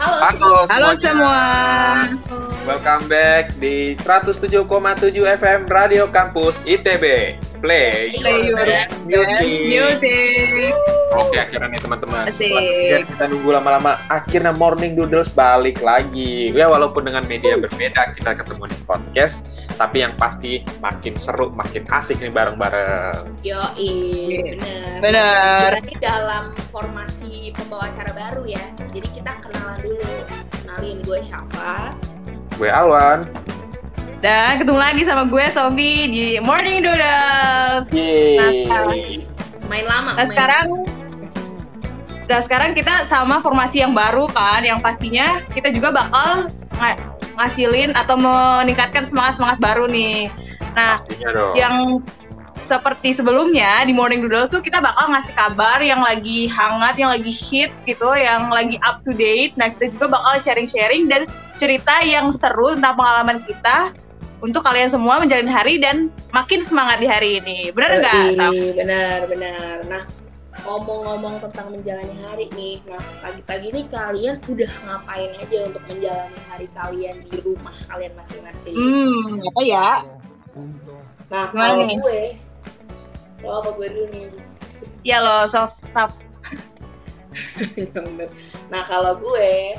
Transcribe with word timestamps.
Halo, 0.00 0.66
Halo 0.66 0.90
semua. 0.98 1.38
Welcome 2.66 3.06
back 3.06 3.54
di 3.62 3.94
107,7 3.94 4.66
FM 5.38 5.70
Radio 5.70 6.10
Kampus 6.10 6.58
ITB. 6.66 7.38
Play. 7.62 8.10
Play 8.18 8.50
your 9.06 9.22
best 9.22 9.62
music. 9.70 10.74
Oke, 11.14 11.38
akhirnya 11.38 11.70
nih 11.70 11.78
teman-teman. 11.78 12.26
Asik. 12.26 13.06
Kita 13.06 13.24
nunggu 13.30 13.54
lama-lama, 13.54 13.94
akhirnya 14.10 14.50
Morning 14.50 14.98
Doodles 14.98 15.30
balik 15.30 15.78
lagi. 15.86 16.50
Ya 16.50 16.66
walaupun 16.66 17.06
dengan 17.06 17.22
media 17.30 17.54
berbeda 17.54 18.18
kita 18.18 18.34
ketemu 18.34 18.66
di 18.66 18.78
podcast, 18.82 19.46
tapi 19.80 20.04
yang 20.04 20.12
pasti 20.20 20.60
makin 20.84 21.16
seru, 21.16 21.48
makin 21.56 21.88
asik 21.88 22.20
nih 22.20 22.28
bareng-bareng. 22.28 23.40
Yoi, 23.40 23.96
bener. 24.52 25.00
Bener. 25.00 25.68
Berarti 25.72 25.96
dalam 25.96 26.52
formasi 26.68 27.56
pembawa 27.56 27.88
acara 27.88 28.12
baru 28.12 28.44
ya. 28.44 28.60
Jadi 28.92 29.08
kita 29.08 29.40
kenalan 29.40 29.80
dulu. 29.80 30.12
Kenalin 30.52 31.00
gue 31.00 31.18
Syafa. 31.24 31.96
Gue 32.60 32.68
Alwan. 32.68 33.24
Dan 34.20 34.60
ketemu 34.60 34.76
lagi 34.76 35.02
sama 35.08 35.24
gue 35.24 35.44
Sofi 35.48 35.92
di 36.12 36.24
Morning 36.44 36.84
Doodles. 36.84 37.88
Yeay. 37.88 39.24
Main 39.64 39.86
lama. 39.88 40.12
Nah 40.12 40.20
main- 40.20 40.28
sekarang 40.28 40.66
Nah 42.30 42.38
sekarang 42.46 42.78
kita 42.78 43.10
sama 43.10 43.42
formasi 43.42 43.82
yang 43.82 43.90
baru 43.90 44.30
kan, 44.30 44.62
yang 44.62 44.78
pastinya 44.78 45.42
kita 45.50 45.74
juga 45.74 45.90
bakal 45.90 46.46
ngasilin 47.40 47.96
atau 47.96 48.20
meningkatkan 48.20 49.08
semangat-semangat 49.08 49.58
baru 49.58 49.88
nih. 49.88 50.28
Nah, 50.76 51.00
yang 51.56 51.98
seperti 52.60 53.10
sebelumnya 53.10 53.82
di 53.82 53.90
Morning 53.90 54.22
Doodle 54.22 54.46
tuh 54.46 54.62
kita 54.62 54.78
bakal 54.78 55.10
ngasih 55.10 55.34
kabar 55.34 55.82
yang 55.82 56.04
lagi 56.04 56.46
hangat, 56.46 57.00
yang 57.00 57.10
lagi 57.10 57.32
hits 57.32 57.82
gitu, 57.82 58.14
yang 58.14 58.46
lagi 58.52 58.78
up 58.86 59.02
to 59.02 59.10
date. 59.10 59.56
Nah 59.58 59.74
kita 59.74 59.90
juga 59.90 60.14
bakal 60.14 60.38
sharing-sharing 60.46 61.10
dan 61.10 61.26
cerita 61.58 62.04
yang 62.06 62.30
seru 62.30 62.78
tentang 62.78 62.94
pengalaman 62.94 63.42
kita 63.42 63.90
untuk 64.38 64.62
kalian 64.64 64.88
semua 64.88 65.18
menjalani 65.18 65.50
hari 65.50 65.74
dan 65.82 66.14
makin 66.30 66.62
semangat 66.62 67.02
di 67.02 67.10
hari 67.10 67.42
ini. 67.42 67.74
Bener 67.74 68.00
nggak? 68.00 68.38
Sam? 68.38 68.52
Bener, 68.54 69.18
bener. 69.26 69.74
Nah, 69.90 70.02
ngomong-ngomong 70.66 71.40
tentang 71.42 71.72
menjalani 71.72 72.16
hari 72.24 72.46
nih. 72.54 72.80
Nah, 72.84 73.02
pagi-pagi 73.20 73.68
nih 73.72 73.84
kalian 73.88 74.36
udah 74.44 74.72
ngapain 74.86 75.30
aja 75.40 75.58
untuk 75.66 75.82
menjalani 75.88 76.40
hari 76.48 76.66
kalian 76.72 77.16
di 77.24 77.34
rumah 77.40 77.74
kalian 77.88 78.12
masing-masing. 78.16 78.74
Hmm, 78.76 79.40
apa 79.44 79.62
ya? 79.64 79.88
Nah, 81.30 81.46
Gimana 81.54 81.72
kalau 81.74 81.86
nih? 81.86 81.96
gue, 81.98 82.20
lo 83.40 83.48
apa 83.62 83.70
gue 83.78 83.86
dulu 83.88 84.06
nih? 84.12 84.24
Ya 85.02 85.18
loh, 85.22 85.48
soft 85.48 85.76
top. 85.92 86.10
Nah 88.74 88.82
kalau 88.90 89.14
gue 89.14 89.78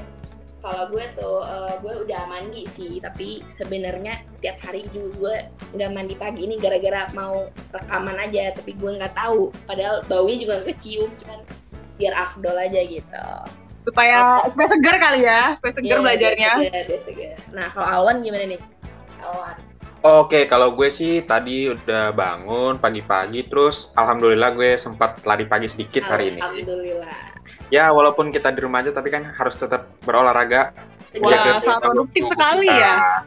kalau 0.61 0.87
gue 0.93 1.03
tuh 1.17 1.41
eh, 1.41 1.73
gue 1.81 1.93
udah 2.05 2.21
mandi 2.29 2.63
sih 2.69 3.01
tapi 3.01 3.41
sebenarnya 3.49 4.21
tiap 4.39 4.61
hari 4.61 4.85
juga 4.93 5.09
gue 5.17 5.35
nggak 5.75 5.89
mandi 5.91 6.15
pagi 6.15 6.45
ini 6.45 6.55
gara-gara 6.61 7.09
mau 7.17 7.49
rekaman 7.73 8.17
aja 8.21 8.53
tapi 8.55 8.77
gue 8.77 8.91
nggak 9.01 9.17
tahu 9.17 9.49
padahal 9.65 10.05
baunya 10.05 10.37
juga 10.37 10.51
nggak 10.61 10.77
kecium 10.77 11.09
cuman 11.17 11.41
biar 11.97 12.13
afdol 12.15 12.55
aja 12.55 12.79
gitu 12.85 13.27
Supaya 13.81 14.45
supaya 14.45 14.69
segar 14.69 15.01
kali 15.01 15.25
ya, 15.25 15.57
supaya 15.57 15.73
segar 15.73 15.97
Iya, 15.97 16.05
belajarnya. 16.05 16.51
segar, 16.69 16.99
segar. 17.01 17.37
nah 17.49 17.65
kalau 17.73 17.87
Alwan 17.89 18.21
gimana 18.21 18.53
nih 18.53 18.61
Alwan 19.25 19.57
Oke, 20.01 20.49
kalau 20.49 20.73
gue 20.73 20.89
sih 20.89 21.21
tadi 21.21 21.69
udah 21.69 22.09
bangun 22.09 22.81
pagi-pagi, 22.81 23.45
terus 23.45 23.93
alhamdulillah 23.93 24.49
gue 24.57 24.73
sempat 24.73 25.21
lari 25.29 25.45
pagi 25.45 25.69
sedikit 25.69 26.01
hari 26.09 26.33
ini. 26.33 26.41
Alhamdulillah 26.41 27.40
Ya, 27.71 27.89
walaupun 27.89 28.29
kita 28.29 28.51
di 28.51 28.59
rumah 28.61 28.83
aja, 28.83 28.91
tapi 28.91 29.09
kan 29.09 29.23
harus 29.25 29.55
tetap 29.55 29.87
berolahraga. 30.03 30.75
Wah, 31.19 31.29
jaga 31.31 31.59
sangat 31.59 31.81
produktif 31.87 32.23
kita. 32.27 32.33
sekali 32.35 32.67
ya. 32.67 33.23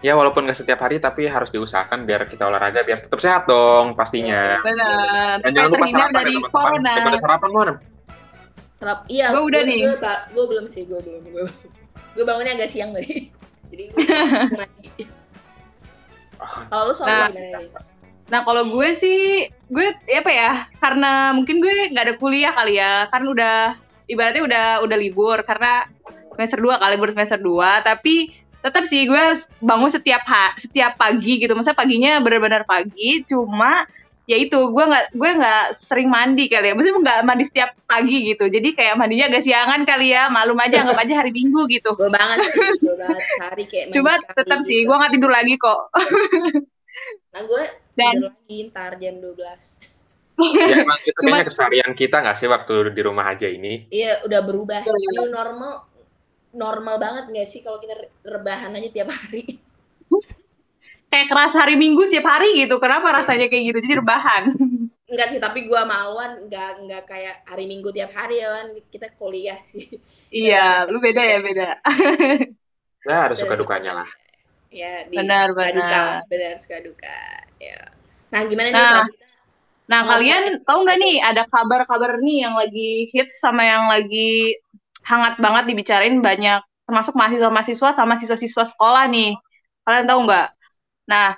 Ya, 0.00 0.12
walaupun 0.16 0.48
nggak 0.48 0.58
setiap 0.58 0.80
hari, 0.80 0.96
tapi 0.96 1.28
harus 1.28 1.52
diusahakan 1.52 2.08
biar 2.08 2.24
kita 2.24 2.48
olahraga, 2.48 2.80
biar 2.82 3.04
tetap 3.04 3.20
sehat 3.20 3.44
dong 3.44 3.92
pastinya. 3.92 4.58
Benar. 4.64 5.44
Dan 5.44 5.52
Supaya 5.52 5.54
jangan 5.54 5.70
lupa 5.70 5.86
sarapan 5.86 6.12
dari 6.16 6.32
ya 6.32 6.48
corona. 6.48 6.90
Daripada 6.96 7.18
sarapan. 7.20 7.50
Terap, 8.80 9.00
iya 9.12 9.26
Gue 9.36 9.44
udah 9.52 9.60
gue, 9.60 9.68
nih. 9.68 9.80
gue, 9.84 9.96
gue 10.32 10.44
belum 10.48 10.64
sih 10.64 10.88
gue 10.88 11.00
belum 11.04 11.20
gue, 11.28 11.44
gue 12.16 12.24
bangunnya 12.24 12.56
agak 12.56 12.72
siang 12.72 12.96
tadi 12.96 13.28
jadi 13.70 13.82
gue 13.92 14.02
mandi 14.56 14.88
kalau 16.66 16.88
lu 16.88 16.94
soal 16.96 17.08
Nah. 17.12 17.28
gimana 17.28 17.60
Nah 18.30 18.46
kalau 18.46 18.62
gue 18.70 18.88
sih, 18.94 19.50
gue 19.66 19.86
ya 20.06 20.22
apa 20.22 20.30
ya? 20.30 20.50
Karena 20.78 21.34
mungkin 21.34 21.58
gue 21.58 21.90
nggak 21.90 22.04
ada 22.06 22.14
kuliah 22.16 22.54
kali 22.54 22.78
ya, 22.78 23.10
kan 23.10 23.26
udah 23.26 23.74
ibaratnya 24.06 24.42
udah 24.46 24.66
udah 24.86 24.96
libur 24.98 25.38
karena 25.42 25.86
semester 26.34 26.58
2 26.62 26.78
kali 26.80 26.90
libur 26.98 27.10
semester 27.14 27.38
2 27.38 27.86
tapi 27.86 28.34
tetap 28.60 28.82
sih 28.86 29.06
gue 29.06 29.24
bangun 29.62 29.90
setiap 29.90 30.22
ha, 30.30 30.54
setiap 30.54 30.94
pagi 30.94 31.42
gitu. 31.42 31.52
Masa 31.58 31.74
paginya 31.74 32.22
benar-benar 32.22 32.62
pagi, 32.68 33.26
cuma 33.26 33.82
ya 34.30 34.38
itu 34.38 34.54
gue 34.54 34.84
nggak 34.86 35.06
gue 35.16 35.30
nggak 35.42 35.64
sering 35.74 36.06
mandi 36.06 36.46
kali 36.46 36.70
ya. 36.70 36.72
Maksudnya 36.76 37.02
nggak 37.02 37.18
mandi 37.26 37.44
setiap 37.50 37.70
pagi 37.88 38.30
gitu. 38.30 38.46
Jadi 38.46 38.68
kayak 38.76 38.94
mandinya 38.94 39.26
agak 39.26 39.42
siangan 39.42 39.82
kali 39.82 40.14
ya. 40.14 40.30
Malum 40.30 40.60
aja 40.60 40.86
anggap 40.86 41.02
aja 41.02 41.14
hari 41.24 41.32
Minggu 41.34 41.66
gitu. 41.66 41.96
gue 41.96 42.12
banget 42.12 42.46
gue 42.78 42.94
banget 42.94 43.22
sehari 43.40 43.64
kayak 43.66 43.86
Cuma 43.90 44.14
tetap 44.38 44.60
sih 44.62 44.84
gitu. 44.84 44.92
gue 44.92 44.96
nggak 45.00 45.12
tidur 45.18 45.32
lagi 45.32 45.54
kok. 45.56 45.80
nah 47.30 47.42
gue 47.42 47.62
Dan- 47.92 48.22
lagi 48.24 48.56
ntar 48.66 48.92
jam 48.96 49.16
12 49.18 49.90
Ya, 50.40 50.72
emang 50.82 50.96
itu 51.04 51.12
Cuma- 51.20 51.36
kayaknya 51.36 51.46
keseharian 51.46 51.90
kita 51.92 52.16
nggak 52.18 52.32
sih 52.34 52.48
waktu 52.48 52.72
di 52.90 53.02
rumah 53.04 53.28
aja 53.28 53.44
ini? 53.44 53.84
iya 53.88 54.24
udah 54.24 54.40
berubah 54.40 54.80
Iya. 54.80 55.20
new 55.20 55.28
normal 55.28 55.84
normal 56.50 56.96
banget 56.96 57.24
gak 57.28 57.46
sih 57.46 57.60
kalau 57.60 57.76
kita 57.76 57.94
re- 57.94 58.10
rebahan 58.24 58.72
aja 58.72 58.88
tiap 58.90 59.08
hari 59.08 59.60
Kayak 61.06 61.26
keras 61.26 61.52
hari 61.54 61.74
Minggu 61.74 62.06
setiap 62.06 62.30
hari 62.30 62.54
gitu. 62.54 62.78
Kenapa 62.78 63.10
rasanya 63.10 63.50
kayak 63.50 63.64
gitu? 63.66 63.78
Jadi 63.82 63.94
rebahan. 63.98 64.42
enggak 65.10 65.28
sih 65.28 65.42
tapi 65.42 65.66
gue 65.66 65.74
sama 65.74 66.06
Alwan 66.06 66.46
enggak 66.46 66.78
enggak 66.78 67.02
kayak 67.04 67.42
hari 67.42 67.66
Minggu 67.66 67.90
tiap 67.90 68.14
hari 68.14 68.38
ya 68.38 68.48
Wan 68.48 68.78
kita 68.88 69.10
kuliah 69.18 69.58
sih 69.60 69.90
Iya, 70.30 70.86
lu 70.86 71.02
beda 71.02 71.18
ya 71.20 71.38
beda. 71.42 71.68
Ya, 73.02 73.26
ada 73.26 73.34
suka 73.34 73.58
dukanya 73.58 73.92
lah. 73.92 74.08
Ya 74.70 75.04
di 75.10 75.18
Benar, 75.18 75.46
suka 75.46 75.66
benar. 75.66 75.76
duka 75.76 76.02
benar 76.30 76.52
suka 76.62 76.76
duka 76.86 77.18
ya 77.58 77.78
nah 78.32 78.40
gimana 78.46 78.68
nih 78.70 78.76
Nah, 78.76 78.90
Sob? 78.90 79.06
Nah, 79.90 80.00
Oh, 80.06 80.10
kalian 80.14 80.42
tahu 80.62 80.78
nggak 80.86 80.98
nih 81.02 81.16
ada 81.18 81.42
kabar-kabar 81.50 82.22
nih 82.22 82.46
yang 82.46 82.54
lagi 82.54 83.10
hits 83.10 83.42
sama 83.42 83.62
yang 83.66 83.90
lagi 83.90 84.54
hangat 85.02 85.34
banget 85.42 85.64
dibicarain 85.74 86.14
banyak 86.22 86.62
termasuk 86.86 87.14
mahasiswa-mahasiswa 87.18 87.90
sama 87.94 88.14
siswa-siswa 88.14 88.64
sekolah 88.70 89.04
nih. 89.10 89.34
Kalian 89.86 90.06
tahu 90.06 90.20
nggak? 90.30 90.48
Nah, 91.10 91.28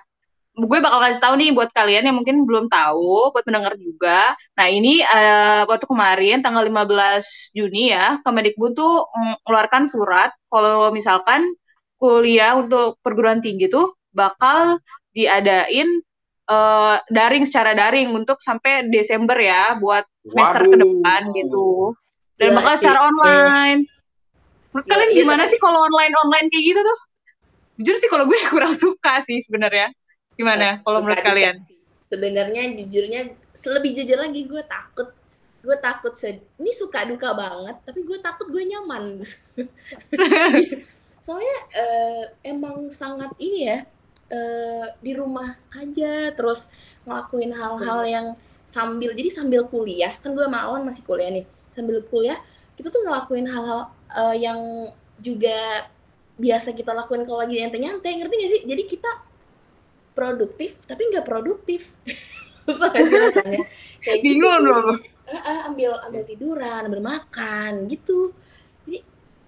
gue 0.56 0.78
bakal 0.84 1.00
kasih 1.04 1.22
tahu 1.25 1.34
nih 1.41 1.50
buat 1.56 1.70
kalian 1.72 2.04
yang 2.12 2.16
mungkin 2.19 2.44
belum 2.49 2.66
tahu, 2.69 3.32
buat 3.32 3.44
pendengar 3.49 3.75
juga. 3.81 4.37
Nah, 4.59 4.69
ini 4.69 5.00
eh, 5.04 5.62
waktu 5.69 5.87
kemarin 5.88 6.44
tanggal 6.44 6.64
15 6.69 7.53
Juni 7.56 7.93
ya, 7.97 8.20
Kemendikbud 8.25 8.72
tuh 8.76 9.09
mengeluarkan 9.16 9.84
surat 9.88 10.31
kalau 10.53 10.93
misalkan 10.93 11.44
kuliah 12.02 12.58
untuk 12.58 12.98
perguruan 12.98 13.38
tinggi 13.38 13.70
tuh 13.70 13.94
bakal 14.10 14.82
diadain 15.14 15.86
eh, 16.50 16.96
daring 17.06 17.46
secara 17.46 17.78
daring 17.78 18.10
untuk 18.10 18.42
sampai 18.42 18.90
Desember 18.90 19.38
ya 19.38 19.78
buat 19.78 20.02
semester 20.26 20.66
ke 20.66 20.74
Waduh. 20.74 20.82
depan 20.82 21.20
gitu. 21.30 21.68
Dan 22.34 22.48
Gila 22.50 22.58
bakal 22.58 22.74
secara 22.74 23.00
online. 23.06 23.86
Menurut 24.74 24.82
Gila, 24.82 24.92
kalian 24.98 25.10
iya, 25.14 25.18
gimana 25.22 25.42
tapi- 25.46 25.52
sih 25.54 25.58
kalau 25.62 25.78
online-online 25.86 26.46
kayak 26.50 26.64
gitu 26.74 26.80
tuh? 26.82 26.98
Jujur 27.78 27.96
sih 28.02 28.10
kalau 28.10 28.24
gue 28.26 28.34
kurang 28.52 28.74
suka 28.74 29.22
sih 29.22 29.38
sebenarnya. 29.38 29.94
Gimana 30.34 30.82
kalau 30.82 31.06
menurut 31.06 31.22
kalian? 31.22 31.62
Sebenarnya 32.02 32.74
jujurnya 32.76 33.20
lebih 33.78 33.90
jujur 33.94 34.19
lagi 34.19 34.42
gue 34.44 34.62
takut 34.66 35.08
gue 35.62 35.76
takut 35.78 36.10
sed 36.19 36.42
ini 36.58 36.74
suka 36.74 37.06
duka 37.06 37.31
banget 37.38 37.78
tapi 37.87 38.02
gue 38.02 38.19
takut 38.19 38.50
gue 38.50 38.66
nyaman 38.66 39.22
soalnya 41.22 41.58
eh, 41.72 42.24
emang 42.44 42.90
sangat 42.90 43.30
ini 43.38 43.70
ya 43.70 43.78
eh, 44.28 44.86
di 44.98 45.12
rumah 45.14 45.54
aja 45.72 46.34
terus 46.34 46.69
ngelakuin 47.06 47.54
hal-hal 47.54 48.00
yang 48.04 48.26
sambil 48.66 49.14
jadi 49.14 49.30
sambil 49.30 49.64
kuliah 49.70 50.12
kan 50.19 50.34
gue 50.34 50.42
sama 50.42 50.66
Awan 50.66 50.82
masih 50.82 51.06
kuliah 51.06 51.30
nih 51.30 51.46
sambil 51.70 52.02
kuliah 52.04 52.36
kita 52.76 52.90
tuh 52.90 53.06
ngelakuin 53.06 53.46
hal-hal 53.46 53.88
eh, 54.12 54.36
yang 54.42 54.58
juga 55.22 55.86
biasa 56.40 56.72
kita 56.72 56.96
lakuin 56.96 57.28
kalau 57.28 57.44
lagi 57.44 57.60
nyantai-nyantai 57.60 58.12
ngerti 58.19 58.34
gak 58.34 58.50
sih? 58.50 58.62
Jadi 58.66 58.82
kita 58.88 59.10
produktif 60.12 60.76
tapi 60.84 61.08
nggak 61.12 61.24
produktif. 61.24 61.92
Kayak 64.02 64.19
gitu 64.22 64.38
Bingung 64.38 64.60
sih. 64.60 64.66
loh. 64.66 64.96
Eh, 65.22 65.38
eh, 65.38 65.60
ambil 65.70 65.98
ambil 66.02 66.22
tiduran 66.26 66.82
ambil 66.90 67.02
makan 67.02 67.86
gitu 67.86 68.34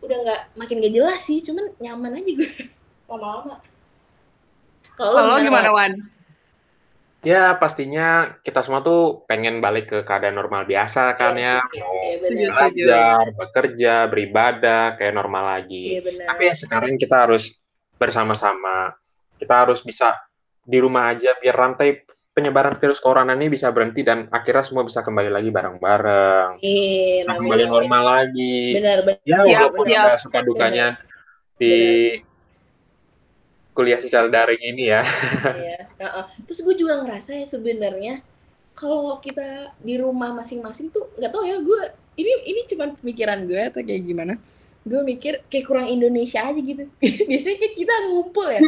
udah 0.05 0.19
nggak 0.25 0.41
makin 0.61 0.79
gak 0.85 0.95
jelas 0.95 1.21
sih 1.25 1.41
cuman 1.41 1.73
nyaman 1.81 2.21
aja 2.21 2.31
gue 2.37 2.51
lama-lama 3.11 3.57
kalau 4.95 5.43
gimana 5.43 5.71
Wan? 5.75 5.93
Ya, 7.25 7.57
pastinya 7.57 8.37
kita 8.45 8.61
semua 8.61 8.85
tuh 8.85 9.25
pengen 9.25 9.65
balik 9.65 9.89
ke 9.89 9.99
keadaan 10.05 10.37
normal 10.37 10.69
biasa 10.69 11.17
kan 11.17 11.33
Iya 11.33 11.41
ya. 11.41 12.21
Setuju, 12.21 12.47
setuju. 12.53 12.85
belajar, 12.85 13.25
bekerja, 13.33 13.95
beribadah, 14.13 14.85
kayak 15.01 15.15
normal 15.17 15.45
lagi. 15.57 16.05
Benar. 16.05 16.37
Tapi 16.37 16.43
ya 16.53 16.55
sekarang 16.55 17.01
kita 17.01 17.25
harus 17.25 17.65
bersama-sama. 17.97 18.93
Kita 19.41 19.67
harus 19.67 19.81
bisa 19.81 20.21
di 20.61 20.77
rumah 20.77 21.17
aja 21.17 21.33
biar 21.41 21.57
rantai 21.57 22.05
penyebaran 22.35 22.75
virus 22.83 22.99
corona 22.99 23.39
ini 23.39 23.47
bisa 23.47 23.71
berhenti 23.71 24.03
dan 24.03 24.27
akhirnya 24.29 24.67
semua 24.67 24.83
bisa 24.83 25.07
kembali 25.07 25.31
lagi 25.31 25.55
bareng-bareng. 25.55 26.59
Iya, 26.59 27.31
amin, 27.31 27.39
kembali 27.47 27.65
normal 27.71 28.03
lagi. 28.03 28.75
Benar, 28.75 28.99
benar. 29.07 29.23
Ya, 29.23 29.39
Siap, 29.47 29.71
siap. 29.87 30.07
ada 30.11 30.19
suka 30.19 30.39
dukanya 30.43 30.99
di 31.55 31.75
kuliah 33.71 34.03
secara 34.03 34.27
daring 34.27 34.63
ini 34.67 34.91
ya. 34.91 35.07
Iya. 35.47 35.79
Heeh. 35.95 36.25
Terus 36.51 36.59
gue 36.67 36.75
juga 36.75 37.07
ngerasa 37.07 37.39
ya 37.39 37.47
sebenarnya 37.47 38.15
kalau 38.75 39.23
kita 39.23 39.71
di 39.79 39.95
rumah 39.95 40.35
masing-masing 40.35 40.91
tuh 40.91 41.15
nggak 41.15 41.31
tahu 41.31 41.47
ya 41.47 41.63
gue 41.63 41.81
ini 42.19 42.33
ini 42.51 42.61
cuman 42.67 42.99
pemikiran 42.99 43.47
gue 43.47 43.63
atau 43.71 43.79
kayak 43.83 44.03
gimana. 44.03 44.35
Gue 44.83 45.01
mikir 45.07 45.47
kayak 45.47 45.71
kurang 45.71 45.87
Indonesia 45.87 46.43
aja 46.43 46.59
gitu. 46.59 46.83
Biasanya 47.31 47.57
kayak 47.63 47.75
kita 47.79 47.95
ngumpul 48.11 48.47
ya. 48.51 48.61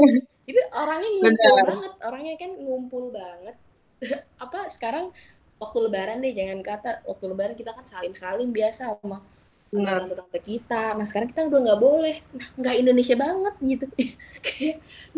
Itu 0.46 0.60
orangnya 0.72 1.10
ngumpul 1.10 1.50
Benar. 1.52 1.66
banget, 1.66 1.92
orangnya 2.06 2.34
kan 2.38 2.50
ngumpul 2.54 3.04
banget. 3.10 3.56
Apa 4.44 4.70
sekarang 4.70 5.10
waktu 5.58 5.78
lebaran 5.88 6.20
deh 6.22 6.32
jangan 6.36 6.60
kata 6.62 7.02
waktu 7.08 7.24
lebaran 7.32 7.56
kita 7.56 7.72
kan 7.72 7.82
salim-salim 7.82 8.52
biasa 8.52 8.94
sama 9.02 9.18
tante-tante 9.66 10.40
kita. 10.40 10.94
Nah 10.94 11.04
sekarang 11.04 11.28
kita 11.34 11.50
udah 11.50 11.60
nggak 11.66 11.80
boleh. 11.82 12.16
Nah 12.38 12.46
nggak 12.54 12.76
Indonesia 12.78 13.16
banget 13.18 13.54
gitu. 13.58 13.86
kayak 14.46 14.76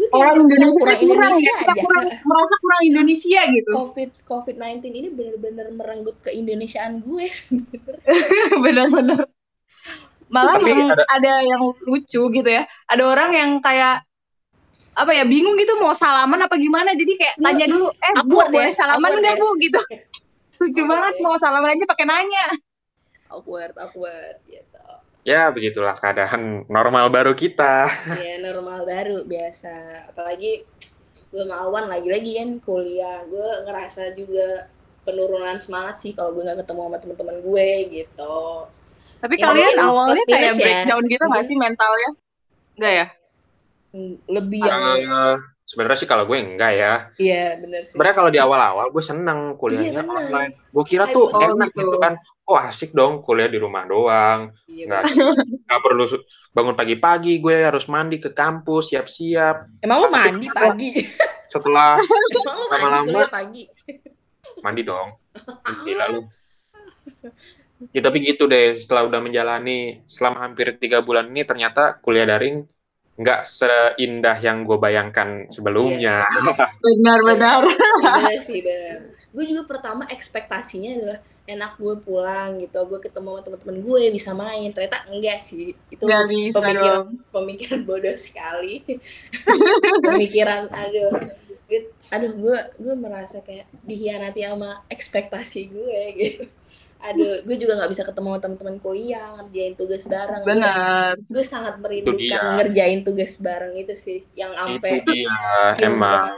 Orang 0.09 0.49
Indonesia 0.49 0.81
kurang, 0.81 1.01
kurang 1.05 1.35
ya, 1.37 1.55
kita 1.61 1.73
aja. 1.77 1.83
kurang 1.85 2.07
merasa 2.29 2.55
kurang 2.65 2.83
Indonesia 2.89 3.41
gitu. 3.53 3.73
COVID 3.77 4.11
COVID 4.25 4.57
19 4.57 4.89
ini 4.89 5.09
benar-benar 5.13 5.67
merenggut 5.77 6.17
keindonesiaan 6.25 7.05
gue. 7.05 7.29
Benar-benar. 8.65 9.29
Malah 10.29 10.57
Tapi 10.61 10.71
yang 10.73 10.89
ada- 10.93 11.09
ada... 11.13 11.33
yang 11.45 11.61
lucu 11.85 12.23
gitu 12.33 12.49
ya. 12.49 12.65
Ada 12.89 13.03
orang 13.05 13.31
yang 13.37 13.51
kayak 13.61 14.08
apa 14.99 15.11
ya 15.13 15.23
bingung 15.23 15.55
gitu 15.55 15.79
mau 15.79 15.95
salaman 15.95 16.41
apa 16.41 16.59
gimana 16.59 16.91
jadi 16.93 17.13
kayak 17.15 17.35
Lu- 17.37 17.45
tanya 17.45 17.67
dulu 17.67 17.87
eh 17.89 18.13
bu 18.21 18.39
boleh 18.43 18.67
ya, 18.67 18.75
salaman 18.75 18.99
awkward 19.07 19.23
nggak 19.23 19.33
ya. 19.33 19.41
bu 19.41 19.49
gitu 19.57 19.81
lucu 20.59 20.75
Awkward 20.77 20.89
banget 20.91 21.15
ya. 21.15 21.23
mau 21.23 21.37
salaman 21.37 21.71
aja 21.71 21.85
pakai 21.87 22.05
nanya 22.05 22.47
Awkward, 23.29 23.77
awkward 23.77 24.41
gitu. 24.45 24.81
Ya, 25.21 25.53
begitulah 25.53 25.93
keadaan 25.95 26.65
normal 26.65 27.07
baru 27.09 27.37
kita. 27.37 27.85
Ya 28.17 28.41
normal 28.41 28.83
baru 28.83 29.21
biasa. 29.23 29.69
Apalagi 30.09 30.65
gue 31.29 31.43
sama 31.45 31.61
Awan 31.63 31.85
lagi-lagi 31.87 32.41
kan 32.41 32.57
kuliah. 32.59 33.21
Gue 33.23 33.45
ngerasa 33.63 34.17
juga 34.17 34.73
penurunan 35.05 35.53
semangat 35.57 36.01
sih 36.01 36.17
kalau 36.17 36.33
gue 36.33 36.41
nggak 36.41 36.65
ketemu 36.65 36.81
sama 36.83 36.97
teman-teman 36.99 37.37
gue 37.39 37.69
gitu. 37.93 38.39
tapi 39.19 39.35
Ya, 39.35 39.45
kalian 39.45 39.77
awalnya 39.79 40.25
kayak 40.25 40.41
ya. 40.41 40.53
breakdown 40.57 41.03
gitu 41.05 41.21
nggak 41.21 41.29
Mungkin- 41.37 41.49
sih 41.49 41.57
mentalnya 41.59 42.11
enggak 42.75 42.93
ya 42.95 43.07
Lebih 44.27 44.61
yang 44.61 44.83
Eh, 44.95 45.35
sebenarnya 45.65 45.97
sih 45.97 46.05
kalau 46.05 46.25
gue 46.25 46.37
enggak 46.37 46.73
ya. 46.73 46.93
iya 47.17 47.57
bener 47.57 47.81
sih. 47.83 47.93
Sebenarnya 47.93 48.17
kalau 48.17 48.29
di 48.29 48.37
awal-awal 48.37 48.89
gue 48.89 49.01
seneng 49.01 49.55
kuliahnya 49.55 49.91
Iya, 49.95 50.05
bener. 50.05 50.19
online. 50.23 50.53
Gue 50.69 50.85
kira 50.85 51.05
tuh 51.07 51.27
Oh, 51.27 51.41
enak 51.41 51.69
gitu. 51.71 51.81
gitu 51.87 51.99
kan. 51.99 52.15
Oh 52.45 52.57
asik 52.57 52.93
dong 52.93 53.21
kuliah 53.21 53.47
di 53.47 53.57
rumah 53.57 53.85
doang. 53.85 54.53
Iya, 54.65 54.85
Nggak, 54.87 55.03
nggak 55.67 55.81
perlu 55.81 56.05
bangun 56.51 56.75
pagi-pagi. 56.75 57.33
Gue 57.39 57.57
harus 57.63 57.85
mandi 57.87 58.17
ke 58.17 58.31
kampus, 58.31 58.89
siap-siap. 58.89 59.81
Emang 59.81 59.99
lu 60.01 60.09
mandi 60.09 60.47
pagi? 60.49 60.91
Setelah 61.53 61.97
Lama-lama- 62.73 63.29
pagi? 63.29 63.65
mandi 64.59 64.83
dong. 64.83 65.17
Gila 65.83 66.07
lu. 66.11 66.21
Ya, 67.89 68.03
tapi 68.03 68.19
gitu 68.21 68.45
deh, 68.45 68.75
setelah 68.77 69.07
udah 69.07 69.21
menjalani 69.23 70.03
selama 70.05 70.43
hampir 70.43 70.75
tiga 70.77 70.99
bulan 70.99 71.31
ini, 71.31 71.47
ternyata 71.47 71.95
kuliah 71.97 72.27
daring 72.27 72.67
nggak 73.19 73.43
seindah 73.45 74.39
yang 74.39 74.63
gue 74.63 74.79
bayangkan 74.79 75.51
sebelumnya. 75.51 76.23
benar-benar 76.85 77.67
Ya, 77.67 77.83
bener 78.23 78.39
sih 78.39 78.63
bener. 78.63 79.11
Gue 79.29 79.45
juga 79.45 79.67
pertama 79.67 80.07
ekspektasinya 80.07 80.91
adalah 80.95 81.19
enak 81.45 81.73
gue 81.77 81.95
pulang 81.99 82.61
gitu, 82.61 82.79
gue 82.87 83.01
ketemu 83.01 83.29
sama 83.29 83.41
teman-teman 83.43 83.77
gue 83.83 84.03
bisa 84.11 84.31
main. 84.33 84.71
Ternyata 84.71 85.11
enggak 85.11 85.43
sih. 85.43 85.75
Itu 85.91 86.07
nggak 86.07 86.25
bisa 86.27 86.63
pemikiran 86.63 86.95
dong 86.95 87.09
pemikiran 87.29 87.81
bodoh 87.83 88.15
sekali. 88.15 88.87
pemikiran 90.07 90.71
aduh. 90.71 91.13
Gue- 91.69 91.93
Aduh 92.09 92.33
gue 92.33 92.57
gue 92.81 92.95
merasa 92.97 93.45
kayak 93.45 93.69
dihianati 93.85 94.41
sama 94.41 94.81
ekspektasi 94.89 95.69
gue 95.69 96.01
gitu. 96.17 96.45
Aduh, 96.99 97.47
gue 97.47 97.57
juga 97.63 97.73
nggak 97.79 97.91
bisa 97.95 98.03
ketemu 98.03 98.29
sama 98.35 98.39
teman-teman 98.43 98.77
kuliah, 98.83 99.27
ngerjain 99.39 99.75
tugas 99.79 100.03
bareng. 100.03 100.43
Gue- 100.43 100.49
benar 100.51 101.13
Gue 101.31 101.45
sangat 101.47 101.75
merindukan 101.79 102.43
ngerjain 102.59 103.01
tugas 103.07 103.33
bareng 103.39 103.75
itu 103.79 103.95
sih, 103.95 104.19
yang 104.35 104.51
sampai 104.55 104.91
Itu 105.03 105.11
dia, 105.15 105.31
yang 105.83 105.95
emang. 105.95 106.35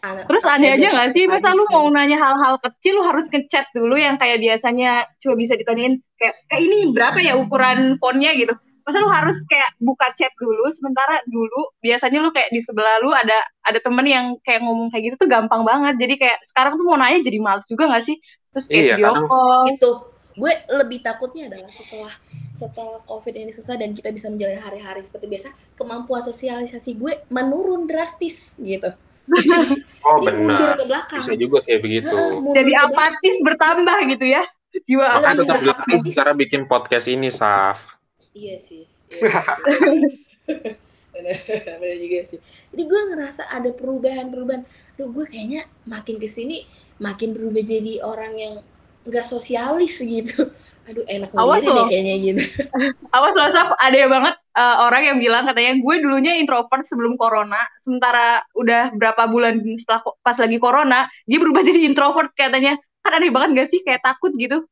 anak- 0.00 0.26
Terus 0.30 0.44
aneh 0.46 0.70
aja 0.78 0.86
gak 0.94 1.08
sih, 1.12 1.24
masa 1.26 1.50
lu 1.52 1.64
mau 1.74 1.86
nanya 1.90 2.16
hal-hal 2.22 2.54
kecil, 2.62 2.92
lu 2.98 3.02
harus 3.04 3.26
ngechat 3.28 3.66
dulu 3.74 3.98
yang 3.98 4.14
kayak 4.16 4.38
biasanya 4.38 5.02
cuma 5.18 5.34
bisa 5.34 5.58
ditanyain, 5.58 5.98
kayak, 6.16 6.34
kayak 6.48 6.62
ini 6.64 6.78
berapa 6.94 7.18
ya 7.18 7.34
ukuran 7.36 7.98
fontnya 7.98 8.32
gitu. 8.38 8.54
Masa 8.86 9.04
lu 9.04 9.10
harus 9.12 9.36
kayak 9.44 9.68
buka 9.84 10.08
chat 10.16 10.32
dulu, 10.40 10.64
sementara 10.72 11.20
dulu 11.28 11.60
biasanya 11.84 12.24
lu 12.24 12.32
kayak 12.32 12.48
di 12.48 12.60
sebelah 12.64 12.96
lu 13.04 13.12
ada 13.12 13.36
ada 13.60 13.78
temen 13.84 14.06
yang 14.08 14.26
kayak 14.40 14.64
ngomong 14.64 14.88
kayak 14.88 15.12
gitu 15.12 15.16
tuh 15.20 15.28
gampang 15.28 15.60
banget. 15.66 16.00
Jadi 16.00 16.14
kayak 16.16 16.38
sekarang 16.46 16.72
tuh 16.80 16.88
mau 16.88 16.96
nanya 16.96 17.20
jadi 17.20 17.36
males 17.42 17.68
juga 17.68 17.84
gak 17.92 18.04
sih? 18.08 18.16
Terus 18.58 18.66
kayak 18.66 18.78
Iya, 18.80 18.94
video 18.96 19.06
kadang- 19.08 19.28
call. 19.28 19.64
itu 19.70 19.90
gue 20.34 20.52
lebih 20.72 20.98
takutnya 21.00 21.42
adalah 21.46 21.66
setelah 21.68 22.12
setelah 22.52 22.98
covid 23.02 23.34
ini 23.34 23.50
selesai 23.50 23.74
dan 23.76 23.90
kita 23.90 24.10
bisa 24.10 24.26
menjalani 24.26 24.58
hari-hari 24.58 24.98
seperti 25.00 25.26
biasa 25.26 25.48
kemampuan 25.74 26.20
sosialisasi 26.20 26.94
gue 26.94 27.26
menurun 27.28 27.86
drastis 27.86 28.54
gitu 28.56 28.86
Oh 30.02 30.18
jadi 30.18 30.34
mundur 30.36 30.58
benar, 30.58 30.74
ke 30.74 30.84
belakang 30.84 31.20
bisa 31.20 31.34
juga 31.34 31.58
kayak 31.60 31.80
begitu. 31.80 32.10
Mundur 32.10 32.54
Jadi 32.54 32.72
apatis 32.72 33.36
bertambah 33.42 33.98
gitu 34.08 34.26
ya. 34.26 34.42
Jiwa 34.78 35.04
Makanya 35.16 35.34
lebih 35.34 35.48
tetap 35.48 35.76
apatis. 35.80 36.14
cara 36.14 36.32
bikin 36.32 36.62
podcast 36.64 37.06
ini, 37.06 37.28
Saf. 37.28 37.82
iya 38.32 38.56
sih 38.56 38.84
iya 39.16 39.40
sih. 39.80 40.00
bener 41.18 41.36
bener 41.82 41.98
juga 41.98 42.18
sih. 42.30 42.38
Jadi 42.70 42.82
gue 42.86 43.00
ngerasa 43.10 43.42
ada 43.50 43.70
perubahan-perubahan. 43.74 44.62
Aduh 44.94 45.10
gue 45.10 45.26
kayaknya 45.26 45.66
makin 45.90 46.22
ke 46.22 46.30
sini 46.30 46.62
makin 47.02 47.34
berubah 47.34 47.62
jadi 47.66 48.02
orang 48.06 48.32
yang 48.38 48.54
nggak 49.08 49.26
sosialis 49.26 49.98
gitu. 49.98 50.52
Aduh 50.86 51.04
enak 51.08 51.32
Awas 51.34 51.64
sendiri 51.64 51.80
deh 51.80 51.86
kayaknya 51.88 52.14
gitu. 52.22 52.42
Awas 53.16 53.34
loh, 53.34 53.50
Saf, 53.50 53.72
ada 53.80 53.98
banget 54.08 54.34
uh, 54.56 54.76
orang 54.84 55.02
yang 55.08 55.16
bilang 55.18 55.44
katanya 55.48 55.80
gue 55.80 55.94
dulunya 56.00 56.32
introvert 56.36 56.84
sebelum 56.84 57.16
corona, 57.16 57.60
sementara 57.80 58.44
udah 58.56 58.92
berapa 58.96 59.28
bulan 59.28 59.60
setelah 59.76 60.04
pas 60.20 60.36
lagi 60.36 60.60
corona, 60.60 61.08
dia 61.24 61.38
berubah 61.40 61.64
jadi 61.68 61.88
introvert. 61.88 62.30
Katanya. 62.36 62.76
Kan 62.98 63.14
aneh 63.14 63.30
banget 63.32 63.64
gak 63.64 63.68
sih? 63.72 63.80
Kayak 63.86 64.04
takut 64.04 64.34
gitu. 64.36 64.68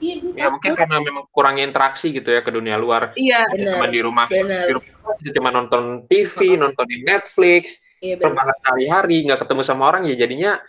Iya 0.00 0.14
gue 0.20 0.30
Ya 0.36 0.46
mungkin 0.52 0.72
karena 0.76 0.96
memang 1.00 1.24
kurangnya 1.32 1.64
interaksi 1.64 2.12
gitu 2.12 2.28
ya 2.28 2.44
ke 2.44 2.50
dunia 2.52 2.76
luar. 2.76 3.16
Iya, 3.16 3.48
bener 3.52 3.72
Cuma 3.76 3.86
di 3.88 4.00
rumah, 4.04 4.26
bener 4.28 4.64
di 4.68 4.72
rumah 4.76 5.14
cuma 5.16 5.50
nonton 5.54 5.82
TV, 6.10 6.60
nontonin 6.60 7.00
Netflix, 7.06 7.80
iya 8.04 8.20
rebahan 8.20 8.52
sehari-hari, 8.60 9.24
nggak 9.24 9.40
ketemu 9.46 9.62
sama 9.64 9.88
orang 9.88 10.04
ya 10.04 10.14
jadinya 10.18 10.60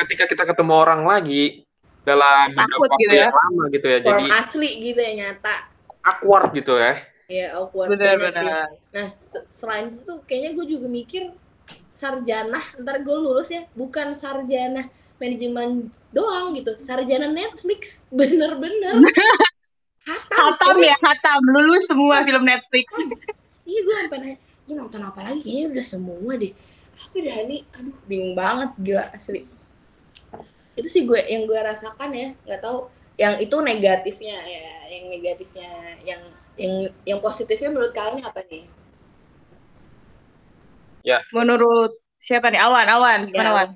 ketika 0.00 0.24
kita 0.28 0.44
ketemu 0.48 0.72
orang 0.76 1.04
lagi 1.04 1.64
dalam 2.04 2.56
Takut 2.56 2.88
beberapa 2.88 2.88
waktu 2.88 3.02
gitu 3.04 3.14
ya. 3.14 3.28
yang 3.28 3.36
lama 3.36 3.64
gitu 3.68 3.86
ya, 3.86 3.98
jadi 4.00 4.24
form 4.24 4.38
asli 4.40 4.70
gitu 4.80 5.00
ya 5.00 5.12
nyata. 5.16 5.56
Awkward 6.00 6.48
gitu 6.56 6.72
ya. 6.80 6.92
ya 7.28 7.46
awkward 7.60 7.88
banget 7.92 8.00
sih. 8.00 8.08
Benar-benar. 8.08 8.66
nah 8.90 9.08
se- 9.14 9.46
selain 9.52 9.92
itu 9.92 10.00
tuh 10.02 10.18
kayaknya 10.24 10.50
gue 10.56 10.66
juga 10.66 10.86
mikir 10.88 11.22
sarjana 11.92 12.60
ntar 12.80 13.04
gue 13.04 13.16
lulus 13.20 13.52
ya. 13.52 13.68
Bukan 13.76 14.16
sarjana 14.16 14.88
manajemen 15.20 15.92
doang 16.10 16.56
gitu. 16.56 16.74
Sarjana 16.80 17.28
Netflix 17.30 18.02
bener-bener. 18.10 18.98
Hatam 20.00 20.32
Hatam 20.32 20.76
ya, 20.80 20.96
hatam. 21.04 21.40
Lulus 21.44 21.84
semua 21.84 22.24
film 22.24 22.42
Netflix. 22.48 22.88
iya 23.68 23.84
gue 23.84 23.94
sampai 24.00 24.18
nanya 24.18 24.36
gue 24.40 24.74
nonton 24.74 25.02
apa 25.04 25.20
lagi? 25.22 25.44
Kayaknya 25.44 25.66
udah 25.76 25.84
semua 25.84 26.32
deh. 26.40 26.52
Apa 26.96 27.16
dah 27.20 27.36
ini? 27.46 27.58
Aduh 27.76 27.96
bingung 28.08 28.32
banget 28.32 28.70
gila 28.80 29.04
asli. 29.12 29.44
Itu 30.74 30.88
sih 30.88 31.04
gue 31.04 31.20
yang 31.28 31.44
gue 31.44 31.58
rasakan 31.60 32.10
ya 32.16 32.28
nggak 32.48 32.60
tahu. 32.64 32.88
Yang 33.20 33.34
itu 33.44 33.56
negatifnya 33.60 34.36
ya 34.48 34.66
yang 34.88 35.04
negatifnya 35.12 35.70
yang 36.02 36.22
yang 36.56 36.72
yang 37.04 37.18
positifnya 37.20 37.68
menurut 37.68 37.92
kalian 37.92 38.24
apa 38.24 38.40
nih? 38.48 38.64
Menurut 41.32 42.00
siapa 42.20 42.52
nih? 42.52 42.60
Awan, 42.60 42.86
Awan. 42.88 43.20
Gimana, 43.28 43.44
Ya, 43.44 43.52
Awan? 43.52 43.68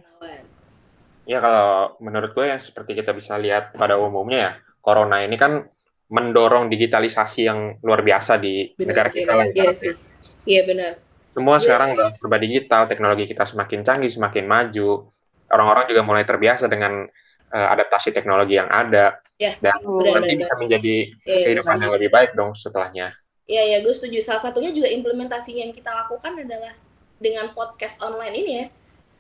Ya 1.25 1.41
kalau 1.41 1.97
menurut 2.01 2.33
gue 2.33 2.45
yang 2.47 2.61
seperti 2.61 2.93
kita 2.95 3.13
bisa 3.13 3.35
lihat 3.37 3.73
pada 3.73 3.97
umumnya 3.97 4.39
ya, 4.39 4.53
corona 4.79 5.25
ini 5.25 5.35
kan 5.35 5.65
mendorong 6.13 6.69
digitalisasi 6.69 7.49
yang 7.49 7.81
luar 7.81 8.05
biasa 8.05 8.37
di 8.37 8.69
Bener, 8.77 8.93
negara 8.93 9.09
kita 9.09 9.33
lah. 9.33 9.47
iya 9.49 9.73
sih 9.73 9.97
iya 10.45 10.63
benar 10.69 11.01
Semua 11.33 11.57
Iya. 11.59 11.65
sekarang 11.65 11.89
udah 11.97 12.09
serba 12.15 12.39
digital, 12.39 12.83
teknologi 12.87 13.25
kita 13.27 13.43
semakin 13.43 13.81
canggih, 13.83 14.13
semakin 14.13 14.45
maju. 14.45 15.11
orang-orang 15.51 15.85
juga 15.87 16.03
mulai 16.03 16.23
terbiasa 16.23 16.67
dengan 16.67 17.07
uh, 17.49 17.69
adaptasi 17.73 18.11
teknologi 18.11 18.55
yang 18.55 18.67
ada 18.69 19.19
Ya, 19.35 19.59
dan 19.59 19.75
benar, 19.83 20.23
nanti 20.23 20.35
benar. 20.35 20.41
bisa 20.47 20.53
menjadi 20.55 20.97
Iya, 21.11 21.27
iya, 21.27 21.43
kehidupan 21.43 21.77
yang 21.83 21.93
lebih 21.93 22.11
baik 22.11 22.31
dong 22.35 22.55
setelahnya. 22.55 23.11
Iya 23.45 23.63
ya, 23.67 23.77
gue 23.83 23.91
setuju. 23.91 24.23
Salah 24.23 24.41
satunya 24.41 24.71
juga 24.71 24.87
implementasi 24.89 25.59
yang 25.59 25.75
kita 25.75 25.91
lakukan 25.91 26.39
adalah 26.39 26.71
dengan 27.19 27.51
podcast 27.51 27.99
online 27.99 28.35
ini 28.37 28.53
ya. 28.55 28.67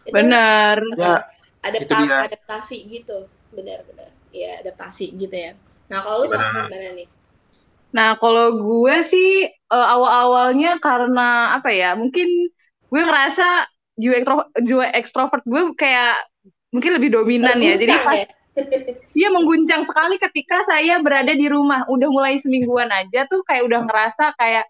Itu 0.06 0.14
Benar. 0.14 0.76
Ya, 0.94 1.16
adapta- 1.64 1.96
itu 1.98 2.04
dia. 2.04 2.18
adaptasi 2.28 2.76
gitu. 2.92 3.18
Benar-benar. 3.54 4.10
Iya, 4.34 4.60
adaptasi 4.66 5.14
gitu 5.14 5.34
ya. 5.34 5.52
Nah, 5.88 5.98
kalau 6.02 6.24
lu 6.24 6.26
Gimana? 6.28 6.42
Sof, 6.44 6.66
gimana 6.68 6.90
nih? 6.92 7.08
Nah, 7.94 8.10
kalau 8.18 8.46
gue 8.58 8.96
sih 9.06 9.46
eh, 9.48 9.86
awal-awalnya 9.94 10.82
karena 10.82 11.54
apa 11.54 11.70
ya? 11.70 11.94
Mungkin 11.94 12.26
gue 12.90 13.02
ngerasa 13.02 13.46
jiwa, 13.94 14.14
ekstro- 14.18 14.50
jiwa 14.58 14.84
ekstrovert 14.94 15.44
gue 15.46 15.62
kayak 15.78 16.18
mungkin 16.74 16.98
lebih 16.98 17.14
dominan 17.14 17.56
ya. 17.62 17.78
Jadi 17.78 17.94
pas 18.02 18.18
ya? 18.18 18.28
Iya 19.18 19.34
mengguncang 19.34 19.82
sekali 19.82 20.14
ketika 20.14 20.62
saya 20.62 21.02
berada 21.02 21.34
di 21.34 21.46
rumah. 21.50 21.86
Udah 21.90 22.06
mulai 22.06 22.38
semingguan 22.38 22.86
aja 22.90 23.26
tuh 23.26 23.42
kayak 23.42 23.66
udah 23.66 23.82
ngerasa 23.82 24.34
kayak 24.38 24.66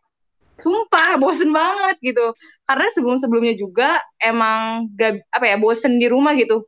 sumpah 0.56 1.20
bosen 1.20 1.52
banget 1.52 1.96
gitu. 2.00 2.32
Karena 2.64 2.88
sebelum-sebelumnya 2.92 3.54
juga 3.60 4.00
emang 4.20 4.88
gak, 4.96 5.20
apa 5.32 5.44
ya 5.48 5.56
bosen 5.60 6.00
di 6.00 6.08
rumah 6.08 6.32
gitu. 6.36 6.64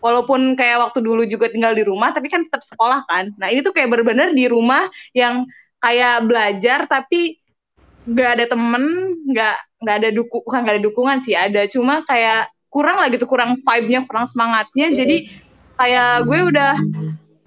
Walaupun 0.00 0.54
kayak 0.54 0.90
waktu 0.90 1.00
dulu 1.02 1.24
juga 1.24 1.48
tinggal 1.48 1.72
di 1.72 1.82
rumah, 1.82 2.12
tapi 2.12 2.28
kan 2.28 2.44
tetap 2.44 2.62
sekolah 2.62 3.08
kan. 3.08 3.32
Nah 3.40 3.48
ini 3.48 3.64
tuh 3.64 3.72
kayak 3.72 3.90
bener-bener 3.90 4.30
di 4.36 4.46
rumah 4.46 4.86
yang 5.16 5.48
kayak 5.80 6.24
belajar 6.24 6.84
tapi 6.86 7.40
nggak 8.06 8.30
ada 8.38 8.44
temen, 8.46 8.84
nggak 9.26 9.56
nggak 9.82 9.96
ada 10.04 10.08
duku, 10.14 10.36
bukan 10.46 10.60
nggak 10.62 10.74
ada 10.78 10.84
dukungan 10.84 11.18
sih, 11.24 11.34
ada 11.34 11.66
cuma 11.66 12.06
kayak 12.06 12.46
kurang 12.70 13.02
lah 13.02 13.08
gitu, 13.10 13.26
kurang 13.26 13.58
vibe-nya, 13.58 14.06
kurang 14.06 14.28
semangatnya. 14.30 14.94
Jadi 14.94 15.26
kayak 15.76 16.24
gue 16.28 16.38
udah 16.54 16.72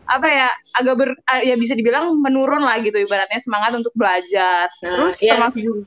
apa 0.10 0.26
ya 0.26 0.50
agak 0.74 0.96
ber 0.98 1.10
ah, 1.30 1.42
ya 1.46 1.54
bisa 1.54 1.78
dibilang 1.78 2.18
menurun 2.18 2.66
lah 2.66 2.82
gitu 2.82 2.98
ibaratnya 2.98 3.38
semangat 3.38 3.78
untuk 3.78 3.94
belajar 3.94 4.66
Nah, 4.82 5.06
terus 5.06 5.22
iya. 5.22 5.38
termasuk 5.38 5.86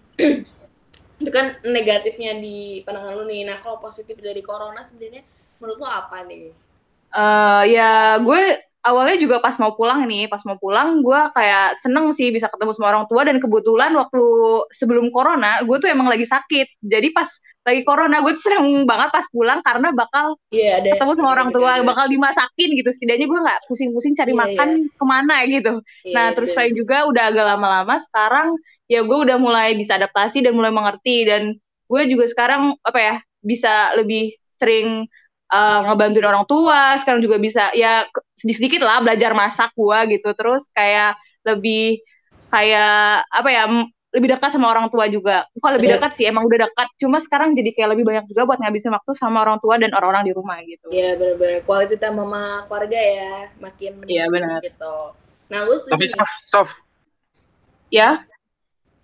Itu 1.19 1.31
kan 1.31 1.59
negatifnya 1.63 2.39
di 2.43 2.83
pandangan 2.83 3.15
lu 3.15 3.31
nih. 3.31 3.47
Nah, 3.47 3.63
kalau 3.63 3.79
positif 3.79 4.19
dari 4.19 4.43
corona 4.43 4.83
sebenarnya 4.83 5.23
menurut 5.63 5.79
lu 5.79 5.87
apa 5.87 6.27
nih? 6.27 6.51
eh 7.13 7.63
ya 7.71 7.91
gue 8.19 8.41
awalnya 8.83 9.15
juga 9.15 9.39
pas 9.39 9.55
mau 9.61 9.77
pulang 9.79 10.09
nih 10.09 10.27
pas 10.27 10.43
mau 10.43 10.57
pulang 10.57 11.05
gue 11.05 11.21
kayak 11.37 11.79
seneng 11.79 12.11
sih 12.11 12.33
bisa 12.33 12.51
ketemu 12.51 12.73
sama 12.73 12.91
orang 12.91 13.05
tua 13.07 13.23
dan 13.23 13.39
kebetulan 13.39 13.93
waktu 13.95 14.19
sebelum 14.73 15.13
corona 15.13 15.61
gue 15.63 15.77
tuh 15.77 15.87
emang 15.87 16.09
lagi 16.09 16.25
sakit 16.25 16.83
jadi 16.83 17.13
pas 17.15 17.29
lagi 17.63 17.85
corona 17.87 18.19
gue 18.19 18.33
tuh 18.33 18.43
seneng 18.43 18.89
banget 18.89 19.13
pas 19.13 19.23
pulang 19.31 19.61
karena 19.63 19.93
bakal 19.95 20.35
Iya, 20.51 20.83
ada 20.83 20.89
ketemu 20.99 21.13
sama 21.15 21.31
orang 21.31 21.49
tua 21.53 21.63
bener-bener. 21.79 21.89
bakal 21.95 22.05
dimasakin 22.11 22.69
gitu 22.75 22.91
setidaknya 22.91 23.27
gue 23.29 23.41
nggak 23.45 23.61
pusing-pusing 23.69 24.15
cari 24.19 24.33
Iya, 24.35 24.41
makan 24.43 24.69
ke 24.91 25.05
mana 25.07 25.37
gitu 25.47 25.73
Iya, 26.03 26.15
Nah, 26.17 26.27
iya, 26.27 26.35
terus 26.35 26.51
bener. 26.51 26.59
saya 26.59 26.71
juga 26.75 26.97
udah 27.07 27.25
agak 27.31 27.45
lama-lama 27.55 27.95
sekarang 28.01 28.49
ya 28.89 29.05
gue 29.05 29.19
udah 29.21 29.37
mulai 29.39 29.77
bisa 29.77 29.95
adaptasi 29.95 30.43
dan 30.43 30.57
mulai 30.57 30.73
mengerti 30.75 31.23
dan 31.23 31.55
gue 31.87 32.03
juga 32.09 32.25
sekarang 32.27 32.75
apa 32.83 32.99
ya 32.99 33.15
bisa 33.39 33.95
lebih 33.95 34.33
sering 34.51 35.07
uh, 35.53 35.93
ngebantuin 35.93 36.25
orang 36.25 36.49
tua. 36.49 36.97
Sekarang 36.97 37.21
juga 37.21 37.37
bisa 37.37 37.69
ya 37.77 38.09
ke- 38.09 38.25
sedikit-sedikit 38.35 38.83
lah 38.83 39.05
belajar 39.05 39.37
masak 39.37 39.71
gue 39.77 40.17
gitu. 40.19 40.33
Terus 40.33 40.73
kayak 40.73 41.21
lebih 41.45 42.01
kayak 42.49 43.29
apa 43.29 43.49
ya 43.53 43.65
lebih 44.13 44.29
dekat 44.37 44.53
sama 44.53 44.69
orang 44.69 44.89
tua 44.93 45.09
juga. 45.09 45.49
Bukan 45.57 45.77
lebih 45.81 45.89
Bener. 45.93 46.01
dekat 46.01 46.13
sih, 46.13 46.29
emang 46.29 46.45
udah 46.45 46.69
dekat. 46.69 46.89
Cuma 47.01 47.17
sekarang 47.17 47.57
jadi 47.57 47.73
kayak 47.73 47.97
lebih 47.97 48.05
banyak 48.05 48.25
juga 48.29 48.45
buat 48.45 48.61
ngabisin 48.61 48.93
waktu 48.93 49.13
sama 49.17 49.41
orang 49.41 49.57
tua 49.61 49.81
dan 49.81 49.89
orang-orang 49.97 50.29
di 50.29 50.33
rumah 50.37 50.61
gitu. 50.65 50.93
Iya 50.93 51.17
benar-benar 51.17 51.65
quality 51.65 51.97
time 51.97 52.21
sama 52.21 52.65
keluarga 52.69 53.01
ya 53.01 53.49
makin 53.57 53.93
Iya, 54.05 54.25
benar. 54.29 54.61
gitu. 54.61 54.97
Nah 55.49 55.59
gue 55.65 55.77
setuju. 55.81 55.93
Tapi 55.97 56.05
nih. 56.09 56.13
Sof, 56.13 56.33
Sof, 56.45 56.69
Ya, 57.93 58.25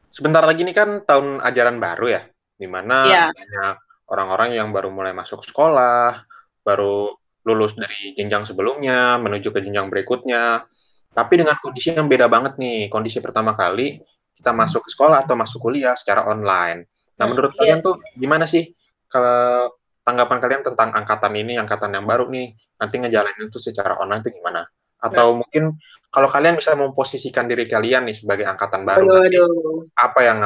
sebentar 0.09 0.41
lagi 0.41 0.65
ini 0.65 0.73
kan 0.73 1.05
tahun 1.05 1.45
ajaran 1.45 1.77
baru 1.77 2.09
ya, 2.09 2.23
di 2.57 2.65
mana 2.65 3.05
Iya. 3.05 3.25
banyak 3.37 3.75
orang-orang 4.09 4.57
yang 4.57 4.73
baru 4.73 4.89
mulai 4.89 5.13
masuk 5.13 5.45
sekolah, 5.45 6.25
baru 6.69 7.17
lulus 7.49 7.73
dari 7.81 8.13
jenjang 8.13 8.45
sebelumnya 8.45 9.17
menuju 9.17 9.49
ke 9.49 9.65
jenjang 9.65 9.89
berikutnya. 9.89 10.69
Tapi 11.17 11.35
dengan 11.41 11.57
kondisi 11.57 11.97
yang 11.97 12.05
beda 12.05 12.29
banget 12.29 12.61
nih, 12.61 12.93
kondisi 12.93 13.25
pertama 13.25 13.57
kali 13.57 13.97
kita 14.37 14.53
masuk 14.53 14.85
ke 14.85 14.93
sekolah 14.93 15.25
atau 15.25 15.35
masuk 15.35 15.59
kuliah 15.65 15.97
secara 15.97 16.29
online. 16.29 16.85
Nah, 17.19 17.25
Nah, 17.25 17.27
menurut 17.35 17.57
iya. 17.57 17.59
kalian 17.65 17.79
tuh 17.83 17.99
gimana 18.15 18.45
sih 18.47 18.71
kalau 19.09 19.73
tanggapan 20.05 20.39
kalian 20.39 20.63
tentang 20.63 20.95
angkatan 20.95 21.33
ini, 21.35 21.59
angkatan 21.59 21.91
yang 21.97 22.07
baru 22.07 22.29
nih, 22.31 22.55
nanti 22.79 22.95
ngejalanin 23.01 23.49
itu 23.51 23.59
secara 23.59 23.99
online 23.99 24.23
tuh 24.23 24.31
gimana? 24.31 24.63
Atau 25.03 25.35
Nah. 25.35 25.43
mungkin 25.43 25.75
kalau 26.13 26.29
kalian 26.31 26.55
bisa 26.55 26.79
memposisikan 26.79 27.51
diri 27.51 27.67
kalian 27.67 28.07
nih 28.07 28.17
sebagai 28.17 28.47
angkatan 28.47 28.87
baru, 28.87 29.05
aduh, 29.05 29.15
nanti 29.25 29.37
aduh. 29.37 29.85
apa 29.99 30.21
yang 30.23 30.39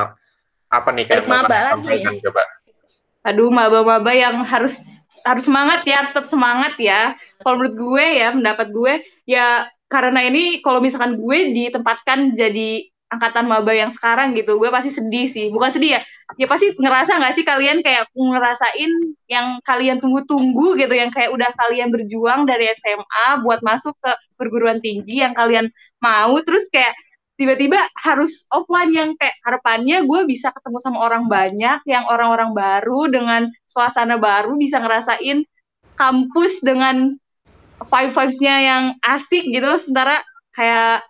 apa 0.73 0.88
nih 0.97 1.05
kayak 1.05 1.29
maba 1.29 1.47
lagi 1.52 1.85
sampaikan 1.85 2.14
coba? 2.25 2.43
Aduh, 3.23 3.55
maba-maba 3.55 4.11
yang 4.11 4.43
harus 4.43 5.02
harus 5.23 5.45
semangat 5.47 5.87
ya, 5.87 6.02
tetap 6.02 6.26
semangat 6.26 6.75
ya. 6.83 7.14
Kalau 7.38 7.62
menurut 7.62 7.75
gue 7.79 8.07
ya, 8.19 8.29
pendapat 8.35 8.67
gue 8.75 8.93
ya 9.31 9.47
karena 9.87 10.25
ini 10.26 10.59
kalau 10.64 10.81
misalkan 10.83 11.14
gue 11.21 11.38
ditempatkan 11.55 12.35
jadi 12.35 12.83
angkatan 13.12 13.45
maba 13.45 13.76
yang 13.76 13.93
sekarang 13.93 14.33
gitu, 14.33 14.57
gue 14.57 14.73
pasti 14.73 14.91
sedih 14.91 15.29
sih. 15.29 15.52
Bukan 15.52 15.71
sedih 15.71 16.00
ya, 16.00 16.00
ya 16.41 16.47
pasti 16.49 16.73
ngerasa 16.75 17.21
nggak 17.21 17.35
sih 17.37 17.45
kalian 17.45 17.85
kayak 17.85 18.09
ngerasain 18.17 18.91
yang 19.29 19.61
kalian 19.62 20.00
tunggu-tunggu 20.00 20.81
gitu, 20.81 20.95
yang 20.97 21.12
kayak 21.12 21.31
udah 21.31 21.52
kalian 21.55 21.93
berjuang 21.93 22.49
dari 22.49 22.73
SMA 22.75 23.45
buat 23.45 23.61
masuk 23.61 23.95
ke 24.00 24.11
perguruan 24.35 24.81
tinggi 24.81 25.23
yang 25.23 25.37
kalian 25.37 25.69
mau, 26.00 26.35
terus 26.43 26.67
kayak 26.73 26.97
tiba-tiba 27.43 27.83
harus 27.99 28.47
offline 28.55 28.95
yang 28.95 29.11
kayak 29.19 29.35
harapannya 29.43 30.07
gue 30.07 30.21
bisa 30.31 30.55
ketemu 30.55 30.79
sama 30.79 31.03
orang 31.03 31.27
banyak 31.27 31.83
yang 31.91 32.07
orang-orang 32.07 32.55
baru 32.55 33.11
dengan 33.11 33.51
suasana 33.67 34.15
baru 34.15 34.55
bisa 34.55 34.79
ngerasain 34.79 35.43
kampus 35.99 36.63
dengan 36.63 37.19
vibe 37.83 38.15
vibes-nya 38.15 38.57
yang 38.63 38.85
asik 39.03 39.43
gitu. 39.51 39.67
Sementara 39.83 40.23
kayak 40.55 41.03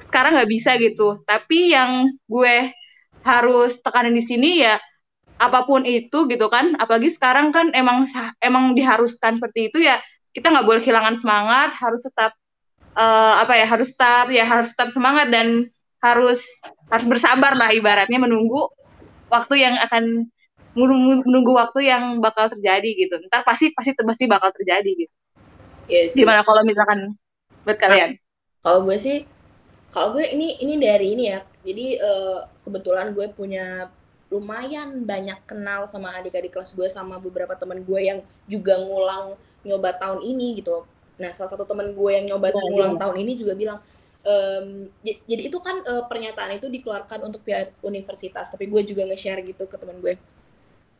sekarang 0.00 0.40
nggak 0.40 0.48
bisa 0.48 0.80
gitu. 0.80 1.20
Tapi 1.28 1.76
yang 1.76 2.08
gue 2.24 2.72
harus 3.20 3.84
tekanin 3.84 4.16
di 4.16 4.24
sini 4.24 4.64
ya 4.64 4.80
apa 5.36 5.68
pun 5.68 5.84
itu 5.84 6.24
gitu 6.32 6.48
kan. 6.48 6.80
Apalagi 6.80 7.12
sekarang 7.12 7.52
kan 7.52 7.68
emang 7.76 8.08
emang 8.40 8.72
diharuskan 8.72 9.36
seperti 9.36 9.68
itu 9.68 9.84
ya 9.84 10.00
kita 10.32 10.48
nggak 10.48 10.64
boleh 10.64 10.80
kehilangan 10.80 11.20
semangat 11.20 11.76
harus 11.76 12.08
tetap 12.08 12.32
eh, 12.98 13.34
apa 13.42 13.52
ya 13.60 13.66
harus 13.72 13.88
tetap 13.94 14.26
ya 14.32 14.44
harus 14.46 14.68
tetap 14.74 14.90
semangat 14.92 15.28
dan 15.32 15.68
harus 16.02 16.40
harus 16.92 17.06
bersabar 17.08 17.52
lah 17.56 17.70
ibaratnya 17.72 18.18
menunggu 18.20 18.68
waktu 19.32 19.54
yang 19.64 19.74
akan 19.86 20.28
menunggu, 20.76 21.24
menunggu 21.28 21.52
waktu 21.56 21.80
yang 21.90 22.04
bakal 22.24 22.48
terjadi 22.52 22.88
gitu 22.96 23.14
ntar 23.30 23.42
pasti 23.48 23.72
pasti 23.76 23.92
pasti 23.96 24.24
bakal 24.30 24.50
terjadi 24.56 24.90
gitu 25.06 25.14
Iya 25.88 26.08
sih. 26.10 26.26
gimana 26.26 26.40
kalau 26.46 26.62
misalkan 26.68 26.98
buat 27.64 27.78
kalian 27.80 28.10
Kalau 28.64 28.78
gue 28.86 28.96
sih, 29.06 29.16
kalau 29.94 30.08
gue 30.16 30.24
ini 30.34 30.48
ini 30.64 30.74
dari 30.86 31.06
ini 31.14 31.24
ya. 31.32 31.40
Jadi 31.66 31.86
eh, 31.98 32.38
kebetulan 32.64 33.06
gue 33.16 33.26
punya 33.38 33.66
lumayan 34.32 35.04
banyak 35.10 35.38
kenal 35.50 35.80
sama 35.92 36.08
adik-adik 36.18 36.52
kelas 36.56 36.72
gue 36.78 36.88
sama 36.96 37.16
beberapa 37.26 37.54
teman 37.60 37.80
gue 37.88 38.00
yang 38.10 38.18
juga 38.52 38.74
ngulang 38.80 39.26
nyoba 39.66 39.90
tahun 40.02 40.20
ini 40.24 40.46
gitu. 40.62 40.76
Nah, 41.20 41.30
salah 41.36 41.50
satu 41.52 41.64
teman 41.68 41.92
gue 41.98 42.10
yang 42.16 42.24
nyoba 42.32 42.48
Wah, 42.52 42.64
ngulang 42.68 42.94
gimana? 42.94 43.00
tahun 43.00 43.16
ini 43.24 43.32
juga 43.40 43.52
bilang 43.58 43.78
j- 45.06 45.20
jadi 45.30 45.42
itu 45.50 45.58
kan 45.66 45.76
eh, 45.84 46.04
pernyataan 46.10 46.52
itu 46.58 46.66
dikeluarkan 46.70 47.20
untuk 47.28 47.40
pihak 47.46 47.74
universitas, 47.84 48.46
tapi 48.52 48.64
gue 48.72 48.82
juga 48.86 49.02
nge-share 49.08 49.40
gitu 49.46 49.64
ke 49.70 49.76
teman 49.78 49.98
gue. 50.04 50.14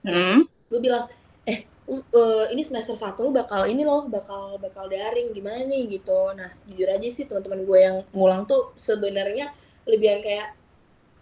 hmm? 0.04 0.42
gue 0.71 0.81
bilang 0.81 1.04
eh 1.45 1.66
lu, 1.90 2.00
eh, 2.14 2.45
ini 2.54 2.62
semester 2.62 2.95
satu 2.97 3.26
lu 3.28 3.31
bakal 3.35 3.66
ini 3.69 3.83
loh 3.85 4.07
bakal 4.09 4.57
bakal 4.62 4.87
daring 4.88 5.35
gimana 5.37 5.62
nih 5.66 5.99
gitu 6.00 6.33
nah 6.38 6.50
jujur 6.69 6.88
aja 6.88 7.09
sih 7.12 7.25
teman-teman 7.28 7.61
gue 7.69 7.78
yang 7.83 7.97
ngulang 8.14 8.42
tuh 8.50 8.73
sebenarnya 8.78 9.50
lebihan 9.90 10.21
kayak 10.23 10.54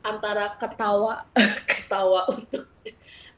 antara 0.07 0.57
ketawa 0.61 1.27
ketawa 1.71 2.29
untuk 2.33 2.70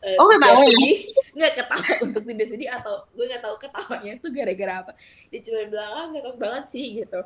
eh, 0.03 0.17
Oh, 0.19 0.27
ketawa 0.29 0.61
ya? 0.61 0.69
sedih. 0.69 0.97
Nggak 1.33 1.53
ketawa 1.57 1.87
untuk 2.07 2.23
tidak 2.23 2.47
sedih 2.47 2.69
atau 2.71 2.95
gue 3.09 3.25
nggak 3.25 3.43
tahu 3.43 3.55
ketawanya 3.57 4.13
itu 4.19 4.29
gara-gara 4.29 4.73
apa. 4.83 4.93
Dia 5.31 5.41
cuma 5.41 5.61
bilang 5.67 5.91
ah 5.91 6.05
ngakak 6.11 6.37
banget 6.37 6.65
sih 6.69 6.85
gitu. 6.99 7.21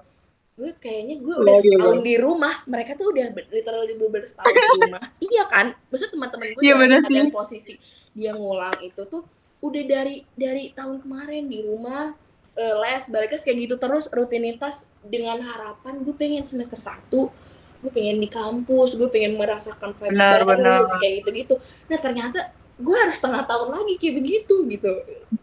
Gue 0.56 0.70
kayaknya 0.76 1.20
gue 1.20 1.34
udah 1.36 1.56
setahun 1.58 1.98
di 2.00 2.14
rumah 2.16 2.54
mereka 2.64 2.96
tuh 2.96 3.12
udah 3.12 3.24
literally 3.50 3.94
bener 3.94 4.24
setahun 4.24 4.52
di 4.52 4.68
rumah. 4.84 5.02
Iya 5.26 5.44
kan? 5.46 5.66
Maksudnya 5.88 6.12
teman-teman 6.12 6.46
gue 6.48 6.62
dalam 6.62 6.80
bener 6.80 7.00
sih. 7.02 7.28
posisi 7.28 7.74
dia 8.12 8.32
ngulang 8.32 8.76
itu 8.80 9.04
tuh 9.04 9.24
udah 9.60 9.82
dari 9.84 10.24
dari 10.32 10.72
tahun 10.72 11.00
kemarin 11.00 11.48
di 11.48 11.60
rumah 11.60 12.12
eh, 12.54 12.74
les 12.76 13.04
balik 13.08 13.36
les 13.36 13.40
kayak 13.40 13.58
gitu 13.64 13.76
terus 13.76 14.08
rutinitas 14.08 14.88
dengan 15.00 15.40
harapan 15.40 16.00
gue 16.00 16.12
pengen 16.12 16.44
semester 16.44 16.76
satu 16.76 17.28
gue 17.76 17.92
pengen 17.92 18.16
di 18.16 18.28
kampus 18.28 18.96
gue 18.96 19.08
pengen 19.08 19.36
merasakan 19.36 19.92
vibes 19.92 20.16
Benar, 20.16 20.44
baru 20.44 20.56
benar. 20.56 20.96
kayak 20.96 21.12
gitu 21.20 21.28
gitu 21.34 21.54
nah 21.88 21.98
ternyata 21.98 22.52
gue 22.76 22.96
harus 22.96 23.16
setengah 23.16 23.48
tahun 23.48 23.72
lagi 23.72 23.94
kayak 23.96 24.14
begitu 24.20 24.54
gitu. 24.68 24.92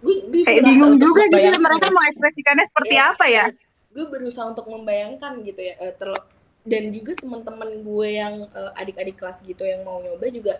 Gue, 0.05 0.15
gue 0.29 0.41
kayak 0.45 0.63
bingung 0.63 0.95
juga 1.01 1.25
gitu 1.25 1.41
ya 1.41 1.57
mereka 1.57 1.89
mau 1.89 2.05
ekspresikannya 2.05 2.65
seperti 2.69 2.93
Iya. 2.93 3.05
apa 3.17 3.25
ya? 3.25 3.45
Gue 3.89 4.05
berusaha 4.09 4.45
untuk 4.45 4.69
membayangkan 4.69 5.41
gitu 5.41 5.61
ya 5.61 5.73
eh, 5.81 5.93
terle- 5.97 6.29
dan 6.63 6.93
juga 6.93 7.17
teman-teman 7.17 7.81
gue 7.81 8.07
yang 8.13 8.35
eh, 8.47 8.71
adik-adik 8.79 9.17
kelas 9.17 9.41
gitu 9.43 9.65
yang 9.65 9.81
mau 9.83 9.99
nyoba 9.99 10.29
juga 10.29 10.55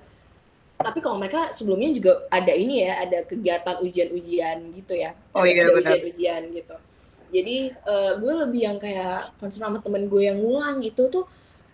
tapi 0.73 0.99
kalau 0.99 1.15
mereka 1.15 1.53
sebelumnya 1.55 1.95
juga 1.95 2.27
ada 2.27 2.51
ini 2.51 2.83
ya 2.83 3.07
ada 3.07 3.23
kegiatan 3.23 3.79
ujian-ujian 3.79 4.57
gitu 4.75 4.93
ya. 4.99 5.15
Oh 5.31 5.45
iya, 5.47 5.63
ada 5.63 5.79
benar. 5.79 5.95
ujian-ujian 5.95 6.41
gitu. 6.51 6.75
Jadi 7.31 7.57
eh, 7.71 8.11
gue 8.17 8.33
lebih 8.43 8.61
yang 8.65 8.77
kayak 8.81 9.37
concern 9.37 9.69
sama 9.71 9.77
temen 9.79 10.09
gue 10.09 10.21
yang 10.25 10.41
ngulang 10.41 10.81
itu 10.81 11.07
tuh 11.07 11.23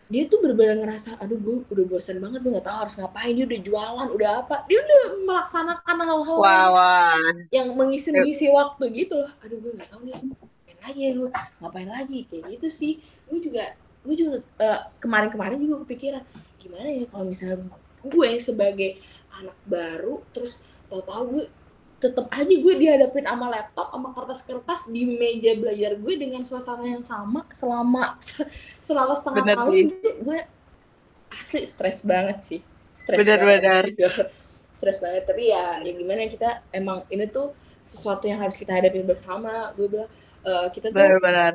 dia 0.09 0.25
tuh 0.25 0.41
bener-bener 0.41 0.81
ngerasa 0.81 1.21
aduh 1.21 1.37
gue 1.37 1.55
udah 1.69 1.85
bosan 1.85 2.17
banget 2.17 2.41
gue 2.41 2.49
nggak 2.49 2.65
tahu 2.65 2.77
harus 2.81 2.97
ngapain 2.97 3.33
dia 3.37 3.45
udah 3.45 3.59
jualan 3.61 4.07
udah 4.09 4.31
apa. 4.41 4.55
Dia 4.65 4.81
udah 4.81 4.99
melaksanakan 5.29 5.97
hal-hal 6.01 6.37
wah 6.41 6.67
wah 6.73 7.21
yang 7.53 7.77
mengisi-ngisi 7.77 8.49
waktu 8.49 8.83
gitu 9.05 9.21
loh. 9.21 9.31
Aduh 9.45 9.61
gue 9.61 9.71
nggak 9.77 9.89
tahu 9.93 10.09
nih 10.09 10.17
ngapain 10.17 10.77
lagi 10.81 10.99
ya 11.05 11.11
gue 11.13 11.29
ngapain 11.61 11.89
lagi? 11.93 12.19
Kayak 12.25 12.43
gitu 12.57 12.67
sih. 12.73 12.93
Gue 13.29 13.37
juga 13.37 13.77
gue 14.01 14.15
juga 14.17 14.41
eh, 14.41 14.81
kemarin-kemarin 14.97 15.61
juga 15.61 15.85
kepikiran 15.85 16.23
gimana 16.57 16.89
ya 16.89 17.05
kalau 17.07 17.25
misalnya 17.29 17.69
gue 18.01 18.29
sebagai 18.39 18.97
anak 19.35 19.55
baru 19.67 20.23
terus 20.33 20.57
tau-tau 20.89 21.29
gue 21.29 21.45
tetap 21.99 22.31
aja 22.31 22.47
gue 22.47 22.73
dihadapin 22.79 23.27
sama 23.27 23.51
laptop 23.51 23.91
sama 23.91 24.09
kertas-kertas 24.15 24.87
di 24.87 25.03
meja 25.03 25.51
belajar 25.59 25.99
gue 25.99 26.13
dengan 26.15 26.47
suasana 26.47 26.87
yang 26.87 27.03
sama 27.03 27.43
selama 27.51 28.15
selama 28.79 29.13
setengah 29.19 29.43
Bener 29.43 29.57
tahun 29.59 29.73
sih. 29.75 29.83
itu 29.91 30.09
gue 30.23 30.39
asli 31.35 31.61
stres 31.67 31.99
banget 32.07 32.37
sih 32.39 32.59
stres 32.95 33.19
banget 33.19 33.91
gitu. 33.91 34.07
stres 34.79 34.97
banget 35.03 35.27
tapi 35.27 35.51
ya 35.51 35.83
ya 35.83 35.91
gimana 35.91 36.31
kita 36.31 36.63
emang 36.71 37.03
ini 37.11 37.27
tuh 37.27 37.51
sesuatu 37.83 38.31
yang 38.31 38.39
harus 38.39 38.55
kita 38.55 38.79
hadapi 38.79 39.03
bersama 39.03 39.75
gue 39.75 39.87
bilang 39.91 40.09
eh, 40.47 40.67
kita 40.71 40.95
tuh 40.95 40.95
benar-benar 40.95 41.53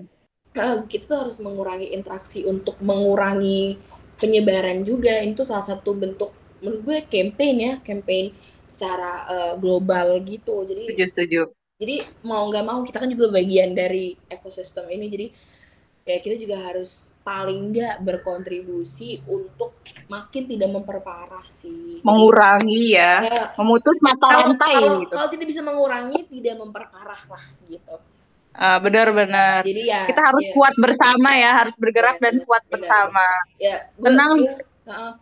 eh, 0.61 0.79
kita 0.85 1.05
tuh 1.09 1.19
harus 1.25 1.37
mengurangi 1.41 1.89
interaksi 1.97 2.45
untuk 2.45 2.77
mengurangi 2.85 3.81
penyebaran 4.21 4.85
juga 4.85 5.25
itu 5.25 5.41
salah 5.43 5.65
satu 5.65 5.97
bentuk 5.97 6.31
menurut 6.65 6.81
gue 6.89 6.99
campaign 7.13 7.57
ya 7.61 7.73
campaign 7.85 8.33
secara 8.65 9.13
eh, 9.29 9.55
global 9.61 10.17
gitu. 10.25 10.65
Jadi 10.65 10.85
setuju 10.89 11.05
setuju. 11.13 11.41
jadi 11.77 11.97
mau 12.25 12.49
nggak 12.49 12.65
mau 12.65 12.81
kita 12.81 12.99
kan 13.05 13.11
juga 13.13 13.29
bagian 13.37 13.77
dari 13.77 14.17
ekosistem 14.33 14.89
ini. 14.89 15.07
Jadi 15.13 15.27
ya 16.05 16.17
kita 16.21 16.37
juga 16.41 16.57
harus 16.73 17.13
paling 17.25 17.73
nggak 17.73 18.01
berkontribusi 18.05 19.21
untuk 19.29 19.77
makin 20.09 20.45
tidak 20.49 20.73
memperparah 20.73 21.45
sih. 21.53 22.01
Mengurangi 22.01 22.97
ya. 22.97 23.21
Ya, 23.25 23.53
memutus 23.61 24.01
mata 24.01 24.29
kalau, 24.33 24.41
rantai 24.49 24.75
kalau, 24.81 24.97
gitu. 25.05 25.13
kalau 25.13 25.29
tidak 25.29 25.47
bisa 25.53 25.61
mengurangi 25.61 26.19
tidak 26.33 26.57
memperparah 26.61 27.23
lah 27.29 27.45
gitu. 27.69 27.97
Ah, 28.55 28.79
benar-benar 28.79 29.67
jadi 29.67 29.83
ya 29.83 30.01
kita 30.07 30.23
harus 30.31 30.45
ya, 30.47 30.55
kuat 30.55 30.75
bersama 30.79 31.31
ya 31.35 31.51
harus 31.59 31.75
bergerak 31.75 32.17
Iya, 32.17 32.23
dan 32.23 32.35
kuat 32.47 32.63
benar, 32.63 32.71
bersama. 32.71 33.27
Ya 33.59 33.75
gue, 33.99 34.07
Tenang. 34.07 34.37
gue- 34.39 34.63
heeh. 34.87 35.13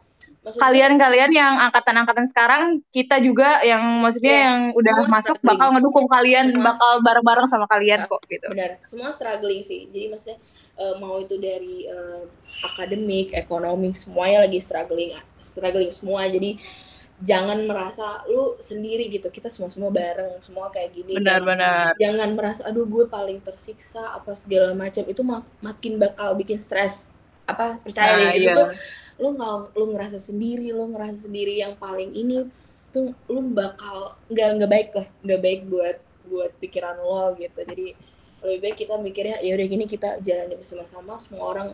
Kalian-kalian 0.42 1.30
yang 1.30 1.54
angkatan-angkatan 1.70 2.26
sekarang 2.26 2.62
kita 2.90 3.22
juga 3.22 3.62
yang 3.62 3.78
maksudnya 4.02 4.34
Iya, 4.34 4.44
yang 4.50 4.58
udah 4.75 4.94
semua 4.99 5.12
masuk 5.14 5.37
struggling. 5.38 5.49
bakal 5.54 5.68
ngedukung 5.70 6.06
kalian 6.11 6.46
Uh-huh. 6.50 6.64
bakal 6.66 6.92
bareng-bareng 7.00 7.46
sama 7.46 7.66
kalian 7.70 8.00
Uh, 8.02 8.08
kok 8.11 8.20
gitu. 8.26 8.49
benar. 8.50 8.70
Semua 8.82 9.14
struggling 9.14 9.62
sih. 9.62 9.87
Jadi 9.87 10.11
maksudnya 10.11 10.38
eh, 10.75 10.94
mau 10.99 11.14
itu 11.22 11.38
dari 11.38 11.87
eh, 11.87 12.22
akademik 12.64 13.38
ekonomi 13.38 13.94
semuanya 13.94 14.42
lagi 14.42 14.58
struggling 14.58 15.14
struggling 15.38 15.94
semua. 15.94 16.26
Jadi 16.26 16.58
jangan 17.22 17.62
merasa 17.70 18.26
lu 18.26 18.58
sendiri 18.58 19.06
gitu. 19.08 19.30
Kita 19.30 19.46
semua 19.46 19.70
semua 19.70 19.94
bareng 19.94 20.42
semua 20.42 20.75
kayak 20.75 20.90
gini. 20.90 21.22
Jangan, 21.22 21.46
benar-benar 21.46 21.94
jangan 21.94 22.28
merasa 22.34 22.61
aduh 22.66 22.82
gue 22.82 23.06
paling 23.06 23.38
tersiksa 23.38 24.02
apa 24.11 24.34
segala 24.34 24.75
macam. 24.75 25.06
Itu 25.06 25.22
mak- 25.22 25.46
makin 25.62 26.02
bakal 26.02 26.34
bikin 26.34 26.58
stres. 26.58 27.14
Apa 27.46 27.78
percaya 27.78 28.18
Nah, 28.18 28.18
deh 28.18 28.42
itu 28.42 28.50
iya. 28.50 28.54
tuh 28.58 28.68
lu 29.22 29.38
kalau 29.38 29.70
lu 29.78 29.94
ngerasa 29.94 30.18
sendiri 30.18 30.74
lu 30.74 30.90
ngerasa 30.90 31.30
sendiri 31.30 31.62
yang 31.62 31.78
paling 31.78 32.11
ini 32.11 32.50
tuh 32.90 33.14
lu 33.30 33.40
bakal 33.54 34.18
nggak 34.28 34.48
nggak 34.58 34.70
baik 34.70 34.88
lah 34.98 35.06
nggak 35.22 35.40
baik 35.40 35.61
buat 35.70 35.96
buat 36.26 36.50
pikiran 36.58 36.98
lo 36.98 37.35
gitu. 37.38 37.61
Jadi 37.62 37.87
lebih 38.42 38.58
baik 38.58 38.76
kita 38.82 38.94
mikirnya 38.98 39.38
ya 39.38 39.54
udah 39.54 39.66
gini 39.66 39.85
kita 39.87 40.18
jalani 40.20 40.54
bersama-sama. 40.58 41.16
Semua 41.22 41.42
orang 41.46 41.68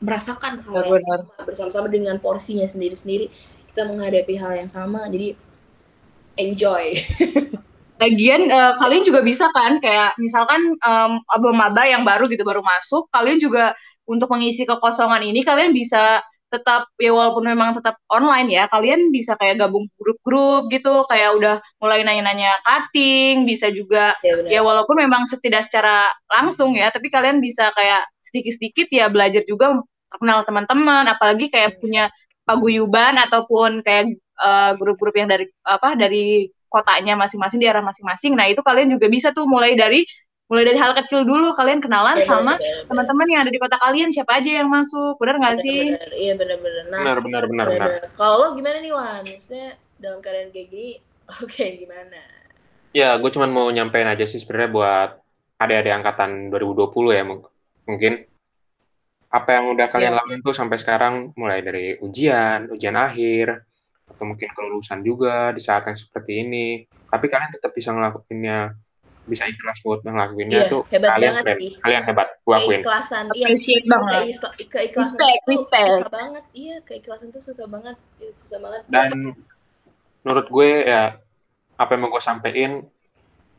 merasakan 0.00 0.60
hal 0.64 0.84
yang 0.92 1.04
sama 1.04 1.44
bersama-sama 1.44 1.86
dengan 1.88 2.16
porsinya 2.20 2.64
sendiri-sendiri. 2.64 3.28
Kita 3.72 3.88
menghadapi 3.88 4.34
hal 4.36 4.52
yang 4.64 4.70
sama 4.72 5.06
jadi 5.12 5.36
enjoy. 6.36 6.96
Lagian 8.02 8.52
eh, 8.52 8.72
kalian 8.76 9.02
juga 9.08 9.24
bisa 9.24 9.48
kan 9.56 9.80
kayak 9.80 10.20
misalkan 10.20 10.60
em, 10.76 11.12
maba 11.56 11.82
yang 11.88 12.04
baru 12.04 12.28
gitu 12.28 12.44
baru 12.44 12.60
masuk, 12.60 13.08
kalian 13.08 13.40
juga 13.40 13.72
untuk 14.04 14.28
mengisi 14.28 14.68
kekosongan 14.68 15.24
ini 15.24 15.40
kalian 15.40 15.72
bisa 15.72 16.20
tetap 16.56 16.88
ya 16.96 17.12
walaupun 17.12 17.44
memang 17.44 17.76
tetap 17.76 18.00
online 18.08 18.48
ya, 18.48 18.64
kalian 18.72 19.12
bisa 19.12 19.36
kayak 19.36 19.60
gabung 19.60 19.84
grup-grup 20.00 20.72
gitu, 20.72 21.04
kayak 21.06 21.36
udah 21.36 21.56
mulai 21.78 22.00
nanya-nanya 22.00 22.56
cutting, 22.64 23.44
bisa 23.44 23.68
juga 23.68 24.16
ya 24.24 24.40
ya 24.48 24.60
walaupun 24.64 24.96
memang 25.04 25.28
tidak 25.44 25.68
secara 25.68 26.08
langsung 26.32 26.72
ya, 26.72 26.88
tapi 26.88 27.12
kalian 27.12 27.38
bisa 27.44 27.68
kayak 27.76 28.08
sedikit-sedikit 28.24 28.88
ya 28.88 29.12
belajar 29.12 29.44
juga 29.44 29.76
kenal 30.16 30.40
teman-teman, 30.48 31.04
apalagi 31.12 31.52
kayak 31.52 31.76
Hmm. 31.76 31.80
punya 31.84 32.04
paguyuban 32.48 33.20
ataupun 33.20 33.84
kayak 33.84 34.16
eh, 34.36 34.72
grup-grup 34.80 35.14
yang 35.16 35.28
dari 35.28 35.44
apa 35.64 35.96
dari 35.96 36.48
kotanya 36.68 37.14
masing-masing 37.16 37.58
daerah 37.62 37.80
masing-masing. 37.80 38.36
Nah, 38.36 38.50
itu 38.50 38.60
kalian 38.60 38.90
juga 38.92 39.06
bisa 39.08 39.30
tuh 39.32 39.46
mulai 39.48 39.72
dari 39.78 40.04
mulai 40.46 40.62
dari 40.62 40.78
hal 40.78 40.94
kecil 40.94 41.26
dulu 41.26 41.50
kalian 41.52 41.82
kenalan 41.82 42.16
Ya, 42.16 42.24
sama 42.24 42.54
teman-teman 42.86 43.26
yang 43.26 43.40
ada 43.42 43.50
di 43.50 43.58
kota 43.58 43.76
kalian 43.76 44.14
siapa 44.14 44.38
aja 44.38 44.62
yang 44.62 44.70
masuk. 44.70 45.18
Benar 45.18 45.42
nggak 45.42 45.56
sih? 45.58 45.90
Iya 46.14 46.38
benar-benar 46.38 46.84
nah 46.86 47.00
Benar, 47.02 47.18
benar, 47.20 47.44
benar, 47.68 47.90
kalau 48.14 48.34
lo 48.40 48.46
gimana 48.54 48.78
nih 48.78 48.92
Wan 48.94 49.26
maksudnya 49.26 49.74
dalam 49.98 50.22
keadaan 50.22 50.54
kayak 50.54 50.68
gini 50.70 50.90
oke 51.42 51.64
gimana 51.76 52.20
Ya, 52.90 53.12
gue 53.20 53.28
cuman 53.28 53.50
mau 53.52 53.68
nyampein 53.68 54.08
aja 54.08 54.24
sih 54.24 54.40
sebenarnya 54.40 54.70
buat 54.72 55.10
adik-adik 55.58 55.92
angkatan 55.92 56.48
2020 56.48 57.12
ya 57.12 57.24
mung- 57.24 57.44
mungkin 57.84 58.24
apa 59.28 59.48
yang 59.52 59.74
udah 59.74 59.86
kalian 59.90 60.14
Iya. 60.14 60.18
lakuin 60.22 60.40
tuh 60.40 60.56
sampai 60.56 60.80
sekarang 60.80 61.34
mulai 61.36 61.60
dari 61.60 61.98
ujian, 62.00 62.72
ujian 62.72 62.96
akhir, 62.96 63.66
atau 64.08 64.24
mungkin 64.24 64.48
kelulusan 64.48 65.04
juga 65.04 65.52
di 65.52 65.60
saat 65.60 65.84
yang 65.84 65.98
seperti 65.98 66.40
ini. 66.40 66.66
Tapi 66.88 67.26
kalian 67.28 67.52
tetap 67.52 67.76
bisa 67.76 67.92
ngelakuinnya, 67.92 68.72
bisa 69.26 69.44
ikhlas 69.44 69.78
buat 69.80 70.00
ngelakuinnya 70.00 70.60
Iya, 70.60 70.70
tuh 70.70 70.82
hebat 70.88 71.10
kalian 71.12 71.30
banget 71.32 71.44
keren. 71.44 71.58
sih. 71.58 71.70
Kalian 71.76 72.02
hebat, 72.04 72.28
gue 72.38 72.54
akuin. 72.54 72.78
keikhlasan 72.78 73.24
iya 73.28 73.44
Appreciate 73.44 73.84
banget. 73.84 74.22
keikhlasan 74.66 75.02
Respect, 75.12 75.36
tuh 75.36 75.50
respect. 75.50 75.90
susah 75.98 76.12
banget 76.12 76.44
iya 76.52 76.76
keikhlasan 76.80 77.28
tuh 77.28 77.42
susah 77.42 77.66
banget 77.66 77.96
Iya, 78.16 78.30
susah 78.36 78.58
banget 78.58 78.82
Dan 78.86 79.10
menurut 80.20 80.46
gue 80.48 80.68
ya 80.82 81.02
apa 81.74 81.90
yang 81.90 82.00
mau 82.00 82.10
gue 82.10 82.18
sampein, 82.20 82.72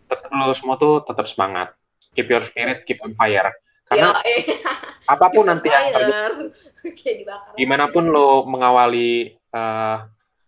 tetap 0.05 0.27
lo 0.29 0.49
semua 0.51 0.75
tuh 0.75 1.03
tetap 1.03 1.25
semangat. 1.25 1.75
Keep 2.11 2.27
your 2.27 2.41
spirit, 2.41 2.81
keep 2.81 2.97
on 2.99 3.13
fire. 3.13 3.51
Karena 3.85 4.15
ya 4.17 4.23
eh 4.25 4.43
apa 5.13 5.25
pun 5.29 5.45
nanti 5.45 5.67
yang 5.67 5.91
terjadi 5.91 6.43
gimana 7.59 7.87
pun 7.87 8.05
lo 8.05 8.43
mengawali 8.43 9.11
eh, 9.31 9.97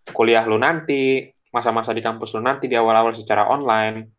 kuliah 0.09 0.43
lo 0.43 0.57
nanti, 0.57 1.23
masa-masa 1.49 1.91
di 1.91 1.99
kampus 1.99 2.33
lo 2.33 2.41
nanti 2.41 2.65
di 2.65 2.73
awal-awal 2.73 3.13
secara 3.13 3.45
online, 3.45 4.09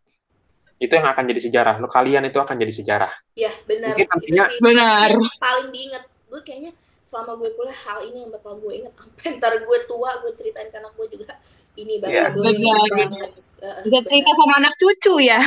itu 0.81 0.90
yang 0.90 1.07
akan 1.07 1.25
jadi 1.27 1.40
sejarah. 1.43 1.75
Lo 1.77 1.87
kalian 1.87 2.25
itu 2.25 2.37
akan 2.37 2.57
jadi 2.57 2.73
sejarah. 2.73 3.12
ya 3.37 3.53
benar 3.64 3.93
Mungkin 3.93 4.03
itu 4.03 4.11
nantinya- 4.11 4.49
sih 4.49 4.59
Benar. 4.59 5.07
yang 5.12 5.37
paling 5.38 5.69
diinget 5.71 6.03
gue 6.27 6.40
kayaknya 6.40 6.73
selama 7.01 7.35
gue 7.37 7.51
kuliah 7.53 7.75
hal 7.77 7.99
ini 8.03 8.19
yang 8.23 8.31
bakal 8.31 8.55
gue 8.57 8.73
inget 8.73 8.93
sampai 8.95 9.27
ntar 9.37 9.53
gue 9.59 9.79
tua 9.85 10.11
gue 10.21 10.33
ceritain 10.33 10.66
ke 10.66 10.77
anak 10.77 10.95
gue 10.95 11.07
juga 11.11 11.35
ini 11.75 11.99
bakal 11.99 12.14
Iya, 12.16 12.25
gue 12.31 12.43
inget 12.49 12.64
benar, 12.64 12.88
banget 12.90 13.31
Eh, 13.61 13.77
Bisa 13.85 13.99
benar. 13.99 14.09
cerita 14.09 14.31
sama 14.33 14.53
anak 14.57 14.73
cucu 14.75 15.14
ya. 15.21 15.40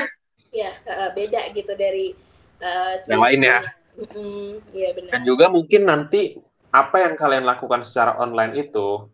ya 0.54 0.70
eh, 0.70 1.10
beda 1.12 1.40
gitu 1.50 1.74
dari 1.74 2.14
eh, 2.60 2.94
Yang 3.04 3.22
lain 3.22 3.40
ya. 3.42 3.60
Mm-mm, 3.94 4.46
iya 4.70 4.90
benar 4.92 5.12
Dan 5.12 5.22
juga 5.24 5.46
mungkin 5.48 5.82
nanti 5.84 6.22
apa 6.70 6.98
yang 7.00 7.14
kalian 7.14 7.42
lakukan 7.44 7.82
secara 7.84 8.18
online 8.18 8.54
itu 8.60 9.10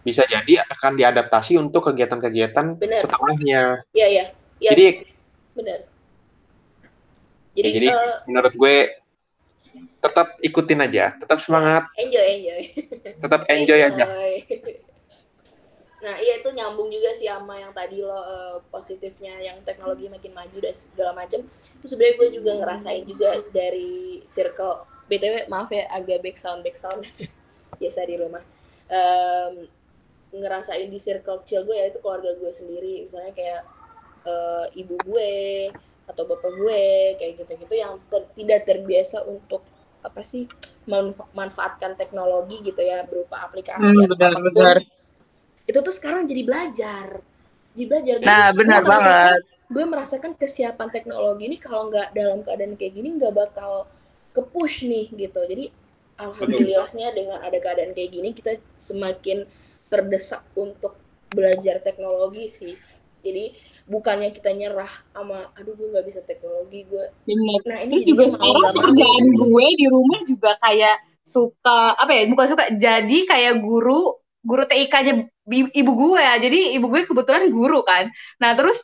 bisa 0.00 0.22
jadi 0.24 0.62
akan 0.64 0.94
diadaptasi 0.94 1.54
untuk 1.56 1.82
kegiatan-kegiatan 1.84 2.78
setelahnya. 2.78 3.82
iya 3.90 4.06
iya 4.06 4.24
iya 4.58 4.70
Jadi 4.70 4.84
benar 5.56 5.80
jadi, 7.56 7.68
Ya, 7.72 7.72
jadi 7.72 7.88
eh, 7.88 8.16
menurut 8.28 8.52
gue 8.52 8.76
tetap 9.96 10.28
ikutin 10.44 10.80
aja, 10.84 11.16
tetap 11.16 11.40
semangat, 11.40 11.88
enjoy 11.96 12.26
enjoy 12.36 12.62
tetap 13.16 13.40
enjoy 13.48 13.80
aja. 13.80 14.04
Nah, 15.96 16.22
iya 16.22 16.38
itu 16.38 16.54
nyambung 16.54 16.86
juga 16.86 17.10
sih 17.18 17.26
sama 17.26 17.58
yang 17.58 17.74
tadi 17.74 17.98
lo 17.98 18.14
eh, 18.14 18.56
positifnya 18.70 19.42
yang 19.42 19.58
teknologi 19.66 20.06
makin 20.06 20.38
maju 20.38 20.54
dan 20.62 20.70
segala 20.70 21.10
macam. 21.16 21.42
Itu 21.48 21.86
sebenarnya 21.88 22.14
gue 22.14 22.28
juga 22.30 22.50
ngerasain 22.62 23.02
juga 23.08 23.42
dari 23.50 24.22
circle 24.22 24.86
BTW 25.10 25.50
maaf 25.50 25.66
ya 25.72 25.88
agak 25.90 26.22
back 26.22 26.38
sound 26.38 26.62
back 26.62 26.78
sound 26.78 27.02
biasa 27.82 28.06
di 28.06 28.22
rumah. 28.22 28.44
Em, 28.86 29.66
ngerasain 30.30 30.86
di 30.86 30.98
circle 31.00 31.42
kecil 31.42 31.66
gue 31.66 31.74
ya 31.74 31.90
itu 31.90 31.98
keluarga 31.98 32.38
gue 32.38 32.52
sendiri 32.54 33.08
misalnya 33.08 33.32
kayak 33.34 33.66
uh, 34.26 34.66
ibu 34.74 34.98
gue 35.06 35.32
atau 36.06 36.22
bapak 36.26 36.52
gue 36.54 36.82
kayak 37.18 37.32
gitu-gitu 37.42 37.74
yang 37.74 37.98
ter 38.10 38.22
tidak 38.34 38.60
terbiasa 38.66 39.26
untuk 39.26 39.62
apa 40.06 40.22
sih 40.22 40.46
memanfaatkan 40.86 41.98
teknologi 41.98 42.62
gitu 42.62 42.78
ya 42.78 43.02
berupa 43.02 43.42
aplikasi 43.42 43.82
hmm, 43.82 44.06
benar, 44.14 44.32
benar. 44.38 44.76
itu 45.66 45.78
tuh 45.82 45.94
sekarang 45.94 46.30
jadi 46.30 46.42
belajar. 46.46 47.06
Jadi 47.74 47.84
belajar. 47.90 48.14
Nah 48.22 48.54
benar 48.54 48.82
banget. 48.86 49.42
gue 49.66 49.82
merasakan 49.82 50.38
kesiapan 50.38 50.94
teknologi 50.94 51.50
ini 51.50 51.58
kalau 51.58 51.90
nggak 51.90 52.14
dalam 52.14 52.38
keadaan 52.46 52.78
kayak 52.78 52.94
gini 52.94 53.18
nggak 53.18 53.34
bakal 53.34 53.90
ke 54.30 54.38
push 54.46 54.86
nih 54.86 55.10
gitu. 55.10 55.42
Jadi 55.42 55.74
alhamdulillahnya 56.22 57.10
dengan 57.18 57.42
ada 57.42 57.58
keadaan 57.58 57.90
kayak 57.90 58.10
gini 58.14 58.30
kita 58.30 58.62
semakin 58.78 59.42
terdesak 59.90 60.46
untuk 60.54 60.94
belajar 61.34 61.82
teknologi 61.82 62.46
sih. 62.46 62.74
Jadi 63.26 63.58
bukannya 63.86 64.34
kita 64.34 64.50
nyerah 64.50 64.90
sama 65.14 65.46
aduh 65.54 65.74
gue 65.78 65.88
nggak 65.94 66.06
bisa 66.06 66.20
teknologi 66.26 66.82
gue 66.90 67.06
Bener. 67.26 67.60
nah 67.66 67.78
ini 67.86 68.02
Terus 68.02 68.06
juga 68.10 68.24
sekarang 68.34 68.74
kerjaan 68.74 69.26
gue 69.30 69.66
di 69.78 69.86
rumah 69.86 70.20
juga 70.26 70.50
kayak 70.58 70.96
suka 71.26 71.94
apa 71.98 72.12
ya 72.14 72.22
bukan 72.30 72.46
suka 72.50 72.64
jadi 72.74 73.18
kayak 73.26 73.62
guru 73.62 74.14
guru 74.46 74.62
TIK-nya 74.66 75.26
ibu 75.74 75.92
gue 75.94 76.18
ya 76.22 76.34
jadi 76.38 76.78
ibu 76.78 76.86
gue 76.90 77.02
kebetulan 77.06 77.50
guru 77.50 77.82
kan 77.82 78.10
nah 78.42 78.54
terus 78.54 78.82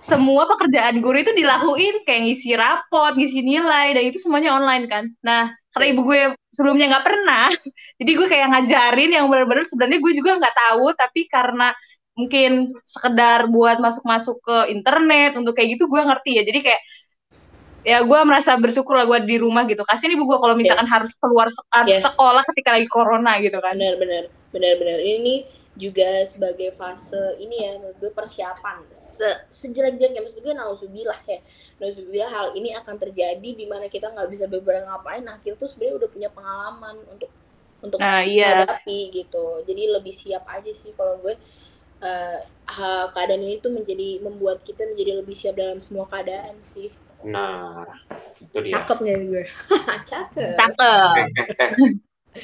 semua 0.00 0.48
pekerjaan 0.48 0.98
guru 1.00 1.20
itu 1.20 1.32
dilakuin 1.36 2.04
kayak 2.08 2.20
ngisi 2.24 2.56
rapot, 2.56 3.12
ngisi 3.16 3.44
nilai, 3.44 3.92
dan 3.92 4.04
itu 4.08 4.16
semuanya 4.20 4.56
online 4.56 4.84
kan. 4.88 5.04
Nah, 5.20 5.52
karena 5.72 5.86
ibu 5.92 6.00
gue 6.08 6.20
sebelumnya 6.52 6.88
nggak 6.88 7.04
pernah, 7.04 7.48
jadi 8.00 8.10
gue 8.16 8.26
kayak 8.28 8.46
ngajarin 8.52 9.10
yang 9.12 9.26
benar-benar 9.28 9.64
sebenarnya 9.64 10.00
gue 10.00 10.12
juga 10.16 10.30
nggak 10.40 10.56
tahu, 10.56 10.86
tapi 10.96 11.28
karena 11.28 11.72
mungkin 12.14 12.74
sekedar 12.86 13.50
buat 13.50 13.82
masuk-masuk 13.82 14.38
ke 14.42 14.56
internet 14.70 15.34
untuk 15.34 15.54
kayak 15.54 15.78
gitu 15.78 15.90
gue 15.90 16.02
ngerti 16.02 16.30
ya. 16.38 16.42
Jadi 16.46 16.60
kayak 16.62 16.82
ya 17.84 17.98
gue 18.00 18.20
merasa 18.24 18.56
bersyukur 18.56 18.96
lah 18.96 19.06
gue 19.06 19.18
di 19.26 19.36
rumah 19.38 19.66
gitu. 19.66 19.82
Kasian 19.84 20.14
ibu 20.14 20.24
gue 20.24 20.38
kalau 20.38 20.54
misalkan 20.56 20.86
yeah. 20.86 20.94
harus 20.98 21.12
keluar 21.18 21.50
harus 21.50 21.94
yeah. 21.94 22.02
sekolah 22.02 22.42
ketika 22.54 22.78
lagi 22.78 22.88
corona 22.88 23.36
gitu 23.42 23.58
kan. 23.60 23.76
Benar 23.76 23.98
benar 24.00 24.24
benar 24.54 24.72
benar 24.78 24.98
ini 25.02 25.44
juga 25.74 26.22
sebagai 26.22 26.70
fase 26.70 27.34
ini 27.42 27.66
ya 27.66 27.82
menurut 27.82 27.98
gue 27.98 28.12
persiapan 28.14 28.86
se 28.94 29.26
sejelek-jeleknya 29.50 30.22
maksud 30.22 30.38
gue 30.38 30.54
nauzubillah 30.54 31.18
ya 31.26 31.42
nauzubillah 31.82 32.30
hal 32.30 32.46
ini 32.54 32.70
akan 32.78 32.94
terjadi 32.94 33.50
di 33.58 33.66
mana 33.66 33.90
kita 33.90 34.14
nggak 34.14 34.30
bisa 34.30 34.46
beberapa 34.46 34.86
ngapain 34.86 35.26
nah 35.26 35.34
kita 35.42 35.58
tuh 35.58 35.66
sebenarnya 35.66 36.06
udah 36.06 36.10
punya 36.14 36.30
pengalaman 36.30 36.94
untuk 37.10 37.30
untuk 37.82 37.98
nah, 37.98 38.22
iya. 38.22 38.62
menghadapi 38.62 38.98
gitu 39.10 39.66
jadi 39.66 39.82
lebih 39.98 40.14
siap 40.14 40.46
aja 40.46 40.70
sih 40.70 40.94
kalau 40.94 41.18
gue 41.18 41.34
uh, 42.02 42.38
keadaan 43.12 43.42
ini 43.44 43.60
tuh 43.60 43.70
menjadi 43.70 44.24
membuat 44.24 44.64
kita 44.64 44.88
menjadi 44.88 45.20
lebih 45.20 45.36
siap 45.36 45.54
dalam 45.54 45.78
semua 45.78 46.08
keadaan 46.08 46.58
sih 46.64 46.90
nah 47.24 47.86
itu 48.40 48.58
dia 48.64 48.80
cakep 48.80 48.98
nih 49.04 49.12
gue 49.28 49.44
cakep 50.10 50.54
cakep 50.56 51.70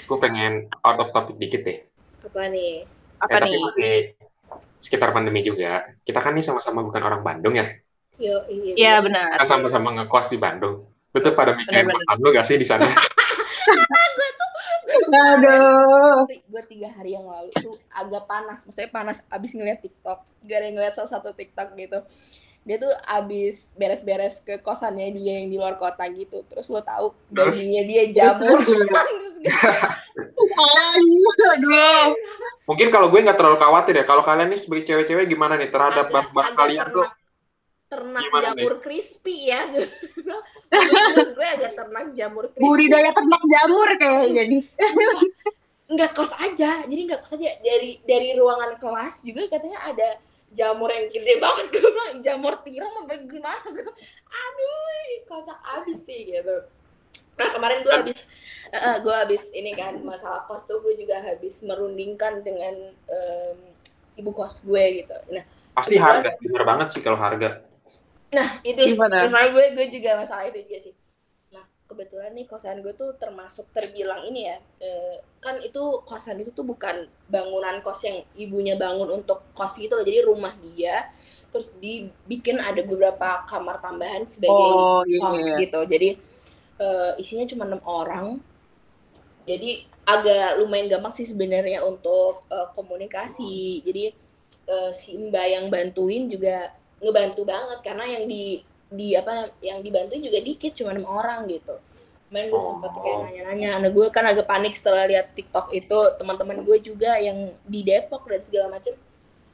gue 0.06 0.18
pengen 0.22 0.70
out 0.84 0.98
of 1.00 1.10
topic 1.10 1.36
dikit 1.40 1.64
deh 1.64 1.78
apa 2.20 2.46
nih 2.52 2.86
apa 3.20 3.36
ya, 3.36 3.40
nih? 3.44 3.52
Tapi 3.52 3.58
masih 3.60 3.96
sekitar 4.80 5.12
pandemi 5.12 5.44
juga. 5.44 5.84
Kita 6.02 6.18
kan 6.24 6.32
nih 6.32 6.44
sama-sama 6.44 6.80
bukan 6.80 7.04
orang 7.04 7.20
Bandung 7.20 7.54
ya. 7.54 7.68
Yo, 8.20 8.36
iya, 8.48 8.72
iya 8.76 8.94
benar. 9.00 9.36
Kita 9.36 9.48
sama-sama 9.48 9.92
ngekos 9.96 10.32
di 10.32 10.40
Bandung. 10.40 10.88
Betul 11.12 11.36
pada 11.36 11.56
mikirin 11.56 11.88
kosan 11.92 12.16
lu 12.20 12.28
gak 12.32 12.46
sih 12.48 12.56
di 12.56 12.66
sana? 12.66 12.88
gue 14.16 14.29
Aduh. 15.10 16.26
Gue 16.26 16.62
tiga 16.70 16.88
hari 16.94 17.18
yang 17.18 17.26
lalu 17.26 17.50
tuh 17.58 17.76
agak 17.90 18.24
panas. 18.30 18.62
Maksudnya 18.64 18.90
panas 18.90 19.18
abis 19.26 19.50
ngeliat 19.54 19.82
TikTok. 19.82 20.22
Gara 20.46 20.66
ngeliat 20.70 20.94
salah 20.94 21.10
satu 21.10 21.34
TikTok 21.34 21.74
gitu. 21.76 21.98
Dia 22.60 22.76
tuh 22.76 22.92
abis 23.08 23.72
beres-beres 23.72 24.44
ke 24.44 24.60
kosannya 24.60 25.16
dia 25.16 25.40
yang 25.40 25.48
di 25.48 25.56
luar 25.56 25.80
kota 25.80 26.04
gitu. 26.12 26.44
Terus 26.46 26.68
lo 26.68 26.84
tahu 26.84 27.16
bajunya 27.32 27.82
dia 27.88 28.02
jamur 28.12 28.60
mungkin 32.68 32.92
kalau 32.92 33.08
gue 33.08 33.24
nggak 33.24 33.40
terlalu 33.40 33.56
khawatir 33.56 33.96
ya. 33.96 34.04
Kalau 34.04 34.22
kalian 34.22 34.52
nih 34.52 34.60
sebagai 34.60 34.84
cewek-cewek 34.86 35.26
gimana 35.26 35.56
nih 35.56 35.72
terhadap 35.72 36.12
barang 36.12 36.56
kalian 36.56 36.86
tuh 36.92 37.08
ternak 37.90 38.22
gimana 38.22 38.44
jamur 38.54 38.72
nih? 38.78 38.82
crispy 38.86 39.36
ya? 39.50 39.60
Gue 41.36 41.46
agak 41.58 41.72
ternak 41.74 42.06
jamur 42.14 42.44
crispy. 42.54 42.62
Budidaya 42.62 43.10
ternak 43.10 43.42
jamur 43.50 43.88
kayak 43.98 44.24
jadi 44.30 44.58
nggak 45.90 46.10
kos 46.14 46.32
aja. 46.38 46.86
Jadi 46.86 47.00
nggak 47.10 47.20
kos 47.26 47.34
aja. 47.34 47.50
Dari 47.58 47.98
dari 48.06 48.38
ruangan 48.38 48.78
kelas 48.78 49.26
juga 49.26 49.50
katanya 49.50 49.82
ada 49.82 50.08
jamur 50.54 50.86
yang 50.94 51.10
gede 51.10 51.34
banget. 51.42 51.66
Gue 51.74 51.90
bilang 51.90 52.14
jamur 52.22 52.54
tiram 52.62 52.94
apa 53.02 53.14
gimana? 53.26 53.66
Gue 53.66 53.82
aduh 54.30 55.10
kocak 55.26 55.58
abis 55.82 55.98
sih 56.06 56.30
gitu. 56.30 56.56
Nah 57.34 57.48
kemarin 57.50 57.82
gue 57.82 57.90
habis 57.90 58.30
uh, 58.70 59.02
gue 59.02 59.14
habis 59.26 59.42
ini 59.50 59.74
kan 59.74 59.98
masalah 60.06 60.46
kos 60.46 60.62
tuh 60.70 60.78
gue 60.78 60.94
juga 60.94 61.18
habis 61.26 61.58
merundingkan 61.66 62.46
dengan 62.46 62.94
um, 63.10 63.58
ibu 64.14 64.30
kos 64.30 64.62
gue 64.62 65.02
gitu. 65.02 65.16
Nah 65.34 65.42
pasti 65.74 65.98
harga 65.98 66.38
bener 66.38 66.62
banget 66.62 66.94
sih 66.94 67.02
kalau 67.02 67.18
harga 67.18 67.69
nah 68.30 68.62
itu. 68.62 68.94
Masalah 68.94 69.50
gue 69.50 69.64
gue 69.74 69.86
juga 69.90 70.10
masalah 70.18 70.46
itu 70.50 70.62
juga 70.66 70.78
sih. 70.82 70.94
Kebetulan 71.90 72.30
nih 72.38 72.46
kosan 72.46 72.86
gue 72.86 72.94
tuh 72.94 73.18
termasuk 73.18 73.66
terbilang 73.74 74.22
ini 74.22 74.46
ya 74.46 74.62
e, 74.78 75.18
kan 75.42 75.58
itu 75.58 75.98
kosan 76.06 76.38
itu 76.38 76.54
tuh 76.54 76.62
bukan 76.62 77.10
bangunan 77.26 77.82
kos 77.82 78.06
yang 78.06 78.22
ibunya 78.38 78.78
bangun 78.78 79.10
untuk 79.10 79.50
kos 79.58 79.74
gitu 79.74 79.98
loh. 79.98 80.06
Jadi 80.06 80.22
rumah 80.22 80.54
dia 80.62 81.10
terus 81.50 81.66
dibikin 81.82 82.62
ada 82.62 82.78
beberapa 82.86 83.42
kamar 83.50 83.82
tambahan 83.82 84.22
sebagai 84.22 84.54
oh, 84.54 85.02
iya, 85.02 85.18
kos 85.18 85.42
iya. 85.42 85.56
gitu. 85.66 85.80
Jadi 85.82 86.08
e, 86.78 86.88
isinya 87.18 87.46
cuma 87.50 87.66
enam 87.66 87.82
orang. 87.82 88.38
Jadi 89.50 89.82
agak 90.06 90.62
lumayan 90.62 90.86
gampang 90.86 91.10
sih 91.10 91.26
sebenarnya 91.26 91.82
untuk 91.82 92.46
e, 92.46 92.70
komunikasi. 92.78 93.82
Jadi 93.82 94.14
e, 94.62 94.76
si 94.94 95.18
mbak 95.18 95.46
yang 95.58 95.66
bantuin 95.66 96.30
juga 96.30 96.70
ngebantu 97.00 97.42
banget 97.48 97.78
karena 97.80 98.04
yang 98.06 98.24
di 98.28 98.62
di 98.90 99.14
apa 99.14 99.54
yang 99.64 99.80
dibantu 99.80 100.18
juga 100.18 100.38
dikit 100.42 100.72
cuma 100.76 100.92
enam 100.92 101.06
orang 101.08 101.48
gitu. 101.48 101.74
Main 102.30 102.46
gue 102.46 102.62
sempet 102.62 102.94
kayak 102.94 103.16
oh. 103.18 103.22
nanya-nanya 103.26 103.70
nah 103.82 103.90
gue 103.90 104.06
kan 104.14 104.22
agak 104.22 104.46
panik 104.46 104.78
setelah 104.78 105.08
lihat 105.10 105.34
TikTok 105.34 105.74
itu 105.74 105.98
teman-teman 106.14 106.62
gue 106.62 106.78
juga 106.78 107.18
yang 107.18 107.50
di 107.66 107.82
Depok 107.82 108.22
dan 108.30 108.38
segala 108.38 108.78
macem 108.78 108.94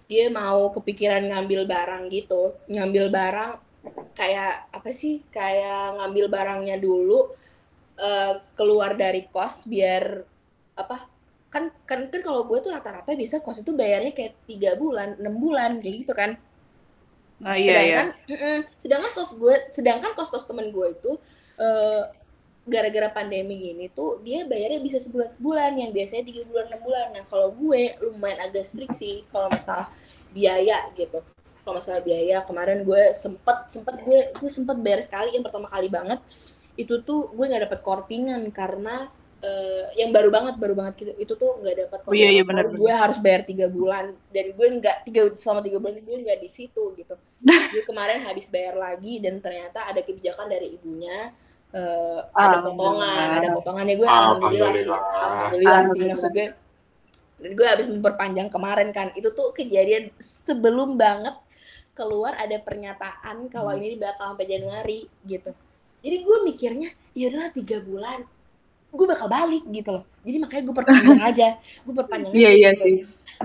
dia 0.07 0.29
mau 0.29 0.71
kepikiran 0.75 1.25
ngambil 1.25 1.65
barang 1.65 2.03
gitu. 2.13 2.53
Ngambil 2.69 3.05
barang 3.09 3.53
kayak 4.19 4.69
apa 4.75 4.91
sih 4.91 5.23
kayak 5.31 6.01
ngambil 6.03 6.27
barangnya 6.27 6.77
dulu 6.77 7.31
uh, 8.01 8.35
keluar 8.59 8.99
dari 8.99 9.29
kos 9.31 9.65
biar 9.69 10.25
apa 10.77 11.09
kan 11.49 11.73
kan 11.89 12.11
kan 12.11 12.21
kalau 12.21 12.45
gue 12.45 12.59
tuh 12.61 12.75
rata-rata 12.75 13.15
bisa 13.17 13.41
kos 13.41 13.63
itu 13.63 13.73
bayarnya 13.73 14.13
kayak 14.13 14.35
tiga 14.45 14.77
bulan 14.77 15.17
enam 15.17 15.39
bulan 15.41 15.81
kayak 15.81 15.97
gitu 16.05 16.13
kan 16.13 16.37
Nah, 17.37 17.53
iya, 17.53 17.77
sedangkan, 17.77 18.09
iya. 18.33 18.55
sedangkan 18.81 19.11
kos 19.13 19.31
gue, 19.37 19.57
sedangkan 19.69 20.13
kos-kos 20.17 20.49
temen 20.49 20.73
gue 20.73 20.87
itu 20.97 21.13
uh, 21.61 22.09
gara-gara 22.67 23.13
pandemi 23.15 23.71
gini 23.71 23.87
tuh 23.95 24.19
dia 24.27 24.43
bayarnya 24.43 24.83
bisa 24.83 24.99
sebulan 24.99 25.31
sebulan 25.39 25.73
yang 25.79 25.91
biasanya 25.95 26.25
tiga 26.27 26.43
bulan 26.49 26.67
enam 26.67 26.81
bulan. 26.83 27.07
Nah 27.15 27.25
kalau 27.31 27.55
gue 27.55 27.95
lumayan 28.03 28.43
agak 28.43 28.67
strict 28.67 28.97
sih 28.99 29.23
kalau 29.31 29.47
masalah 29.53 29.93
biaya 30.35 30.91
gitu. 30.99 31.23
Kalau 31.63 31.79
masalah 31.79 32.03
biaya 32.03 32.43
kemarin 32.43 32.83
gue 32.83 33.03
sempet 33.15 33.71
sempet 33.71 34.03
gue 34.03 34.21
gue 34.35 34.51
sempet 34.51 34.77
bayar 34.83 35.01
sekali 35.07 35.39
yang 35.39 35.47
pertama 35.47 35.71
kali 35.71 35.87
banget 35.87 36.19
itu 36.75 37.01
tuh 37.07 37.31
gue 37.33 37.45
nggak 37.47 37.71
dapet 37.71 37.81
kortingan 37.87 38.43
karena 38.51 39.09
uh, 39.43 39.85
yang 39.99 40.11
baru 40.15 40.29
banget 40.33 40.55
baru 40.57 40.75
banget 40.77 40.95
gitu 41.05 41.13
itu 41.21 41.33
tuh 41.37 41.61
nggak 41.61 41.77
dapat 41.87 41.99
oh, 42.07 42.15
iya, 42.15 42.29
iya, 42.33 42.43
bener, 42.47 42.73
gue 42.73 42.93
harus 42.93 43.19
bayar 43.21 43.43
tiga 43.45 43.67
bulan 43.69 44.17
dan 44.33 44.47
gue 44.55 44.67
nggak 44.81 44.97
tiga 45.09 45.21
selama 45.37 45.61
tiga 45.67 45.79
bulan 45.83 46.01
gue 46.01 46.17
nggak 46.25 46.39
di 46.41 46.49
situ 46.49 46.95
gitu. 46.97 47.15
Gue 47.73 47.83
kemarin 47.85 48.25
habis 48.25 48.49
bayar 48.49 48.75
lagi 48.81 49.21
dan 49.21 49.39
ternyata 49.45 49.85
ada 49.85 50.01
kebijakan 50.01 50.49
dari 50.49 50.73
ibunya 50.81 51.31
uh, 51.77 52.21
ada 52.33 52.65
potongan 52.65 53.29
ada 53.43 53.49
potongannya. 53.53 53.95
Gue 54.01 54.09
alhamdulillah, 54.09 54.71
alhamdulillah 54.73 54.73
sih 54.73 54.89
alhamdulillah, 54.89 55.75
alhamdulillah 55.77 55.81
sih 55.93 56.05
maksud 56.09 56.31
gue 56.33 56.47
dan 57.37 57.51
gue 57.53 57.67
habis 57.69 57.87
memperpanjang 57.93 58.49
kemarin 58.49 58.89
kan. 58.97 59.13
Itu 59.13 59.37
tuh 59.37 59.53
kejadian 59.53 60.09
sebelum 60.17 60.97
banget 60.97 61.37
keluar 61.97 62.37
ada 62.37 62.61
pernyataan 62.61 63.49
kalau 63.49 63.73
hmm. 63.73 63.85
ini 63.85 63.97
bakal 63.97 64.37
sampai 64.37 64.49
Januari 64.49 65.01
gitu. 65.25 65.53
Jadi 66.05 66.17
gue 66.23 66.37
mikirnya 66.45 66.89
ya 67.17 67.33
udahlah 67.33 67.51
tiga 67.53 67.81
bulan 67.81 68.25
gue 68.93 69.07
bakal 69.07 69.29
balik 69.29 69.65
gitu 69.71 69.91
loh. 69.93 70.05
Jadi 70.23 70.37
makanya 70.43 70.63
gue 70.67 70.75
perpanjang 70.75 71.21
aja. 71.33 71.49
Gue 71.85 71.95
perpanjang 71.95 72.33
iya 72.33 72.51
iya 72.55 72.71
gitu. 72.75 72.83
sih. 72.83 72.95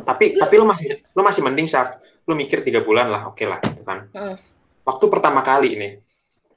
Tapi 0.02 0.38
gua, 0.38 0.42
tapi 0.48 0.54
lo 0.60 0.66
masih 0.70 0.88
lo 1.14 1.22
masih 1.22 1.42
mending 1.44 1.68
Saf 1.68 1.98
lo 2.26 2.34
mikir 2.38 2.62
tiga 2.62 2.86
bulan 2.86 3.10
lah 3.10 3.28
oke 3.28 3.42
okay 3.42 3.46
lah 3.50 3.60
gitu 3.66 3.82
kan. 3.82 4.08
Uh. 4.14 4.38
waktu 4.82 5.06
pertama 5.14 5.46
kali 5.46 5.78
ini 5.78 5.90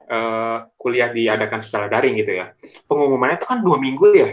uh, 0.09 0.65
kuliah 0.81 1.13
diadakan 1.13 1.61
secara 1.61 1.85
daring 1.85 2.17
gitu 2.17 2.33
ya 2.33 2.57
pengumumannya 2.89 3.37
itu 3.37 3.45
kan 3.45 3.61
dua 3.61 3.77
minggu 3.77 4.07
ya? 4.17 4.29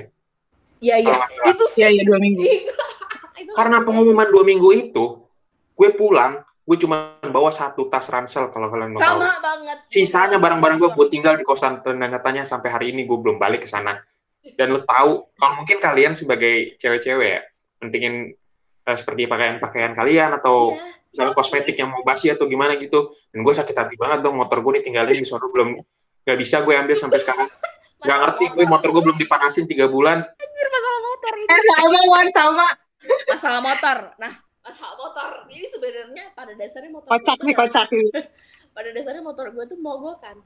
Iya 0.82 0.96
iya. 0.98 1.14
Itu 1.46 1.64
iya 1.78 1.88
iya 1.94 2.02
dua 2.02 2.18
minggu. 2.18 2.42
Itu 2.42 2.72
Karena 3.58 3.82
pengumuman 3.86 4.28
dua 4.28 4.42
minggu 4.42 4.68
itu, 4.74 5.04
gue 5.74 5.88
pulang, 5.94 6.42
gue 6.66 6.76
cuma 6.78 7.18
bawa 7.22 7.50
satu 7.54 7.86
tas 7.86 8.06
ransel 8.10 8.50
kalau 8.50 8.70
kalian 8.70 8.94
mau 8.94 9.00
tahu. 9.00 9.18
sama 9.18 9.30
banget. 9.38 9.78
Sisanya 9.86 10.38
barang-barang 10.42 10.78
gue 10.82 10.90
gue 10.94 11.06
tinggal 11.10 11.34
di 11.38 11.46
kosan 11.46 11.82
ternyata 11.82 12.18
sampai 12.42 12.68
hari 12.70 12.86
ini 12.90 13.06
gue 13.06 13.18
belum 13.18 13.38
balik 13.38 13.66
ke 13.66 13.68
sana. 13.70 13.98
Dan 14.44 14.68
lo 14.68 14.82
tahu, 14.82 15.30
kalau 15.32 15.54
mungkin 15.56 15.78
kalian 15.78 16.12
sebagai 16.12 16.74
cewek-cewek 16.76 17.28
ya, 17.28 17.40
pentingin 17.78 18.34
eh, 18.82 18.96
seperti 18.96 19.24
pakaian-pakaian 19.24 19.92
kalian 19.92 20.34
atau 20.34 20.74
Iya. 20.74 20.90
misalnya 21.08 21.32
kosmetik 21.32 21.76
yang 21.76 21.88
mau 21.88 22.02
basi 22.02 22.26
atau 22.26 22.44
gimana 22.44 22.74
gitu. 22.74 23.14
Dan 23.28 23.40
gue 23.40 23.52
sakit 23.52 23.70
hati 23.72 23.94
banget 23.94 24.18
dong, 24.20 24.34
motor 24.34 24.58
gue 24.60 24.80
ditinggalin 24.80 25.14
di 25.14 25.22
sono 25.22 25.46
belum 25.46 25.78
nggak 26.20 26.34
bisa 26.36 26.60
gue 26.60 26.74
ambil 26.74 26.94
sampai 26.94 27.18
sekarang. 27.18 27.46
Nggak 28.02 28.18
ngerti 28.18 28.44
gue 28.50 28.64
motor 28.66 28.88
gue 28.90 28.98
belum 29.00 29.14
dipanasin 29.16 29.62
tiga 29.64 29.86
bulan. 29.86 30.18
Anjir, 30.18 30.66
masalah 30.68 31.00
motor 31.04 31.32
ini 31.32 31.46
Eh, 31.46 31.62
sama, 31.64 32.00
Wan, 32.08 32.26
sama. 32.28 32.66
masalah 33.28 33.60
motor 33.60 33.98
nah 34.16 34.32
masalah 34.60 34.94
motor 34.96 35.28
ini 35.48 35.66
sebenarnya 35.66 36.30
pada 36.32 36.50
dasarnya 36.52 36.90
motor 36.90 37.06
Kocak 37.08 37.34
gue 37.36 37.46
sih, 37.46 37.50
tuh- 37.52 37.62
kocak. 37.62 37.86
pada 38.74 38.88
dasarnya 38.90 39.22
motor 39.22 39.46
gue 39.50 39.64
tuh 39.64 39.74
mogokan 39.76 40.38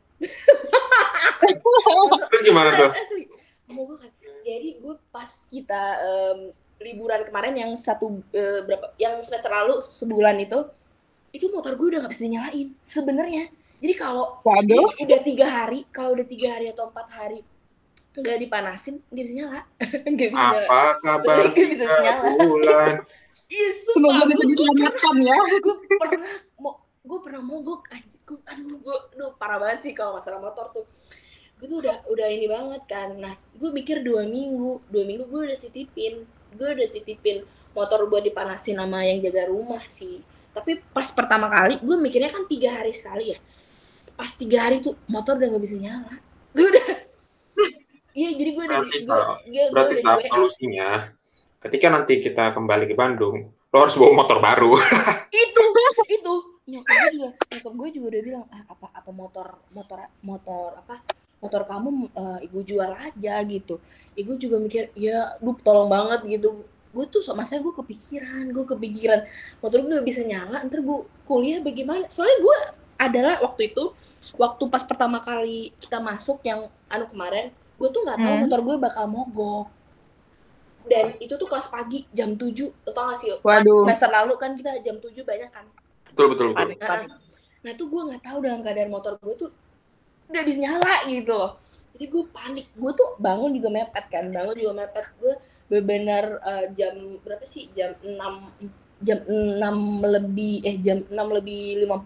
Terus 2.29 2.43
gimana 2.43 2.71
tuh? 2.75 2.91
asli 3.67 3.75
mogokan 3.75 4.11
jadi 4.41 4.69
gue 4.79 4.95
pas 5.11 5.31
kita 5.47 5.83
em, 5.99 6.39
liburan 6.79 7.21
kemarin 7.25 7.55
yang 7.57 7.71
satu 7.75 8.23
eh, 8.31 8.63
berapa 8.63 8.95
yang 8.97 9.19
semester 9.21 9.51
lalu 9.51 9.83
sebulan 9.83 10.37
itu 10.39 10.59
itu 11.33 11.51
motor 11.51 11.75
gue 11.75 11.87
udah 11.91 12.01
nggak 12.01 12.13
bisa 12.13 12.25
dinyalain 12.25 12.69
sebenarnya 12.81 13.45
jadi 13.77 13.95
kalau 13.95 14.41
Waduh. 14.41 14.89
udah 15.03 15.21
tiga 15.21 15.47
hari 15.47 15.85
kalau 15.91 16.15
udah 16.15 16.25
tiga 16.25 16.55
hari 16.55 16.71
atau 16.71 16.89
empat 16.89 17.09
hari 17.11 17.41
nggak 18.17 18.39
dipanasin 18.41 19.03
nggak 19.11 19.25
bisa 19.27 19.35
nyala 19.37 19.61
nggak 20.15 20.29
bisa 20.33 20.45
nyala 20.47 20.65
Apa 20.65 20.93
kabar 21.03 21.37
Nggak 21.53 21.69
bisa 21.69 21.85
nyala. 21.85 22.31
bulan? 22.41 22.95
Iya, 23.47 23.69
Semoga 23.95 24.27
bisa 24.27 24.43
diselamatkan 24.43 25.23
ya. 25.23 25.39
gue 25.63 25.77
pernah 26.03 26.35
mau 26.59 26.83
gue 26.83 27.19
pernah 27.23 27.39
mogok 27.39 27.87
anjir 27.95 28.19
gue 28.27 28.43
aduh 28.43 28.79
gue 28.83 28.97
aduh 29.15 29.31
parah 29.39 29.63
banget 29.63 29.87
sih 29.87 29.93
kalau 29.95 30.19
masalah 30.19 30.43
motor 30.43 30.67
tuh 30.75 30.83
gue 31.57 31.67
tuh 31.73 31.79
udah 31.81 32.05
udah 32.13 32.29
ini 32.29 32.47
banget 32.47 32.83
kan. 32.85 33.17
Nah 33.17 33.35
gue 33.57 33.71
mikir 33.73 34.05
dua 34.05 34.29
minggu. 34.29 34.85
Dua 34.93 35.05
minggu 35.09 35.25
gue 35.29 35.41
udah 35.53 35.59
titipin. 35.59 36.29
Gue 36.53 36.69
udah 36.77 36.89
titipin 36.93 37.45
motor 37.73 38.05
gue 38.09 38.21
dipanasin 38.29 38.77
sama 38.77 39.05
yang 39.09 39.25
jaga 39.25 39.49
rumah 39.49 39.81
sih. 39.89 40.21
Tapi 40.53 40.81
pas 40.93 41.09
pertama 41.13 41.49
kali 41.49 41.81
gue 41.81 41.97
mikirnya 41.97 42.33
kan 42.33 42.45
tiga 42.45 42.77
hari 42.77 42.93
sekali 42.93 43.37
ya. 43.37 43.39
Pas 44.17 44.31
tiga 44.37 44.69
hari 44.69 44.85
tuh 44.85 44.97
motor 45.09 45.41
udah 45.41 45.49
nggak 45.57 45.65
bisa 45.65 45.77
nyala. 45.81 46.15
Gue 46.53 46.67
udah 46.73 46.87
iya 48.21 48.31
jadi 48.37 48.51
gue 48.53 48.65
udah 48.65 48.79
Berarti 48.85 48.99
gue, 49.01 49.21
gue 49.49 49.65
Berarti 49.73 49.95
udah 50.01 50.17
di 50.17 50.25
WA. 50.25 50.33
solusinya. 50.33 50.91
Ketika 51.57 51.87
nanti 51.89 52.15
kita 52.21 52.53
kembali 52.53 52.85
ke 52.87 52.95
Bandung, 52.95 53.49
lo 53.49 53.77
harus 53.81 53.97
bawa 53.97 54.13
motor 54.13 54.39
baru. 54.45 54.77
itu 55.45 55.65
itu. 56.13 56.35
Nyokap 56.67 56.95
gue 56.99 57.11
juga 57.15 57.29
nyokap 57.31 57.75
gue 57.79 57.89
juga 57.95 58.07
udah 58.11 58.23
bilang 58.27 58.45
ah, 58.51 58.63
apa 58.75 58.87
apa 58.91 59.11
motor 59.15 59.47
motor 59.71 59.99
motor 60.27 60.69
apa 60.83 60.99
motor 61.47 61.63
kamu 61.65 61.89
eh, 62.11 62.39
ibu 62.45 62.59
jual 62.61 62.91
aja 62.91 63.35
gitu. 63.47 63.79
Ibu 64.13 64.35
juga 64.37 64.59
mikir 64.59 64.91
ya 64.93 65.39
lu 65.39 65.55
tolong 65.63 65.87
banget 65.87 66.27
gitu. 66.27 66.67
Gue 66.91 67.07
tuh 67.07 67.21
so- 67.21 67.37
masanya 67.37 67.63
gue 67.63 67.75
kepikiran 67.75 68.45
gue 68.51 68.65
kepikiran. 68.67 69.21
Motor 69.63 69.79
gue 69.81 69.91
gak 69.95 70.07
bisa 70.07 70.27
nyala 70.27 70.67
ntar 70.67 70.83
gue 70.83 70.99
kuliah 71.25 71.63
bagaimana? 71.63 72.11
Soalnya 72.11 72.39
gue 72.43 72.57
adalah 72.97 73.35
waktu 73.41 73.71
itu 73.71 73.93
waktu 74.35 74.63
pas 74.67 74.83
pertama 74.83 75.21
kali 75.21 75.71
kita 75.79 76.01
masuk 76.01 76.43
yang 76.43 76.67
anu 76.89 77.07
kemarin 77.07 77.53
gue 77.77 77.89
tuh 77.93 78.01
nggak 78.03 78.19
tahu 78.19 78.35
Hmm. 78.35 78.43
motor 78.43 78.61
gue 78.65 78.77
bakal 78.81 79.05
mogok. 79.07 79.67
Dan 80.87 81.19
itu 81.19 81.35
tuh 81.35 81.45
kelas 81.45 81.67
pagi 81.67 82.07
jam 82.11 82.39
7 82.39 82.47
lo 82.63 82.91
tau 82.91 83.11
gak 83.11 83.19
sih 83.19 83.31
Waduh. 83.43 83.83
semester 83.85 84.07
lalu 84.09 84.35
kan 84.39 84.55
kita 84.55 84.79
jam 84.81 84.97
7 84.97 85.13
banyak 85.21 85.51
kan? 85.51 85.67
Betul 86.09 86.33
betul 86.33 86.47
betul. 86.55 86.79
Nah, 86.79 87.05
nah 87.61 87.71
itu 87.71 87.85
gue 87.85 88.03
nggak 88.07 88.23
tahu 88.23 88.39
dalam 88.41 88.63
keadaan 88.63 88.89
motor 88.89 89.19
gue 89.19 89.35
tuh 89.37 89.51
nggak 90.27 90.45
bisa 90.45 90.59
nyala 90.61 90.95
gitu 91.07 91.33
loh. 91.33 91.53
Jadi 91.93 92.05
gue 92.07 92.25
panik. 92.29 92.67
Gue 92.73 92.93
tuh 92.93 93.17
bangun 93.17 93.51
juga 93.51 93.69
mepet 93.69 94.05
kan. 94.07 94.29
Bangun 94.29 94.55
juga 94.55 94.73
mepet. 94.77 95.07
Gue 95.17 95.35
benar 95.81 96.39
jam 96.73 96.95
berapa 97.21 97.43
sih? 97.43 97.71
Jam 97.73 97.97
6 97.99 98.15
jam 98.99 99.19
6 99.23 99.61
lebih 100.03 100.61
eh 100.63 100.77
jam 100.79 101.03
6 101.03 101.13
lebih 101.33 101.85
5 101.85 102.01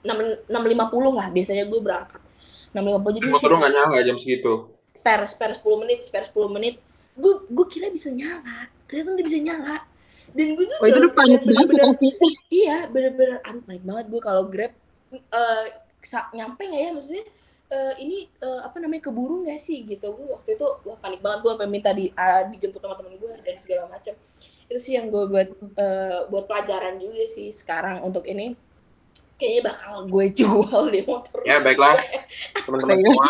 6 0.00 0.48
6.50 0.48 1.12
lah 1.12 1.28
biasanya 1.28 1.64
gue 1.66 1.80
berangkat. 1.80 2.22
6.50 2.70 3.16
jadi 3.16 3.26
Motor 3.28 3.40
sisa- 3.42 3.58
nggak 3.58 3.72
nyala 3.72 3.98
jam 4.00 4.16
segitu. 4.16 4.52
spare 4.86 5.24
spare 5.24 5.54
10 5.54 5.80
menit 5.80 5.98
spare 6.00 6.28
10 6.28 6.48
menit. 6.50 6.74
Gue 7.14 7.44
gue 7.46 7.66
kira 7.66 7.88
bisa 7.88 8.08
nyala. 8.08 8.68
Ternyata 8.84 9.08
nggak 9.10 9.26
bisa 9.26 9.38
nyala. 9.38 9.76
Dan 10.30 10.54
gue 10.54 10.64
tuh 10.64 10.76
Oh, 10.78 10.86
itu 10.86 10.98
udah 11.00 11.12
panik 11.12 11.42
banget 11.42 11.66
sih 11.66 11.80
pasti. 11.80 12.08
Iya, 12.48 12.86
bener-bener 12.86 13.40
aduh 13.40 13.62
panik 13.62 13.82
banget 13.82 14.04
gue 14.06 14.20
kalau 14.20 14.42
Grab 14.46 14.72
eh 15.10 15.64
sa- 16.00 16.30
nyampe 16.30 16.62
nggak 16.62 16.80
ya? 16.80 16.90
Maksudnya 16.92 17.24
eh, 17.70 17.94
ini 18.02 18.26
eh, 18.26 18.60
apa 18.66 18.76
namanya 18.82 19.08
keburu 19.08 19.46
nggak 19.46 19.60
sih? 19.62 19.86
Gitu. 19.86 20.06
Gue 20.10 20.26
waktu 20.34 20.58
itu 20.58 20.66
wah 20.84 20.98
panik 20.98 21.22
banget. 21.22 21.40
Gue 21.46 21.54
minta 21.70 21.90
di 21.94 22.10
ah, 22.18 22.44
dijemput 22.50 22.82
sama 22.82 22.98
temen 22.98 23.16
gue 23.16 23.32
dan 23.46 23.56
segala 23.56 23.86
macam 23.88 24.14
itu 24.70 24.78
sih 24.78 24.94
yang 24.94 25.10
gue 25.10 25.26
buat 25.26 25.48
eh, 25.78 26.20
buat 26.30 26.44
pelajaran 26.46 26.98
juga 26.98 27.24
sih 27.30 27.50
sekarang 27.50 28.02
untuk 28.02 28.26
ini. 28.26 28.54
Kayaknya 29.40 29.62
bakal 29.72 29.94
gue 30.04 30.26
jual 30.36 30.82
di 30.92 31.00
motor 31.00 31.40
Ya 31.48 31.64
baiklah, 31.64 31.96
teman-teman 32.60 33.00
semua, 33.00 33.28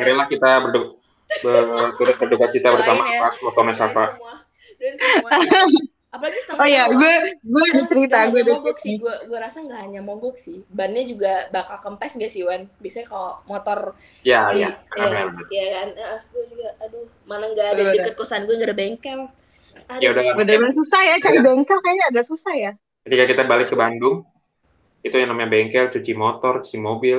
marilah 0.00 0.24
kita 0.24 0.50
berdu 0.64 0.96
ber- 1.44 1.92
turut 2.00 2.16
berduka 2.16 2.48
cita 2.48 2.72
bersama 2.72 3.04
atas 3.04 3.44
motornya 3.44 3.76
dan 3.76 3.80
Safa. 3.92 4.04
dan 4.80 4.94
semua 4.96 5.30
apalagi 6.14 6.38
sama 6.46 6.62
Oh 6.62 6.68
iya, 6.70 6.86
gue 6.86 7.12
gue 7.42 7.62
ada 7.66 7.74
Nggak- 7.74 7.90
cerita, 7.90 8.18
gue 8.30 8.40
ada 8.46 8.52
mogok 8.54 8.76
sih, 8.78 8.94
gue 9.02 9.14
gue 9.26 9.38
rasa 9.42 9.58
nggak 9.66 9.80
hanya 9.82 10.00
mogok 10.06 10.36
sih, 10.38 10.62
bannya 10.70 11.02
juga 11.10 11.50
bakal 11.50 11.82
kempes 11.82 12.14
gak 12.14 12.30
sih 12.30 12.46
Wan? 12.46 12.70
Biasanya 12.78 13.06
kalau 13.10 13.42
motor 13.50 13.98
Ya 14.22 14.54
di, 14.54 14.62
ya, 14.62 14.70
ya, 14.94 15.26
ya 15.50 15.66
kan, 15.74 15.88
ah, 15.98 16.20
gue 16.30 16.44
juga, 16.54 16.68
aduh, 16.78 17.04
mana 17.26 17.50
nggak 17.50 17.66
ada 17.74 17.82
di 17.90 17.98
deket 17.98 18.14
kosan 18.14 18.46
gue 18.46 18.54
nggak 18.54 18.70
ada 18.70 18.78
bengkel. 18.78 19.20
Aduh, 19.90 20.00
Ya 20.00 20.08
udah. 20.14 20.22
Bener-bener 20.38 20.70
susah 20.70 21.00
ya 21.02 21.14
cari 21.18 21.38
bengkel 21.42 21.78
kayaknya 21.82 22.04
agak 22.14 22.24
susah 22.30 22.54
ya. 22.54 22.72
Ketika 23.02 23.24
kita 23.26 23.42
balik 23.44 23.68
ke 23.68 23.76
Bandung, 23.76 24.22
itu 25.02 25.12
yang 25.18 25.34
namanya 25.34 25.50
bengkel, 25.50 25.90
cuci 25.90 26.12
motor, 26.14 26.62
cuci 26.62 26.78
mobil. 26.78 27.18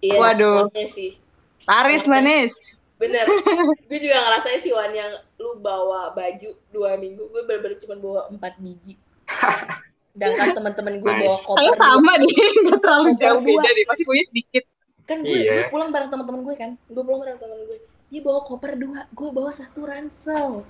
iya, 0.00 0.16
Waduh. 0.16 0.72
sih, 0.88 1.20
Laris 1.68 2.08
Oke. 2.08 2.10
manis. 2.10 2.54
bener. 2.96 3.28
gue 3.88 3.98
juga 4.00 4.16
ngerasain 4.16 4.60
sih 4.64 4.72
Wan 4.72 4.90
yang 4.96 5.12
lu 5.40 5.56
bawa 5.56 6.12
baju 6.12 6.50
dua 6.68 6.94
minggu, 6.94 7.24
gue 7.24 7.42
bener-bener 7.42 7.78
cuma 7.78 7.96
bawa 7.96 8.20
empat 8.28 8.60
biji. 8.60 9.00
Sedangkan 10.12 10.52
teman-teman 10.52 10.94
gue 10.96 11.08
bawa 11.08 11.32
Nice. 11.32 11.42
koper 11.42 11.56
Kayak 11.56 11.70
dua- 11.70 11.80
sama 11.80 12.12
nih, 12.14 12.34
nggak 12.62 12.78
terlalu 12.78 13.08
Koper 13.08 13.20
jauh 13.20 13.40
dua. 13.40 13.48
beda 13.48 13.68
deh. 13.70 13.84
Pasti 13.84 14.02
punya 14.04 14.24
sedikit. 14.26 14.64
kan 15.02 15.18
gue, 15.20 15.32
Iya. 15.32 15.52
gue 15.56 15.64
pulang 15.68 15.90
bareng 15.90 16.06
teman-teman 16.08 16.40
gue 16.40 16.54
kan 16.54 16.70
gue 16.86 17.02
pulang 17.02 17.18
bareng 17.18 17.34
teman 17.36 17.58
gue 17.64 17.82
dia 18.06 18.20
bawa 18.20 18.40
koper 18.40 18.78
dua 18.78 19.10
gue 19.10 19.28
bawa 19.28 19.50
satu 19.50 19.82
ransel 19.82 20.62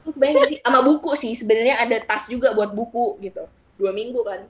lu 0.00 0.10
bayang 0.14 0.38
gak 0.38 0.46
sih 0.48 0.58
sama 0.60 0.78
buku 0.80 1.10
sih 1.14 1.34
sebenarnya 1.34 1.74
ada 1.76 1.98
tas 2.00 2.24
juga 2.24 2.50
buat 2.50 2.70
buku 2.70 3.18
gitu 3.18 3.50
dua 3.76 3.90
minggu 3.90 4.22
kan 4.22 4.46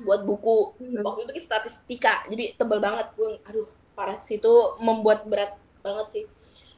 buat 0.00 0.22
buku 0.22 0.74
waktu 0.98 1.20
itu 1.22 1.32
kan 1.32 1.44
statistika 1.44 2.26
jadi 2.26 2.50
tebel 2.52 2.78
banget 2.78 3.14
gue 3.14 3.38
aduh 3.40 3.66
parah 3.94 4.18
sih 4.18 4.36
itu 4.36 4.50
membuat 4.78 5.22
berat 5.24 5.54
banget 5.78 6.06
sih 6.10 6.24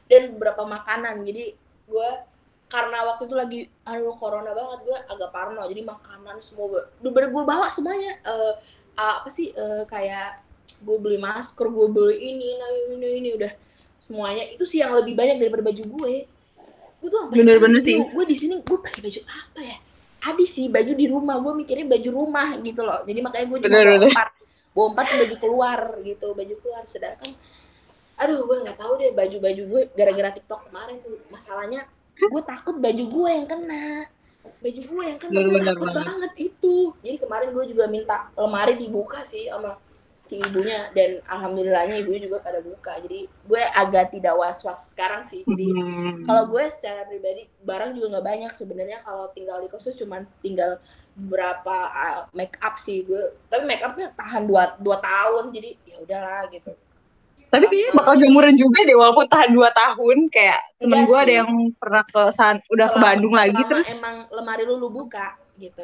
dan 0.05 0.37
beberapa 0.37 0.61
makanan 0.63 1.21
jadi 1.23 1.57
gue 1.91 2.09
karena 2.71 3.03
waktu 3.03 3.27
itu 3.27 3.35
lagi 3.35 3.59
aduh 3.83 4.15
corona 4.15 4.55
banget 4.55 4.79
gue 4.87 4.97
agak 5.11 5.29
parno 5.35 5.59
jadi 5.67 5.83
makanan 5.83 6.39
semua 6.39 6.87
bener 7.03 7.27
gue 7.27 7.43
bawa 7.43 7.67
semuanya. 7.67 8.15
Eh, 8.23 8.53
apa 8.95 9.27
sih 9.27 9.51
eh, 9.51 9.83
kayak 9.91 10.39
gue 10.81 10.97
beli 10.97 11.19
masker 11.19 11.67
gue 11.67 11.87
beli 11.91 12.15
ini 12.17 12.47
nah, 12.55 12.69
ini 12.95 13.07
ini 13.19 13.29
udah 13.35 13.51
semuanya. 13.99 14.43
Itu 14.55 14.63
sih 14.63 14.79
yang 14.79 14.95
lebih 14.95 15.13
banyak 15.19 15.35
daripada 15.37 15.63
baju 15.67 15.83
gue 15.83 16.13
gue 17.01 17.09
tuh 17.09 17.23
Bener-bener 17.33 17.81
sekarang 17.81 17.81
sih. 17.81 17.97
gue 18.13 18.23
di 18.29 18.35
sini 18.39 18.53
gue 18.63 18.77
pakai 18.79 19.01
baju 19.03 19.19
apa 19.27 19.59
ya? 19.61 19.77
Ada 20.21 20.45
sih 20.45 20.65
baju 20.69 20.91
di 20.93 21.05
rumah 21.09 21.35
gue 21.41 21.53
mikirnya 21.65 21.87
baju 21.89 22.09
rumah 22.13 22.47
gitu 22.61 22.81
loh. 22.85 23.01
Jadi 23.09 23.19
makanya 23.25 23.45
gue 23.51 23.59
cuma 23.67 23.79
Bener, 23.79 23.85
bawa 23.85 23.99
bener. 23.99 24.11
empat 24.13 24.27
bawa 24.71 24.87
empat 24.95 25.07
baju 25.19 25.35
keluar 25.43 25.79
gitu 26.05 26.27
baju 26.31 26.53
keluar. 26.61 26.83
Sedangkan 26.87 27.31
aduh 28.21 28.45
gue 28.45 28.57
nggak 28.61 28.77
tahu 28.77 28.93
deh 29.01 29.11
baju-baju 29.17 29.61
gue 29.65 29.81
gara-gara 29.97 30.29
TikTok 30.37 30.69
kemarin 30.69 31.01
tuh 31.01 31.17
masalahnya 31.33 31.89
gue 32.13 32.43
takut 32.45 32.77
baju 32.77 33.03
gue 33.09 33.29
yang 33.33 33.47
kena. 33.49 34.05
Baju 34.61 34.81
gue 34.85 35.03
yang 35.05 35.17
kena 35.17 35.39
gue 35.41 35.61
takut 35.63 35.89
banget. 35.89 36.05
banget 36.05 36.33
itu. 36.37 36.75
Jadi 37.01 37.17
kemarin 37.17 37.49
gue 37.49 37.65
juga 37.73 37.83
minta 37.89 38.29
lemari 38.37 38.77
dibuka 38.77 39.25
sih 39.25 39.49
sama 39.49 39.81
si 40.21 40.39
ibunya 40.39 40.87
dan 40.95 41.19
alhamdulillahnya 41.27 42.05
ibunya 42.05 42.29
juga 42.29 42.45
pada 42.45 42.61
buka. 42.61 43.01
Jadi 43.01 43.25
gue 43.25 43.61
agak 43.73 44.13
tidak 44.13 44.37
was-was 44.37 44.93
sekarang 44.93 45.25
sih. 45.25 45.41
Jadi 45.49 45.65
Hmm. 45.71 46.23
kalau 46.29 46.45
gue 46.53 46.63
secara 46.69 47.09
pribadi 47.09 47.49
barang 47.65 47.97
juga 47.97 48.05
nggak 48.17 48.27
banyak 48.27 48.51
sebenarnya. 48.53 48.97
Kalau 49.01 49.33
tinggal 49.33 49.57
di 49.65 49.67
kos 49.71 49.81
tuh 49.87 49.97
cuma 49.97 50.21
tinggal 50.45 50.77
berapa 51.17 51.77
uh, 51.91 52.19
make 52.31 52.55
up 52.63 52.79
sih 52.79 53.03
gue 53.03 53.35
tapi 53.51 53.67
make 53.67 53.83
upnya 53.83 54.15
tahan 54.15 54.47
dua 54.47 54.79
dua 54.79 54.97
tahun 55.03 55.51
jadi 55.51 55.75
ya 55.83 55.97
udahlah 55.99 56.47
gitu 56.47 56.71
Tapi 57.51 57.67
kayaknya 57.67 57.91
bakal 57.99 58.15
jamuran 58.15 58.55
juga 58.55 58.79
deh 58.87 58.95
walaupun 58.95 59.27
tahan 59.27 59.51
2 59.51 59.59
tahun 59.75 60.17
kayak 60.31 60.59
temen 60.79 61.03
Iya 61.03 61.07
gue 61.07 61.17
ada 61.19 61.33
yang 61.43 61.51
pernah 61.75 62.03
ke 62.07 62.21
san 62.31 62.63
udah 62.71 62.87
ke 62.87 62.97
Bandung 63.03 63.35
lagi 63.35 63.59
terus 63.67 63.99
emang 63.99 64.23
lemari 64.31 64.63
lu 64.63 64.79
lu 64.79 64.87
buka 64.87 65.35
gitu. 65.59 65.83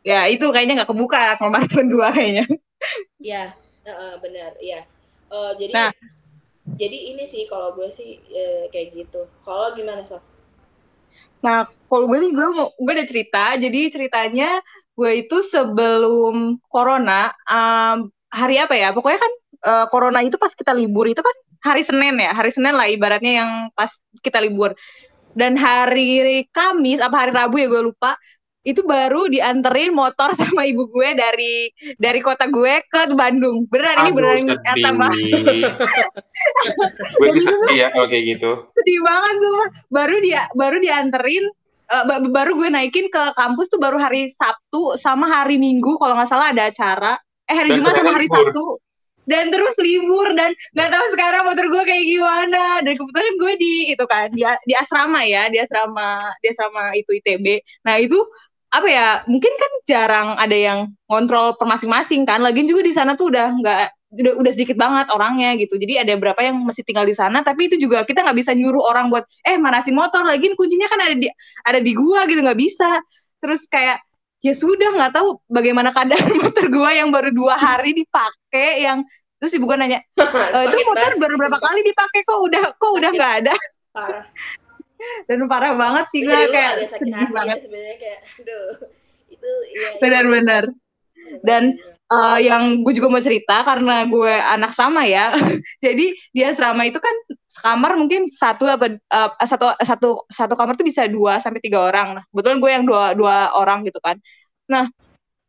Ya 0.00 0.24
itu 0.30 0.46
kayaknya 0.48 0.80
nggak 0.80 0.90
kebuka 0.94 1.36
kalau 1.36 1.50
maraton 1.52 1.90
dua 1.92 2.08
kayaknya. 2.14 2.46
Ya, 3.20 3.52
uh, 3.84 4.16
benar, 4.24 4.56
ya. 4.56 4.80
Uh, 5.28 5.52
jadi 5.60 5.72
Nah. 5.76 5.92
jadi 6.80 6.98
ini 7.12 7.28
sih 7.28 7.44
kalau 7.44 7.76
gue 7.76 7.92
sih 7.92 8.16
eh, 8.32 8.72
kayak 8.72 8.88
gitu. 8.96 9.28
Kalau 9.44 9.76
gimana 9.76 10.00
Sof? 10.00 10.24
Nah, 11.44 11.68
kalau 11.88 12.08
gue 12.08 12.18
nih 12.20 12.32
gue 12.32 12.46
mau 12.56 12.72
gue 12.72 12.92
ada 12.96 13.04
cerita. 13.04 13.44
Jadi 13.60 13.92
ceritanya 13.92 14.64
gue 14.96 15.10
itu 15.20 15.44
sebelum 15.44 16.56
corona 16.72 17.28
um, 17.44 18.08
hari 18.32 18.56
apa 18.56 18.72
ya? 18.76 18.96
Pokoknya 18.96 19.20
kan 19.20 19.32
uh, 19.64 19.86
corona 19.92 20.20
itu 20.24 20.36
pas 20.40 20.52
kita 20.52 20.72
libur 20.72 21.08
itu 21.08 21.20
kan 21.20 21.36
hari 21.60 21.84
Senin 21.84 22.16
ya, 22.16 22.32
hari 22.32 22.48
Senin 22.48 22.72
lah 22.72 22.88
ibaratnya 22.88 23.44
yang 23.44 23.50
pas 23.76 24.00
kita 24.24 24.40
libur. 24.40 24.72
Dan 25.30 25.54
hari 25.54 26.48
Kamis 26.50 26.98
apa 26.98 27.22
hari 27.26 27.32
Rabu 27.36 27.60
ya 27.60 27.70
gue 27.70 27.82
lupa. 27.86 28.18
Itu 28.60 28.84
baru 28.84 29.24
dianterin 29.32 29.96
motor 29.96 30.34
sama 30.40 30.68
ibu 30.68 30.84
gue 30.90 31.16
dari 31.16 31.72
dari 31.96 32.20
kota 32.20 32.44
gue 32.50 32.84
ke 32.84 33.12
Bandung. 33.16 33.64
Beneran 33.70 34.04
ini 34.04 34.10
beneran 34.12 34.36
sedih. 34.42 34.58
nyata 34.60 34.90
banget. 34.96 35.20
gue 37.16 37.28
sih 37.32 37.42
sedih 37.44 37.76
ya 37.76 37.88
kalau 37.94 38.06
kayak 38.10 38.24
gitu. 38.36 38.50
sedih 38.76 39.00
banget 39.00 39.34
tuh 39.40 39.62
baru 39.88 40.16
dia 40.20 40.42
baru 40.52 40.76
dianterin 40.76 41.44
ba- 41.88 42.20
baru 42.22 42.52
gue 42.60 42.68
naikin 42.68 43.06
ke 43.08 43.22
kampus 43.34 43.72
tuh 43.72 43.80
baru 43.80 43.96
hari 43.96 44.28
Sabtu 44.28 44.94
sama 45.00 45.26
hari 45.26 45.56
Minggu 45.56 45.96
kalau 45.96 46.14
nggak 46.18 46.28
salah 46.28 46.52
ada 46.52 46.68
acara 46.68 47.16
eh 47.48 47.56
hari 47.56 47.74
Jumat 47.74 47.96
sama 47.96 48.12
hari 48.14 48.28
libur. 48.28 48.44
Sabtu 48.50 48.64
dan 49.30 49.54
terus 49.54 49.78
libur 49.78 50.26
dan 50.34 50.50
nggak 50.74 50.90
tahu 50.90 51.06
sekarang 51.14 51.42
motor 51.46 51.66
gue 51.70 51.82
kayak 51.86 52.04
gimana. 52.04 52.64
Dan 52.82 52.94
kebetulan 52.98 53.34
gue 53.38 53.52
di 53.62 53.74
itu 53.94 54.04
kan 54.10 54.26
di, 54.34 54.42
di 54.66 54.74
asrama 54.74 55.22
ya 55.22 55.46
di 55.46 55.62
asrama 55.62 56.34
di 56.42 56.46
asrama 56.50 56.90
itu 56.98 57.10
ITB 57.14 57.46
nah 57.86 57.96
itu 58.02 58.18
apa 58.70 58.86
ya 58.86 59.06
mungkin 59.26 59.50
kan 59.50 59.72
jarang 59.82 60.28
ada 60.38 60.54
yang 60.54 60.78
ngontrol 61.10 61.58
per 61.58 61.66
masing-masing 61.66 62.22
kan. 62.22 62.38
Lagian 62.38 62.70
juga 62.70 62.86
di 62.86 62.94
sana 62.94 63.18
tuh 63.18 63.34
udah 63.34 63.50
nggak 63.58 63.78
udah, 64.10 64.32
udah 64.38 64.52
sedikit 64.54 64.78
banget 64.78 65.10
orangnya 65.10 65.58
gitu. 65.58 65.74
Jadi 65.74 65.98
ada 65.98 66.14
berapa 66.14 66.38
yang 66.38 66.62
masih 66.62 66.86
tinggal 66.86 67.02
di 67.02 67.14
sana 67.14 67.42
tapi 67.42 67.66
itu 67.66 67.78
juga 67.78 68.06
kita 68.06 68.22
nggak 68.22 68.38
bisa 68.38 68.54
nyuruh 68.54 68.82
orang 68.86 69.10
buat 69.10 69.26
eh 69.42 69.58
manasin 69.58 69.98
motor. 69.98 70.22
Lagian 70.22 70.54
kuncinya 70.54 70.86
kan 70.86 71.02
ada 71.02 71.14
di 71.18 71.26
ada 71.66 71.78
di 71.82 71.92
gua 71.98 72.26
gitu 72.30 72.40
nggak 72.46 72.60
bisa. 72.62 73.02
Terus 73.42 73.66
kayak 73.66 73.98
ya 74.40 74.54
sudah 74.54 74.90
nggak 74.96 75.12
tahu 75.18 75.28
bagaimana 75.50 75.90
keadaan 75.90 76.30
motor 76.42 76.66
gua 76.70 76.90
yang 76.94 77.10
baru 77.10 77.34
dua 77.34 77.58
hari 77.58 77.90
dipakai 77.98 78.86
yang 78.86 79.02
terus 79.40 79.56
ibu 79.56 79.64
gua 79.64 79.80
nanya 79.80 80.04
e, 80.54 80.58
itu 80.68 80.76
motor 80.84 81.10
baru 81.16 81.34
berapa 81.40 81.58
kali 81.58 81.80
dipakai? 81.82 82.20
Kok 82.28 82.40
udah 82.46 82.64
kok 82.76 82.92
udah 82.92 83.10
nggak 83.10 83.32
ada? 83.44 83.54
Parah. 83.90 84.24
dan 85.28 85.40
parah 85.48 85.72
banget 85.80 86.04
sih 86.12 86.20
lu 86.20 86.28
kayak 86.28 86.84
sedih 86.84 87.16
hati 87.16 87.24
ya 87.24 87.32
banget. 87.32 87.56
sebenarnya 87.64 87.96
kayak 87.96 88.20
aduh 88.36 88.68
itu 89.32 89.50
iya 89.72 89.88
iya. 89.96 90.00
benar-benar 90.04 90.64
Dan, 91.44 91.76
Eh, 92.10 92.38
yang 92.42 92.82
gue 92.82 92.90
juga 92.90 93.06
mau 93.06 93.22
cerita 93.22 93.62
karena 93.62 94.02
gue 94.02 94.34
anak 94.34 94.74
sama 94.74 95.06
ya 95.06 95.30
jadi 95.84 96.10
di 96.34 96.40
asrama 96.42 96.82
itu 96.82 96.98
kan 96.98 97.14
sekamar 97.46 97.94
mungkin 97.94 98.26
satu 98.26 98.66
apa 98.66 98.98
eh, 98.98 99.30
satu 99.46 99.78
satu 99.78 100.08
satu 100.26 100.58
kamar 100.58 100.74
tuh 100.74 100.82
bisa 100.82 101.06
dua 101.06 101.38
sampai 101.38 101.62
tiga 101.62 101.78
orang. 101.86 102.18
Nah 102.18 102.24
kebetulan 102.34 102.58
gue 102.58 102.70
yang 102.74 102.82
dua 102.82 103.14
dua 103.14 103.54
orang 103.54 103.86
gitu 103.86 104.02
kan. 104.02 104.18
Nah 104.66 104.90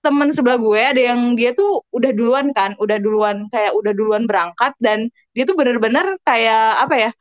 temen 0.02 0.30
sebelah 0.34 0.58
gue 0.58 0.82
ada 0.82 1.02
yang 1.14 1.38
dia 1.38 1.54
tuh 1.54 1.86
udah 1.94 2.12
duluan 2.12 2.50
kan 2.58 2.74
udah 2.82 2.98
duluan 2.98 3.46
kayak 3.54 3.72
udah 3.78 3.94
duluan 3.94 4.26
berangkat 4.26 4.74
dan 4.82 5.14
dia 5.34 5.46
tuh 5.46 5.54
bener-bener 5.54 6.18
kayak 6.26 6.82
apa 6.82 6.96
ya 6.98 7.12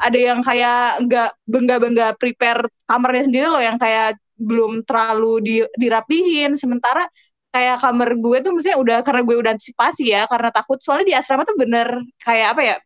ada 0.00 0.18
yang 0.18 0.40
kayak 0.40 1.04
nggak 1.04 1.30
bengga-bengga 1.44 2.16
prepare 2.16 2.64
kamarnya 2.88 3.28
sendiri 3.28 3.46
loh 3.52 3.60
yang 3.60 3.76
kayak 3.76 4.16
belum 4.40 4.80
terlalu 4.88 5.32
di, 5.44 5.54
dirapihin. 5.76 6.56
Sementara 6.56 7.04
kayak 7.52 7.84
kamar 7.84 8.16
gue 8.16 8.36
tuh 8.40 8.50
maksudnya 8.56 8.78
udah 8.80 8.98
karena 9.04 9.20
gue 9.20 9.36
udah 9.36 9.52
antisipasi 9.54 10.04
ya 10.16 10.24
karena 10.24 10.48
takut. 10.48 10.80
Soalnya 10.80 11.06
di 11.12 11.14
asrama 11.14 11.44
tuh 11.44 11.56
bener 11.60 12.00
kayak 12.24 12.56
apa 12.56 12.62
ya 12.64 12.76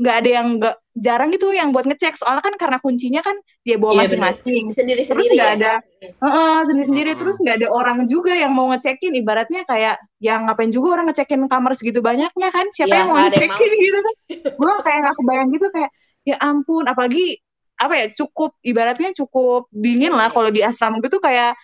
nggak 0.00 0.16
ada 0.24 0.28
yang 0.32 0.46
nggak 0.56 0.76
jarang 0.96 1.32
gitu 1.32 1.50
yang 1.56 1.72
buat 1.72 1.88
ngecek. 1.88 2.14
Soalnya 2.20 2.44
kan 2.44 2.54
karena 2.60 2.78
kuncinya 2.82 3.20
kan 3.24 3.36
dia 3.64 3.76
bawa 3.80 3.96
Iya, 3.96 4.00
masing-masing. 4.04 4.64
Sendiri 4.72 5.02
terus 5.08 5.28
sendiri 5.28 5.34
nggak 5.38 5.50
ya. 5.50 5.56
ada 5.56 5.72
Heeh, 6.02 6.56
sendiri-sendiri. 6.68 7.10
Mm-mm. 7.14 7.20
terus 7.20 7.36
nggak 7.40 7.56
ada 7.62 7.68
orang 7.72 7.98
juga 8.10 8.32
yang 8.34 8.52
mau 8.52 8.68
ngecekin. 8.74 9.12
Ibaratnya 9.16 9.62
kayak 9.64 9.96
yang 10.20 10.46
ngapain 10.46 10.70
juga 10.74 10.98
orang 11.00 11.06
ngecekin 11.10 11.40
kamar 11.48 11.72
segitu 11.78 12.00
banyaknya 12.04 12.48
kan? 12.52 12.66
Siapa 12.74 12.92
Ya, 12.92 12.98
yang 13.02 13.08
mau 13.10 13.18
yang 13.18 13.26
ngecekin 13.30 13.70
gitu 13.78 13.98
kan? 14.02 14.14
Gue 14.58 14.72
kayak 14.84 14.98
nggak 15.06 15.16
kebayang 15.18 15.48
gitu 15.54 15.66
kayak 15.72 15.90
ya 16.28 16.36
ampun. 16.42 16.84
Apalagi 16.90 17.38
apa 17.82 17.94
ya 17.98 18.06
cukup 18.14 18.50
ibaratnya 18.62 19.10
cukup 19.16 19.66
dingin 19.74 20.12
lah 20.14 20.28
kalau 20.30 20.50
di 20.52 20.60
asrama 20.62 20.98
gitu. 21.02 21.18
Kayak 21.22 21.56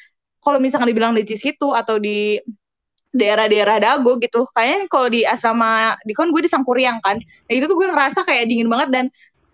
kalau 0.43 0.59
misalkan 0.62 0.88
dibilang 0.91 1.12
di 1.19 1.23
situ 1.37 1.75
atau 1.75 1.99
di 1.99 2.38
daerah-daerah 3.12 3.77
Dago 3.81 4.21
gitu 4.21 4.44
kayaknya 4.53 4.87
kalau 4.92 5.09
di 5.09 5.25
asrama 5.25 5.97
di 6.05 6.12
kan 6.12 6.29
gue 6.29 6.42
di 6.44 6.51
Sangkuriang 6.51 7.01
kan 7.01 7.16
nah 7.18 7.53
itu 7.57 7.64
tuh 7.64 7.77
gue 7.81 7.88
ngerasa 7.88 8.21
kayak 8.29 8.44
dingin 8.51 8.68
banget 8.68 8.88
dan 8.92 9.05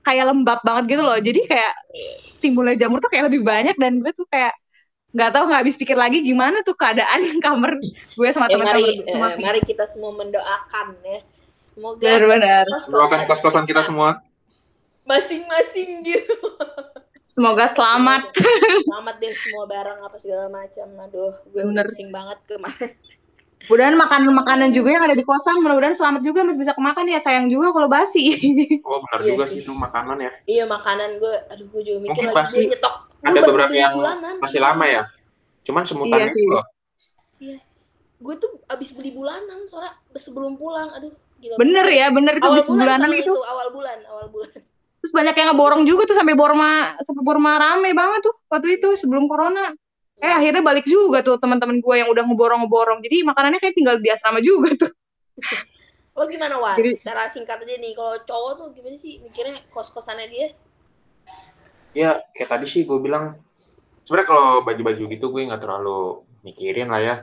kayak 0.03 0.25
lembab 0.31 0.61
banget 0.67 0.85
gitu 0.99 1.03
loh 1.07 1.17
jadi 1.23 1.41
kayak 1.47 1.73
timbulnya 2.43 2.75
jamur 2.77 2.99
tuh 3.01 3.09
kayak 3.09 3.31
lebih 3.31 3.47
banyak 3.47 3.77
dan 3.79 4.03
gue 4.03 4.13
tuh 4.13 4.27
kayak 4.29 4.53
nggak 5.15 5.31
tahu 5.31 5.45
nggak 5.47 5.61
habis 5.63 5.79
pikir 5.79 5.95
lagi 5.95 6.19
gimana 6.27 6.61
tuh 6.67 6.75
keadaan 6.75 7.23
kamar 7.45 7.79
gue 8.19 8.29
sama 8.35 8.51
Ya, 8.51 8.59
teman-teman 8.59 8.83
mari 8.83 8.85
sama 9.07 9.27
eh, 9.31 9.39
mari 9.39 9.61
kita 9.63 9.85
semua 9.87 10.11
mendoakan 10.13 10.87
ya. 11.07 11.21
Semoga 11.75 12.03
benar-benar 12.03 12.67
Doakan 12.91 13.21
kos-kosan 13.31 13.65
kita 13.67 13.83
semua. 13.87 14.23
masing-masing 15.05 16.01
gitu. 16.03 16.35
semoga 17.29 17.67
selamat 17.69 18.31
Selamat 18.85 19.15
deh 19.21 19.35
semua 19.35 19.65
barang 19.67 19.99
apa 20.07 20.17
segala 20.21 20.47
macam. 20.51 20.87
Aduh, 21.09 21.33
gue 21.51 21.63
Bener. 21.67 21.87
pusing 21.89 22.11
banget 22.13 22.39
kemarin. 22.47 22.93
Mudah-mudahan 23.65 23.97
makanan-makanan 23.97 24.69
juga 24.71 24.89
yang 24.91 25.05
ada 25.05 25.13
di 25.13 25.23
kosan 25.23 25.59
mudah-mudahan 25.59 25.93
selamat 25.93 26.21
juga 26.21 26.41
masih 26.43 26.59
bisa 26.59 26.73
kemakan 26.73 27.05
ya 27.07 27.19
sayang 27.19 27.49
juga 27.49 27.71
kalau 27.71 27.89
basi 27.89 28.25
Oh 28.85 29.01
benar 29.01 29.19
Iya 29.21 29.29
juga 29.31 29.45
sih. 29.47 29.61
itu 29.61 29.71
makanan 29.71 30.17
ya. 30.19 30.31
Iya 30.45 30.65
makanan 30.65 31.17
gue, 31.17 31.35
aduh 31.49 31.67
gue 31.67 31.83
juga 31.83 31.99
mikir 32.03 32.11
Mungkin 32.11 32.27
lagi 32.27 32.37
pasti 32.37 32.61
nyetok. 32.67 32.95
Ada 33.21 33.41
beberapa 33.41 33.73
yang 33.73 33.93
bulanan. 33.95 34.35
masih 34.39 34.61
lama 34.61 34.85
ya. 34.85 35.03
Cuman 35.63 35.83
semutan 35.83 36.13
Iya 36.15 36.27
itu 36.27 36.35
sih. 36.35 36.45
loh. 36.47 36.65
Gue 38.17 38.35
tuh 38.37 38.51
abis 38.67 38.89
beli 38.91 39.11
bulanan 39.11 39.65
soalnya 39.67 39.93
sebelum 40.15 40.55
pulang. 40.55 40.89
Aduh, 40.93 41.13
gila. 41.37 41.57
bener 41.57 41.87
ya 41.87 42.09
bener 42.09 42.35
itu 42.35 42.45
Awal 42.45 42.57
bis 42.57 42.67
bulan 42.67 42.81
bulanan 42.81 43.01
selalu 43.07 43.21
itu 43.21 43.35
awal 43.43 43.69
bulan, 43.71 43.99
awal 44.07 44.27
bulan. 44.29 44.53
terus 44.97 45.13
banyak 45.13 45.35
yang 45.35 45.49
ngeborong 45.51 45.83
juga 45.85 46.03
tuh 46.05 46.17
sampai 46.17 46.33
Borma 46.33 46.73
sampai 46.99 47.21
Borma 47.21 47.53
rame 47.55 47.93
banget 47.93 48.25
tuh 48.25 48.33
waktu 48.49 48.81
itu 48.81 48.89
sebelum 48.95 49.29
corona 49.29 49.77
eh 50.19 50.33
akhirnya 50.33 50.63
balik 50.63 50.87
juga 50.87 51.21
tuh 51.21 51.37
teman-teman 51.37 51.79
gue 51.79 51.95
yang 51.99 52.09
udah 52.09 52.23
ngeborong-ngeborong 52.25 53.03
jadi 53.03 53.27
makanannya 53.27 53.59
kayak 53.59 53.75
tinggal 53.75 53.97
di 53.99 54.09
asrama 54.09 54.39
juga 54.39 54.75
tuh 54.79 54.93
Lo 56.15 56.31
gimana 56.31 56.63
Wan? 56.63 56.79
Jadi- 56.79 56.95
Secara 56.95 57.27
singkat 57.27 57.59
aja 57.67 57.75
nih, 57.75 57.91
kalau 57.99 58.15
cowok 58.23 58.53
tuh 58.55 58.67
gimana 58.71 58.95
sih 58.95 59.19
mikirnya 59.19 59.59
kos-kosannya 59.75 60.31
dia? 60.31 60.47
Ya 61.91 62.23
kayak 62.39 62.55
tadi 62.55 62.67
sih 62.71 62.87
gue 62.87 63.03
bilang. 63.03 63.35
Sebenarnya 64.07 64.29
kalau 64.31 64.63
baju-baju 64.63 65.03
gitu 65.11 65.27
gue 65.35 65.43
nggak 65.51 65.59
terlalu 65.59 66.23
mikirin 66.47 66.87
lah 66.87 67.03
ya. 67.03 67.15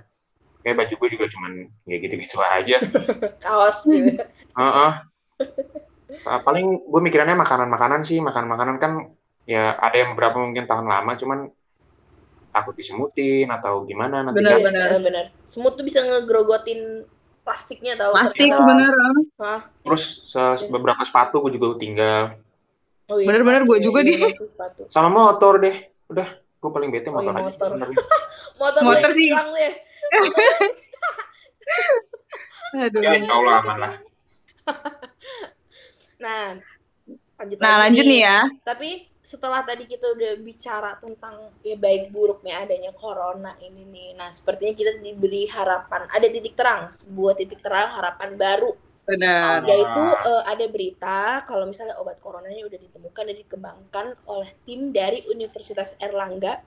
Kayak 0.59 0.75
baju 0.75 0.93
gue 1.07 1.09
juga 1.15 1.25
cuman 1.31 1.51
ya 1.87 1.97
gitu-gitu 2.03 2.35
aja. 2.35 2.77
Kaos 3.47 3.87
gitu. 3.87 4.19
Heeh. 4.59 4.91
Sa- 6.19 6.43
paling 6.43 6.67
gue 6.83 7.01
mikirannya 7.07 7.39
makanan-makanan 7.39 8.03
sih. 8.03 8.19
Makanan-makanan 8.19 8.75
kan 8.75 8.91
ya 9.47 9.71
ada 9.79 9.95
yang 10.03 10.19
beberapa 10.19 10.35
mungkin 10.43 10.67
tahan 10.67 10.83
lama 10.83 11.15
cuman 11.15 11.47
takut 12.51 12.71
disemutin 12.71 13.47
atau 13.47 13.81
gimana 13.81 14.21
nanti 14.21 14.37
Bener, 14.37 14.53
Iya, 14.53 14.63
bener. 14.63 14.87
eh, 14.89 15.01
bener. 15.01 15.25
Semut 15.43 15.73
tuh 15.73 15.81
bisa 15.81 15.99
ngegrogotin 15.99 17.07
plastiknya 17.41 17.95
tau. 17.95 18.11
plastik 18.11 18.45
Iya. 18.45 18.59
bener 18.61 18.93
Hah? 19.35 19.61
terus 19.81 20.03
se- 20.25 20.67
beberapa 20.67 21.01
sepatu 21.01 21.41
gue 21.41 21.55
juga 21.55 21.73
tinggal 21.75 22.23
Oh, 23.07 23.17
iya, 23.17 23.27
Bener-bener 23.27 23.59
sepatu 23.59 23.69
gue 23.69 23.77
ya. 23.77 23.83
juga 23.83 23.99
Iya, 23.99 24.07
deh. 24.07 24.19
sepatu. 24.37 24.81
sama 24.87 25.09
motor 25.09 25.53
deh 25.57 25.75
udah 26.07 26.27
gue 26.31 26.69
paling 26.69 26.89
bete 26.89 27.07
Oh, 27.07 27.17
iya, 27.17 27.17
motor 27.17 27.33
aja 27.33 27.43
motor. 27.51 27.69
Motor, 28.53 28.81
Motor 28.85 29.09
sih. 29.11 29.29
deh. 29.31 29.73
Aduh. 32.73 33.01
ya 33.01 33.11
insya 33.13 33.33
Allah 33.33 33.53
aman 33.59 33.77
lah 33.77 33.93
Nah, 36.21 36.53
lanjut 37.35 37.57
nah 37.57 37.73
lagi 37.73 37.81
lanjut 37.83 38.05
nih 38.05 38.21
ya 38.21 38.37
Tapi 38.61 38.89
setelah 39.31 39.63
tadi 39.63 39.87
kita 39.87 40.11
udah 40.11 40.35
bicara 40.43 40.99
tentang 40.99 41.55
ya 41.63 41.79
baik 41.79 42.11
buruknya 42.11 42.67
adanya 42.67 42.91
corona 42.91 43.55
ini 43.63 43.87
nih. 43.87 44.09
Nah, 44.19 44.27
sepertinya 44.27 44.75
kita 44.75 44.91
diberi 44.99 45.47
harapan, 45.47 46.11
ada 46.11 46.27
titik 46.27 46.59
terang, 46.59 46.91
sebuah 46.91 47.39
titik 47.39 47.63
terang 47.63 47.95
harapan 47.95 48.35
baru 48.35 48.75
benar 49.01 49.65
yaitu 49.65 50.03
eh, 50.29 50.43
ada 50.45 50.65
berita 50.69 51.41
kalau 51.49 51.65
misalnya 51.65 51.97
obat 51.97 52.21
coronanya 52.21 52.63
udah 52.69 52.79
ditemukan 52.79 53.23
dan 53.27 53.35
dikembangkan 53.43 54.05
oleh 54.29 54.49
tim 54.63 54.93
dari 54.93 55.25
Universitas 55.25 55.97
Erlangga. 55.97 56.61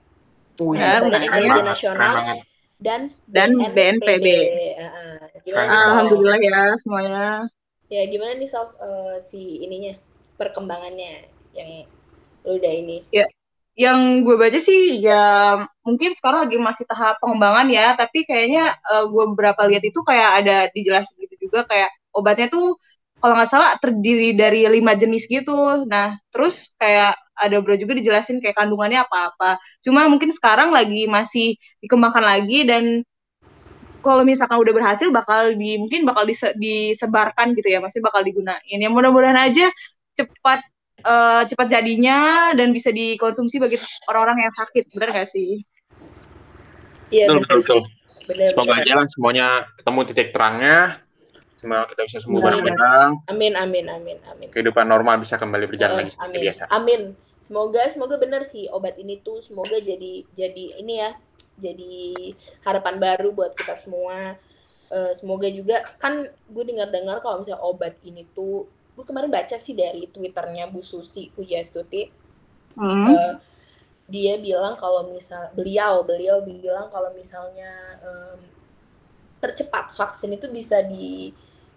Intelijen 0.59 1.51
banget, 1.51 1.63
Nasional 1.63 2.13
dan 2.75 3.01
Dan 3.23 3.49
BNPB. 3.71 4.25
Nih, 4.25 4.75
Sof? 5.71 5.95
alhamdulillah 5.95 6.39
ya 6.43 6.59
semuanya 6.75 7.47
Ya 7.87 8.01
gimana 8.09 8.35
nih 8.35 8.49
Sof 8.49 8.75
eh, 8.81 9.15
si 9.23 9.63
ininya 9.63 9.95
perkembangannya 10.35 11.31
yang 11.55 11.87
lu 12.45 12.61
udah 12.61 12.73
ini? 12.73 12.97
yang 13.75 14.23
gue 14.23 14.35
baca 14.39 14.55
sih 14.55 15.03
ya 15.03 15.59
mungkin 15.83 16.15
sekarang 16.15 16.47
lagi 16.47 16.55
masih 16.55 16.87
tahap 16.87 17.19
pengembangan 17.19 17.67
ya 17.67 17.91
tapi 17.99 18.23
kayaknya 18.23 18.71
uh, 18.87 19.03
gue 19.03 19.23
beberapa 19.35 19.67
lihat 19.67 19.83
itu 19.83 19.99
kayak 19.99 20.29
ada 20.41 20.55
dijelasin 20.71 21.19
gitu 21.19 21.35
juga 21.51 21.67
kayak 21.67 21.91
obatnya 22.15 22.47
tuh 22.47 22.79
kalau 23.19 23.35
nggak 23.35 23.51
salah 23.51 23.71
terdiri 23.79 24.35
dari 24.35 24.67
lima 24.67 24.93
jenis 24.95 25.27
gitu. 25.27 25.83
Nah 25.87 26.15
terus 26.31 26.71
kayak 26.79 27.15
ada 27.35 27.55
bro 27.59 27.75
juga 27.75 27.97
dijelasin 27.97 28.39
kayak 28.43 28.55
kandungannya 28.55 29.03
apa-apa. 29.03 29.59
Cuma 29.83 30.07
mungkin 30.07 30.31
sekarang 30.31 30.71
lagi 30.71 31.07
masih 31.09 31.59
dikembangkan 31.83 32.23
lagi 32.23 32.63
dan 32.67 33.03
kalau 34.05 34.21
misalkan 34.21 34.61
udah 34.61 34.73
berhasil 34.77 35.09
bakal 35.09 35.57
di 35.57 35.81
mungkin 35.81 36.05
bakal 36.05 36.23
dise, 36.29 36.53
disebarkan 36.61 37.57
gitu 37.57 37.73
ya 37.73 37.79
masih 37.81 37.99
bakal 38.05 38.21
digunain. 38.21 38.77
Ya 38.77 38.89
mudah-mudahan 38.93 39.49
aja 39.49 39.73
cepat 40.15 40.61
uh, 41.05 41.41
cepat 41.45 41.67
jadinya 41.69 42.51
dan 42.57 42.73
bisa 42.73 42.89
dikonsumsi 42.89 43.61
bagi 43.61 43.77
orang-orang 44.09 44.49
yang 44.49 44.53
sakit. 44.53 44.91
Benar 44.91 45.09
gak 45.13 45.29
sih? 45.29 45.61
Iya 47.13 47.29
betul 47.29 47.61
betul, 47.61 47.79
betul. 48.25 48.47
semoga 48.49 48.73
aja 48.81 48.93
lah 48.97 49.05
semuanya 49.13 49.47
ketemu 49.77 49.99
titik 50.09 50.29
terangnya. 50.33 51.05
Semoga 51.61 51.85
kita 51.93 52.01
bisa 52.09 52.17
sembuh 52.25 52.41
bareng-bareng. 52.41 53.11
Amin 53.29 53.53
amin 53.53 53.85
amin 53.87 54.17
amin. 54.29 54.47
Kehidupan 54.49 54.89
normal 54.89 55.21
bisa 55.21 55.37
kembali 55.37 55.69
berjalan 55.69 55.93
uh, 55.93 55.99
lagi 56.03 56.11
seperti 56.13 56.37
biasa. 56.41 56.63
Amin. 56.73 57.13
Semoga 57.37 57.85
semoga 57.93 58.17
benar 58.17 58.41
sih 58.41 58.65
obat 58.73 58.97
ini 58.97 59.21
tuh. 59.21 59.39
Semoga 59.39 59.77
jadi 59.77 60.25
jadi 60.33 60.81
ini 60.81 60.93
ya 60.97 61.13
jadi 61.61 61.95
harapan 62.65 62.97
baru 62.97 63.31
buat 63.31 63.53
kita 63.53 63.77
semua. 63.77 64.35
Uh, 64.85 65.13
semoga 65.17 65.49
juga 65.49 65.81
kan 65.97 66.29
gue 66.29 66.63
dengar-dengar 66.65 67.17
kalau 67.25 67.41
misalnya 67.41 67.61
obat 67.65 67.97
ini 68.05 68.25
tuh 68.37 68.69
gue 68.95 69.03
kemarin 69.03 69.27
baca 69.27 69.59
sih 69.59 69.75
dari 69.75 70.07
twitternya 70.07 70.71
Bu 70.71 70.79
Susi 70.79 71.27
Pujastuti 71.35 72.07
hmm. 72.79 73.05
uh, 73.11 73.35
dia 74.07 74.39
bilang 74.39 74.79
kalau 74.79 75.11
misal 75.11 75.51
beliau 75.51 76.01
beliau 76.07 76.39
bilang 76.41 76.87
kalau 76.89 77.11
misalnya 77.11 77.99
um, 78.01 78.39
tercepat 79.43 79.91
vaksin 79.91 80.33
itu 80.39 80.47
bisa 80.47 80.79
di 80.87 81.35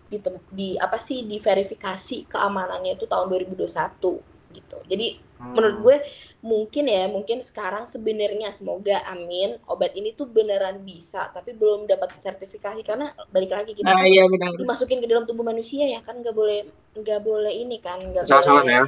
di, 0.09 0.17
di 0.49 0.69
apa 0.81 0.97
sih 0.97 1.27
diverifikasi 1.29 2.33
keamanannya 2.33 2.97
itu 2.97 3.05
tahun 3.05 3.29
2021 3.29 4.38
gitu 4.53 4.79
jadi 4.89 5.21
Hmm. 5.39 5.55
Menurut 5.55 5.77
gue 5.87 5.97
mungkin 6.43 6.85
ya, 6.91 7.07
mungkin 7.07 7.39
sekarang 7.47 7.87
sebenarnya 7.87 8.51
semoga 8.51 9.07
amin 9.07 9.55
obat 9.71 9.95
ini 9.95 10.11
tuh 10.11 10.27
beneran 10.27 10.83
bisa, 10.83 11.31
tapi 11.31 11.55
belum 11.55 11.87
dapat 11.87 12.11
sertifikasi 12.11 12.83
karena 12.83 13.15
balik 13.31 13.55
lagi 13.55 13.71
kita 13.79 13.87
nah, 13.87 14.03
iya, 14.03 14.27
benar. 14.27 14.59
dimasukin 14.59 14.99
ke 14.99 15.07
dalam 15.07 15.31
tubuh 15.31 15.47
manusia 15.47 15.87
ya 15.87 16.03
kan 16.03 16.19
nggak 16.19 16.35
boleh 16.35 16.67
nggak 16.99 17.21
boleh 17.23 17.55
ini 17.55 17.79
kan 17.79 18.03
nggak 18.03 18.27
boleh 18.27 18.67
ya. 18.67 18.85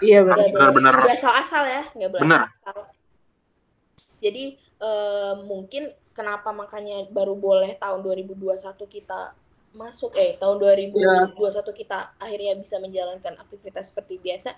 Iya 0.00 0.18
benar. 0.24 0.72
Benar 0.72 0.92
Nggak 0.96 1.16
asal-asal 1.20 1.62
ya, 1.68 1.82
nggak 1.92 2.10
boleh 2.16 2.22
benar. 2.24 2.40
asal. 2.56 2.78
Jadi 4.16 4.44
uh, 4.80 5.44
mungkin 5.44 5.92
kenapa 6.16 6.56
makanya 6.56 7.04
baru 7.12 7.36
boleh 7.36 7.76
tahun 7.76 8.00
2021 8.00 8.56
kita 8.88 9.36
masuk 9.76 10.16
eh 10.16 10.40
tahun 10.40 10.56
2021 10.56 11.36
yeah. 11.36 11.62
kita 11.76 11.98
akhirnya 12.16 12.56
bisa 12.56 12.80
menjalankan 12.80 13.36
aktivitas 13.36 13.92
seperti 13.92 14.16
biasa. 14.18 14.56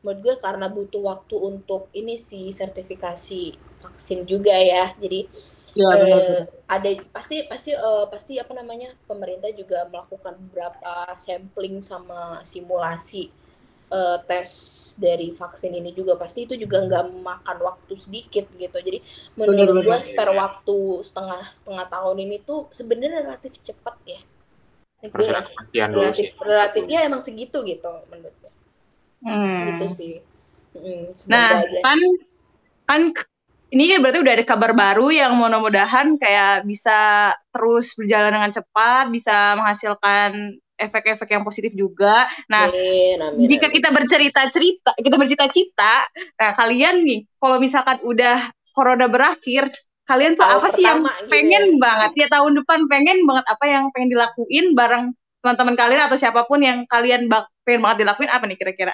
Menurut 0.00 0.20
gue 0.22 0.34
karena 0.40 0.66
butuh 0.70 1.02
waktu 1.04 1.36
untuk 1.36 1.92
ini 1.92 2.16
sih 2.16 2.48
sertifikasi 2.54 3.58
vaksin 3.84 4.24
juga 4.24 4.54
ya. 4.56 4.94
Jadi 4.96 5.28
ya, 5.76 5.90
uh, 5.90 6.40
ada 6.70 6.90
pasti 7.12 7.44
pasti 7.50 7.74
uh, 7.74 8.08
pasti 8.08 8.38
apa 8.40 8.54
namanya 8.56 8.94
pemerintah 9.04 9.50
juga 9.52 9.84
melakukan 9.90 10.38
beberapa 10.48 11.12
sampling 11.18 11.84
sama 11.84 12.40
simulasi 12.46 13.28
uh, 13.92 14.22
tes 14.24 14.48
dari 14.96 15.34
vaksin 15.34 15.76
ini 15.76 15.92
juga. 15.92 16.16
Pasti 16.16 16.48
itu 16.48 16.56
juga 16.56 16.80
nggak 16.80 17.04
memakan 17.10 17.58
waktu 17.60 17.92
sedikit 17.98 18.48
gitu. 18.56 18.78
Jadi 18.80 19.04
menurut 19.36 19.84
gue 19.84 19.98
spare 20.00 20.32
waktu 20.32 21.04
setengah 21.04 21.42
setengah 21.52 21.86
tahun 21.92 22.16
ini 22.24 22.40
tuh 22.46 22.72
sebenarnya 22.72 23.26
relatif 23.26 23.58
cepat 23.60 23.98
ya 24.08 24.22
relatif 25.00 26.36
relatifnya 26.44 27.08
emang 27.08 27.24
segitu 27.24 27.64
gitu 27.64 27.88
menurut 28.12 28.36
gue 28.36 28.52
Hmm. 29.20 29.76
Gitu 29.76 29.86
sih. 29.92 30.14
Hmm, 30.70 31.12
nah, 31.28 31.60
aja. 31.60 31.80
kan 31.82 31.98
kan 32.86 33.00
ini 33.70 33.98
berarti 33.98 34.22
udah 34.22 34.32
ada 34.34 34.44
kabar 34.46 34.72
baru 34.74 35.10
yang 35.14 35.34
mudah-mudahan 35.38 36.18
kayak 36.18 36.66
bisa 36.66 37.30
terus 37.54 37.94
berjalan 37.94 38.34
dengan 38.34 38.50
cepat, 38.50 39.10
bisa 39.10 39.54
menghasilkan 39.58 40.58
efek-efek 40.80 41.28
yang 41.36 41.44
positif 41.44 41.74
juga. 41.76 42.26
Nah, 42.48 42.70
amin, 42.70 43.18
amin, 43.20 43.46
jika 43.46 43.68
amin. 43.68 43.76
kita 43.78 43.88
bercerita-cerita, 43.92 44.90
kita 44.96 45.16
bercita-cita, 45.20 45.94
nah 46.40 46.50
kalian 46.56 47.04
nih, 47.04 47.20
kalau 47.36 47.60
misalkan 47.60 48.00
udah 48.00 48.48
corona 48.72 49.06
berakhir, 49.06 49.68
kalian 50.10 50.32
tuh 50.34 50.42
tahun 50.42 50.58
apa 50.58 50.68
sih 50.74 50.82
yang 50.82 51.00
gitu 51.06 51.30
pengen 51.30 51.64
ya. 51.70 51.78
banget 51.78 52.12
ya 52.18 52.26
tahun 52.34 52.52
depan 52.58 52.78
pengen 52.90 53.18
banget 53.22 53.46
apa 53.46 53.64
yang 53.70 53.84
pengen 53.94 54.10
dilakuin 54.10 54.66
bareng 54.74 55.04
teman-teman 55.40 55.74
kalian 55.78 56.02
atau 56.10 56.18
siapa 56.18 56.44
pun 56.50 56.58
yang 56.58 56.82
kalian 56.90 57.30
bak 57.30 57.46
pengen 57.62 57.80
banget 57.86 58.04
dilakuin 58.04 58.28
apa 58.28 58.44
nih 58.44 58.58
kira-kira? 58.60 58.92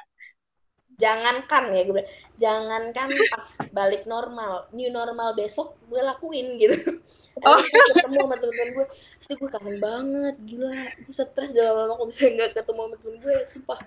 jangankan 0.96 1.76
ya 1.76 1.80
gue 1.84 1.94
bilang 2.00 2.10
jangankan 2.40 3.08
pas 3.28 3.46
balik 3.68 4.08
normal 4.08 4.64
new 4.72 4.88
normal 4.88 5.36
besok 5.36 5.76
gue 5.92 6.00
lakuin 6.00 6.56
gitu 6.56 6.72
oh. 7.44 7.60
ketemu 7.60 8.24
sama 8.24 8.36
temen-temen 8.40 8.68
gue 8.80 8.86
pasti 9.20 9.32
gue 9.36 9.50
kangen 9.52 9.76
banget 9.76 10.34
gila 10.48 10.72
gue 10.88 11.12
stres 11.12 11.52
udah 11.52 11.64
lama 11.68 11.92
kalau 12.00 12.08
misalnya 12.08 12.32
nggak 12.32 12.50
ketemu 12.56 12.80
sama 12.80 12.96
temen 12.96 13.16
gue 13.20 13.36
sumpah 13.44 13.80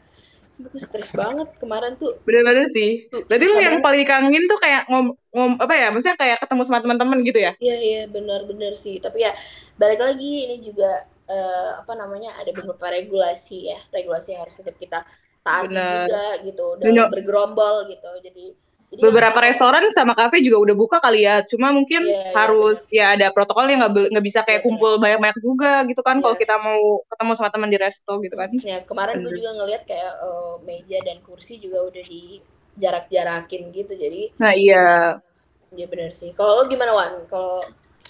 sumpah 0.60 0.76
gue 0.76 0.82
stres 0.84 1.12
banget 1.16 1.48
kemarin 1.56 1.96
tuh. 1.96 2.20
Bener-bener 2.28 2.68
sih. 2.68 3.08
Berarti 3.08 3.46
lu 3.48 3.56
yang 3.64 3.80
paling 3.80 4.04
kangen 4.04 4.44
tuh 4.44 4.60
kayak 4.60 4.92
ngom, 4.92 5.16
ngom 5.32 5.52
apa 5.56 5.72
ya 5.72 5.88
maksudnya 5.88 6.20
kayak 6.20 6.38
ketemu 6.44 6.62
sama 6.68 6.84
teman-teman 6.84 7.24
gitu 7.24 7.40
ya? 7.40 7.56
Iya 7.64 7.78
iya 7.80 8.02
benar-benar 8.12 8.76
sih. 8.76 9.00
Tapi 9.00 9.24
ya 9.24 9.32
balik 9.80 10.04
lagi 10.04 10.52
ini 10.52 10.60
juga 10.60 11.08
uh, 11.32 11.80
apa 11.80 11.96
namanya 11.96 12.36
ada 12.36 12.52
beberapa 12.52 12.92
regulasi 12.92 13.72
ya. 13.72 13.80
Regulasi 13.96 14.36
yang 14.36 14.44
harus 14.44 14.60
tetap 14.60 14.76
kita 14.76 15.08
taati 15.40 15.72
juga 15.72 16.26
gitu 16.44 16.68
dan 16.84 17.08
bergerombol 17.08 17.88
gitu. 17.88 18.12
Jadi 18.20 18.46
jadi 18.90 19.06
beberapa 19.06 19.38
restoran 19.38 19.86
sama 19.94 20.18
kafe 20.18 20.42
juga 20.42 20.66
udah 20.66 20.76
buka 20.76 20.98
kali 20.98 21.22
ya. 21.22 21.46
Cuma 21.46 21.70
mungkin 21.70 22.10
yeah, 22.10 22.34
iya, 22.34 22.34
harus 22.34 22.90
yeah, 22.90 23.14
ya 23.14 23.22
ada 23.22 23.28
protokolnya 23.30 23.86
nggak 23.86 24.18
nggak 24.18 24.26
bisa 24.26 24.42
kayak 24.42 24.62
yeah, 24.62 24.66
kumpul 24.66 24.98
banyak-banyak 24.98 25.40
juga 25.46 25.86
gitu 25.86 26.02
kan 26.02 26.18
yeah. 26.18 26.24
kalau 26.26 26.36
kita 26.42 26.56
mau 26.58 27.06
ketemu 27.06 27.32
sama 27.38 27.50
teman 27.54 27.70
di 27.70 27.78
resto 27.78 28.14
gitu 28.18 28.34
kan. 28.34 28.50
Ya 28.66 28.82
kemarin 28.82 29.22
gue 29.22 29.30
juga 29.38 29.52
ngeliat 29.62 29.86
kayak 29.86 30.14
uh, 30.26 30.58
meja 30.66 30.98
dan 31.06 31.22
kursi 31.22 31.62
juga 31.62 31.86
udah 31.86 32.02
di 32.02 32.42
jarak-jarakin 32.82 33.62
gitu. 33.78 33.94
Jadi 33.94 34.34
nah 34.42 34.58
iya. 34.58 35.22
Ya 35.70 35.86
benar 35.86 36.10
sih. 36.18 36.34
Kalau 36.34 36.58
lo 36.58 36.64
gimana 36.66 36.90
Wan? 36.98 37.30
Kalau 37.30 37.62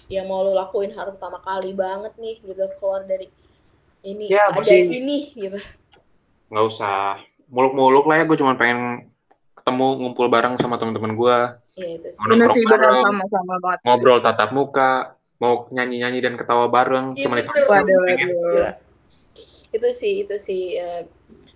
yang 0.08 0.32
mau 0.32 0.48
lo 0.48 0.56
lakuin 0.56 0.96
harus 0.96 1.20
pertama 1.20 1.44
kali 1.44 1.76
banget 1.76 2.16
nih 2.16 2.40
gitu 2.40 2.64
keluar 2.80 3.04
dari 3.04 3.28
ini 4.08 4.32
ya, 4.32 4.48
ada 4.48 4.64
ini 4.72 5.36
gitu. 5.36 5.60
Nggak 6.48 6.66
usah. 6.72 7.20
Muluk-muluk 7.52 8.08
lah 8.08 8.24
ya 8.24 8.24
gue 8.24 8.38
cuma 8.40 8.56
pengen 8.56 9.09
ketemu 9.70 9.88
ngumpul 10.02 10.28
bareng 10.34 10.58
sama 10.58 10.82
teman-teman 10.82 11.14
gue 11.14 11.38
iya 11.78 11.90
itu 12.02 12.10
sih. 12.10 12.26
Bener 12.26 12.50
sih 12.50 12.66
bener. 12.66 12.90
sama-sama 12.98 13.56
banget. 13.62 13.80
ngobrol 13.86 14.20
tatap 14.26 14.50
muka 14.50 15.14
mau 15.38 15.70
nyanyi-nyanyi 15.70 16.20
dan 16.26 16.34
ketawa 16.36 16.66
bareng 16.68 17.14
ya, 17.14 17.30
cuma 17.30 17.38
itu 17.38 17.48
pengen 17.48 18.30
ya. 18.34 18.72
itu 19.70 19.90
sih 19.94 20.26
itu 20.26 20.36
sih 20.42 20.76
uh, 20.82 21.06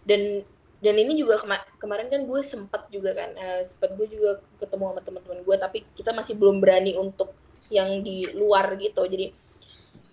dan 0.05 0.45
dan 0.85 0.95
ini 0.99 1.17
juga 1.17 1.41
kema 1.41 1.57
kemarin 1.81 2.07
kan 2.13 2.21
gue 2.29 2.41
sempat 2.45 2.85
juga 2.93 3.17
kan 3.17 3.33
uh, 3.33 3.65
sempat 3.65 3.97
gue 3.97 4.07
juga 4.07 4.45
ketemu 4.61 4.93
sama 4.93 5.01
teman-teman 5.01 5.39
gue 5.41 5.55
tapi 5.57 5.77
kita 5.97 6.13
masih 6.13 6.37
belum 6.37 6.61
berani 6.61 6.93
untuk 6.95 7.33
yang 7.73 8.05
di 8.05 8.29
luar 8.37 8.77
gitu. 8.77 9.01
Jadi 9.07 9.33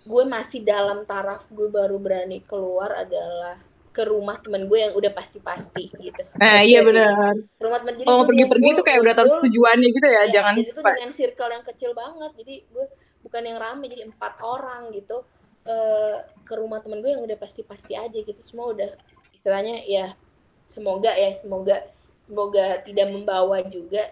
gue 0.01 0.23
masih 0.25 0.65
dalam 0.65 1.05
taraf 1.05 1.45
gue 1.53 1.69
baru 1.69 2.01
berani 2.01 2.41
keluar 2.41 3.05
adalah 3.05 3.61
ke 3.91 4.07
rumah 4.07 4.39
temen 4.39 4.71
gue 4.71 4.79
yang 4.79 4.95
udah 4.95 5.11
pasti-pasti 5.11 5.91
gitu. 5.99 6.23
Nah, 6.39 6.63
iya 6.63 6.79
benar. 6.79 7.35
Rumah 7.59 7.79
temen 7.83 7.93
jadi 7.99 8.07
kalau 8.07 8.23
pergi-pergi 8.23 8.69
tuh 8.79 8.85
kayak 8.87 8.99
udah 9.03 9.13
tahu 9.19 9.27
tujuannya 9.43 9.87
gitu 9.91 10.07
ya, 10.07 10.13
ya 10.15 10.23
jangan 10.31 10.53
itu 10.55 10.79
dengan 10.79 11.11
circle 11.11 11.51
yang 11.51 11.65
kecil 11.67 11.91
banget. 11.91 12.31
Jadi 12.39 12.55
gue 12.71 12.85
bukan 13.27 13.41
yang 13.43 13.57
rame 13.59 13.91
jadi 13.91 14.07
empat 14.07 14.39
orang 14.39 14.95
gitu 14.95 15.27
uh, 15.67 16.17
ke 16.47 16.53
rumah 16.55 16.79
temen 16.79 17.03
gue 17.03 17.11
yang 17.11 17.23
udah 17.23 17.35
pasti-pasti 17.35 17.99
aja 17.99 18.15
gitu. 18.15 18.39
Semua 18.39 18.71
udah 18.71 18.95
istilahnya 19.35 19.83
ya 19.83 20.15
semoga 20.63 21.11
ya 21.11 21.35
semoga 21.35 21.83
semoga 22.23 22.79
tidak 22.87 23.11
membawa 23.11 23.59
juga 23.67 24.07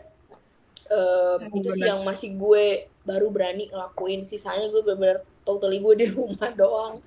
uh, 0.91 1.39
oh, 1.39 1.55
itu 1.55 1.69
sih 1.71 1.87
yang 1.87 2.03
masih 2.03 2.35
gue 2.35 2.91
baru 3.07 3.31
berani 3.31 3.71
ngelakuin 3.71 4.27
sisanya 4.27 4.67
gue 4.67 4.83
bener-bener 4.83 5.23
totally 5.47 5.79
gue 5.79 5.95
di 5.95 6.07
rumah 6.11 6.51
doang 6.59 6.99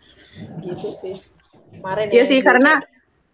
gitu 0.64 0.88
sih 0.96 1.16
kemarin 1.78 2.06
iya 2.12 2.22
ya, 2.22 2.28
sih 2.28 2.40
karena 2.44 2.82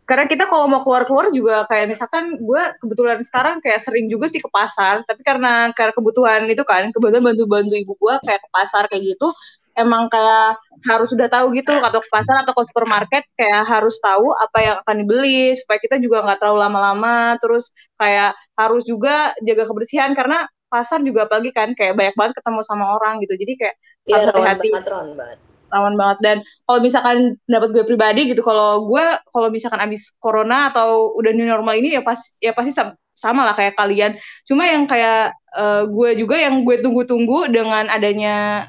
karena 0.08 0.24
kita 0.24 0.48
kalau 0.48 0.64
mau 0.72 0.80
keluar-keluar 0.80 1.28
juga 1.36 1.68
kayak 1.68 1.92
misalkan 1.92 2.40
gue 2.40 2.62
kebetulan 2.80 3.20
sekarang 3.20 3.60
kayak 3.60 3.76
sering 3.76 4.08
juga 4.08 4.24
sih 4.32 4.40
ke 4.40 4.48
pasar 4.48 5.04
tapi 5.04 5.20
karena 5.20 5.68
karena 5.76 5.92
kebutuhan 5.92 6.48
itu 6.48 6.64
kan 6.64 6.88
kebetulan 6.88 7.20
bantu-bantu 7.20 7.76
ibu 7.76 7.92
gue 7.92 8.14
kayak 8.24 8.40
ke 8.40 8.48
pasar 8.48 8.88
kayak 8.88 9.04
gitu 9.04 9.28
emang 9.76 10.08
kayak 10.08 10.56
harus 10.88 11.12
sudah 11.12 11.28
tahu 11.28 11.52
gitu 11.54 11.76
atau 11.76 12.00
ke 12.00 12.08
pasar 12.08 12.40
atau 12.40 12.56
ke 12.56 12.62
supermarket 12.66 13.22
kayak 13.36 13.68
harus 13.68 14.00
tahu 14.00 14.32
apa 14.32 14.58
yang 14.58 14.76
akan 14.80 14.96
dibeli 15.04 15.52
supaya 15.52 15.78
kita 15.78 16.00
juga 16.00 16.24
nggak 16.24 16.40
terlalu 16.40 16.58
lama-lama 16.64 17.36
terus 17.36 17.70
kayak 18.00 18.32
harus 18.56 18.88
juga 18.88 19.36
jaga 19.44 19.68
kebersihan 19.68 20.16
karena 20.16 20.48
pasar 20.68 21.00
juga 21.04 21.28
apalagi 21.28 21.52
kan 21.52 21.72
kayak 21.72 21.96
banyak 21.96 22.14
banget 22.16 22.34
ketemu 22.40 22.60
sama 22.64 22.96
orang 22.96 23.20
gitu 23.24 23.36
jadi 23.36 23.52
kayak 23.56 23.76
Iya, 24.08 24.14
harus 24.16 24.26
hati-hati 24.32 24.68
banget, 24.72 24.88
rawan 24.88 25.08
banget. 25.16 25.38
Rawan 25.72 25.94
banget. 25.96 26.18
Dan 26.24 26.36
kalau 26.64 26.78
misalkan 26.82 27.36
dapat 27.48 27.68
gue 27.72 27.84
pribadi 27.84 28.32
gitu 28.32 28.40
kalau 28.44 28.88
gue 28.88 29.04
kalau 29.32 29.48
misalkan 29.52 29.80
abis 29.84 30.16
corona 30.20 30.72
atau 30.72 31.12
udah 31.16 31.30
new 31.36 31.46
normal 31.48 31.76
ini 31.76 31.96
ya 31.96 32.02
pas 32.04 32.18
ya 32.42 32.52
pasti 32.56 32.72
sam- 32.74 32.96
sama 33.16 33.42
lah 33.48 33.54
kayak 33.56 33.74
kalian. 33.78 34.14
Cuma 34.46 34.64
yang 34.66 34.86
kayak 34.86 35.34
eh, 35.58 35.82
gue 35.88 36.10
juga 36.18 36.36
yang 36.38 36.62
gue 36.62 36.80
tunggu-tunggu 36.80 37.50
dengan 37.50 37.90
adanya 37.90 38.66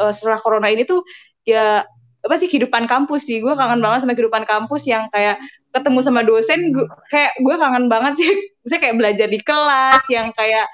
eh, 0.00 0.12
setelah 0.14 0.38
corona 0.40 0.68
ini 0.72 0.84
tuh 0.88 1.04
ya 1.44 1.84
apa 2.20 2.34
sih 2.36 2.48
kehidupan 2.52 2.84
kampus 2.88 3.28
sih. 3.28 3.40
Gue 3.44 3.54
kangen 3.56 3.80
banget 3.84 4.04
sama 4.04 4.12
kehidupan 4.16 4.44
kampus 4.48 4.84
yang 4.88 5.08
kayak 5.12 5.40
ketemu 5.72 5.98
sama 6.04 6.20
dosen 6.26 6.72
gue, 6.74 6.86
kayak 7.12 7.32
gue 7.40 7.54
kangen 7.56 7.86
banget 7.92 8.14
sih. 8.20 8.28
Misalnya 8.64 8.82
kayak 8.84 8.96
belajar 9.00 9.26
di 9.28 9.40
kelas 9.40 10.02
yang 10.12 10.28
kayak 10.36 10.66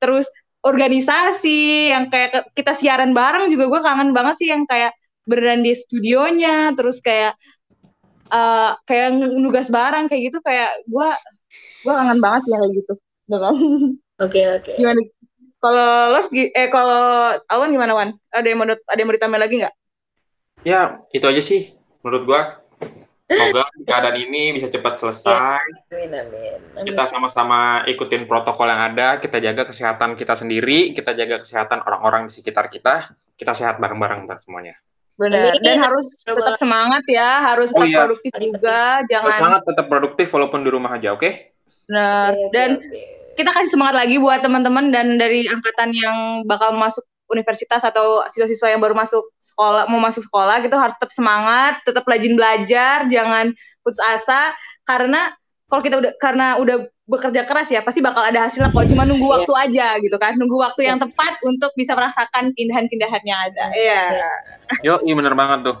terus 0.00 0.28
organisasi 0.60 1.92
yang 1.92 2.12
kayak 2.12 2.52
kita 2.52 2.76
siaran 2.76 3.16
bareng 3.16 3.48
juga 3.48 3.64
gue 3.72 3.80
kangen 3.80 4.10
banget 4.12 4.34
sih 4.44 4.48
yang 4.52 4.68
kayak 4.68 4.92
beneran 5.30 5.62
di 5.62 5.72
studionya 5.78 6.74
terus 6.74 6.98
kayak 6.98 7.38
eh 8.30 8.70
kayak 8.86 9.08
nugas 9.38 9.70
bareng 9.70 10.10
kayak 10.10 10.34
gitu 10.34 10.38
kayak 10.42 10.70
gue 10.86 11.08
gue 11.86 11.92
kangen 11.94 12.18
banget 12.18 12.40
sih 12.46 12.50
yang 12.50 12.62
kayak 12.66 12.74
gitu 12.82 12.94
kan? 13.30 13.54
Oke, 14.20 14.42
oke. 14.58 14.72
gimana 14.74 15.00
kalau 15.62 15.90
lo 16.18 16.20
eh 16.34 16.68
kalau 16.68 17.32
Alwan 17.46 17.70
gimana 17.70 17.92
Wan 17.94 18.10
ada 18.34 18.46
yang 18.46 18.58
mau 18.58 18.66
ada 18.66 18.98
yang 18.98 19.08
mau 19.08 19.16
ditambah 19.16 19.40
lagi 19.40 19.54
nggak 19.62 19.74
Ya, 20.60 21.00
itu 21.08 21.24
aja 21.24 21.40
sih 21.40 21.72
menurut 22.04 22.28
gua. 22.28 22.60
Semoga 23.24 23.64
keadaan 23.88 24.18
ini 24.20 24.52
bisa 24.52 24.68
cepat 24.68 25.00
selesai. 25.00 25.32
Amin, 25.88 26.12
amin. 26.12 26.58
amin. 26.76 26.84
Kita 26.84 27.08
sama-sama 27.08 27.86
ikutin 27.88 28.28
protokol 28.28 28.68
yang 28.68 28.92
ada, 28.92 29.16
kita 29.22 29.40
jaga 29.40 29.64
kesehatan 29.64 30.20
kita 30.20 30.36
sendiri, 30.36 30.92
kita 30.92 31.16
jaga 31.16 31.40
kesehatan 31.40 31.80
orang-orang 31.86 32.28
di 32.28 32.32
sekitar 32.36 32.68
kita, 32.68 33.14
kita 33.40 33.56
sehat 33.56 33.80
bareng-bareng 33.80 34.28
semuanya. 34.44 34.76
Benar 35.20 35.52
Amin. 35.52 35.60
dan 35.60 35.76
harus 35.84 36.24
tetap 36.24 36.56
semangat 36.56 37.04
ya 37.04 37.44
harus 37.52 37.68
Oh, 37.76 37.84
tetap 37.84 37.92
iya. 37.92 37.98
produktif 38.00 38.32
juga 38.40 38.80
jangan 39.04 39.36
semangat 39.36 39.62
tetap 39.68 39.86
produktif 39.92 40.26
walaupun 40.32 40.60
di 40.64 40.70
rumah 40.72 40.96
aja, 40.96 41.12
oke? 41.12 41.28
benar 41.84 42.32
Oke, 42.32 42.40
oke, 42.40 42.52
dan 42.56 42.70
kita 43.36 43.50
kasih 43.52 43.70
semangat 43.76 43.96
lagi 44.00 44.16
buat 44.16 44.40
teman-teman 44.40 44.88
dan 44.88 45.20
dari 45.20 45.44
angkatan 45.44 45.92
yang 45.92 46.16
bakal 46.48 46.72
masuk 46.72 47.04
universitas 47.30 47.86
atau 47.86 48.26
siswa-siswa 48.26 48.74
yang 48.74 48.82
baru 48.82 48.92
masuk 48.92 49.22
sekolah 49.38 49.86
mau 49.86 50.02
masuk 50.02 50.26
sekolah 50.26 50.58
gitu 50.66 50.74
harus 50.74 50.98
tetap 50.98 51.14
semangat, 51.14 51.78
tetap 51.86 52.02
rajin 52.02 52.34
belajar, 52.34 53.06
jangan 53.06 53.54
putus 53.86 54.02
asa 54.02 54.50
karena 54.82 55.30
kalau 55.70 55.82
kita 55.86 55.96
udah 56.02 56.12
karena 56.18 56.58
udah 56.58 56.90
bekerja 57.10 57.42
keras 57.42 57.66
ya 57.68 57.82
pasti 57.82 57.98
bakal 57.98 58.22
ada 58.22 58.46
hasilnya 58.46 58.70
kok 58.70 58.86
cuma 58.86 59.02
nunggu 59.02 59.26
Iya. 59.26 59.34
waktu 59.36 59.52
aja 59.58 59.86
gitu 59.98 60.16
kan 60.16 60.38
nunggu 60.38 60.56
waktu 60.56 60.86
yang 60.86 60.96
tepat 60.96 61.34
untuk 61.42 61.74
bisa 61.74 61.92
merasakan 61.92 62.54
keindahan-keindahan 62.54 63.22
yang 63.22 63.40
ada 63.44 63.64
iya 63.74 64.02
Yo, 64.80 65.02
iya 65.02 65.12
bener 65.12 65.34
banget 65.34 65.66
tuh. 65.66 65.76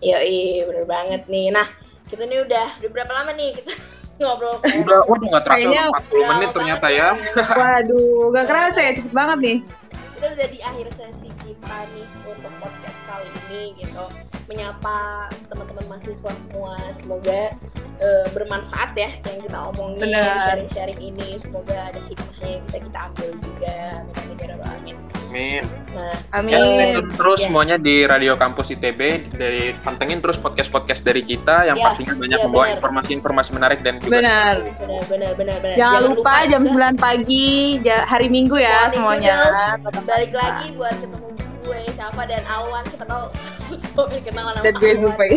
Yoi, 0.00 0.64
bener 0.64 0.82
banget 0.82 1.28
nih. 1.28 1.52
Nah, 1.52 1.68
kita 2.08 2.24
nih 2.24 2.42
udah, 2.42 2.66
udah 2.80 2.90
berapa 2.90 3.12
lama 3.12 3.30
nih 3.36 3.54
kita 3.54 3.70
ngobrol? 4.18 4.56
Udah, 4.64 5.04
waduh 5.04 5.26
nggak 5.28 5.44
terasa 5.44 5.58
Kayaknya 5.60 5.82
40 5.92 6.30
menit 6.32 6.48
ternyata 6.50 6.86
ya. 6.88 7.08
waduh 7.60 8.32
gak 8.32 8.46
kerasa 8.48 8.78
ya 8.80 8.92
cepet 8.96 9.12
banget 9.12 9.38
nih 9.38 9.58
Kita 10.16 10.26
udah 10.32 10.48
di 10.48 10.58
akhir 10.58 10.86
sesi 10.96 11.28
kita 11.38 11.76
nih 11.92 12.06
untuk 12.24 12.52
podcast 12.56 13.00
kali 13.04 13.28
ini 13.46 13.62
gitu. 13.78 14.04
Menyapa 14.52 15.32
teman-teman 15.48 15.84
mahasiswa 15.88 16.32
semua. 16.36 16.76
Semoga 16.92 17.56
eh, 17.96 18.26
bermanfaat 18.36 18.92
ya 18.92 19.08
yang 19.32 19.38
kita 19.48 19.58
omongin, 19.72 20.12
sharing-sharing 20.12 21.00
ini. 21.00 21.40
Semoga 21.40 21.88
ada 21.88 22.00
hikmahnya 22.04 22.48
yang 22.60 22.62
bisa 22.68 22.78
kita 22.84 22.98
ambil 23.08 23.28
juga. 23.40 23.76
Amin, 23.96 24.12
amin, 24.12 24.36
ya 24.36 24.46
rabbal 24.52 24.68
alamin. 24.68 24.96
Amin. 25.32 25.64
Nah, 25.96 26.16
amin 26.36 26.52
Ya, 26.52 27.00
terus 27.16 27.40
Iya. 27.40 27.48
semuanya 27.48 27.76
di 27.80 28.04
Radio 28.04 28.36
Kampus 28.36 28.68
ITB, 28.76 29.32
dari 29.32 29.72
pantengin 29.80 30.20
terus 30.20 30.36
podcast-podcast 30.36 31.00
dari 31.00 31.24
kita 31.24 31.64
yang 31.64 31.80
Iya, 31.80 31.84
pastinya 31.88 32.14
banyak 32.20 32.36
iya, 32.36 32.44
membawa 32.44 32.66
informasi-informasi 32.76 33.50
menarik 33.56 33.80
dan 33.80 33.96
juga 33.96 34.20
benar 34.20 34.54
benar, 34.76 35.02
benar, 35.08 35.32
benar, 35.32 35.56
benar. 35.64 35.76
jangan 35.80 36.00
lupa 36.12 36.34
jam 36.44 36.62
juga 36.68 36.92
9 36.92 37.00
pagi 37.00 37.48
hari 38.04 38.28
Minggu 38.28 38.60
ya 38.60 38.92
semuanya 38.92 39.56
Noodles. 39.80 40.04
balik 40.04 40.32
lagi 40.36 40.66
buat 40.76 40.92
ketemu 41.00 41.31
gue 41.62 41.80
siapa 41.94 42.22
dan 42.26 42.42
Awan. 42.50 42.84
Kita 42.86 43.04
tahu 43.06 43.24
Sofi 43.94 44.18
kenalan 44.20 44.58
sama 44.58 44.66
dan 44.66 44.74
gue 44.76 44.92
Zulfai 44.92 45.30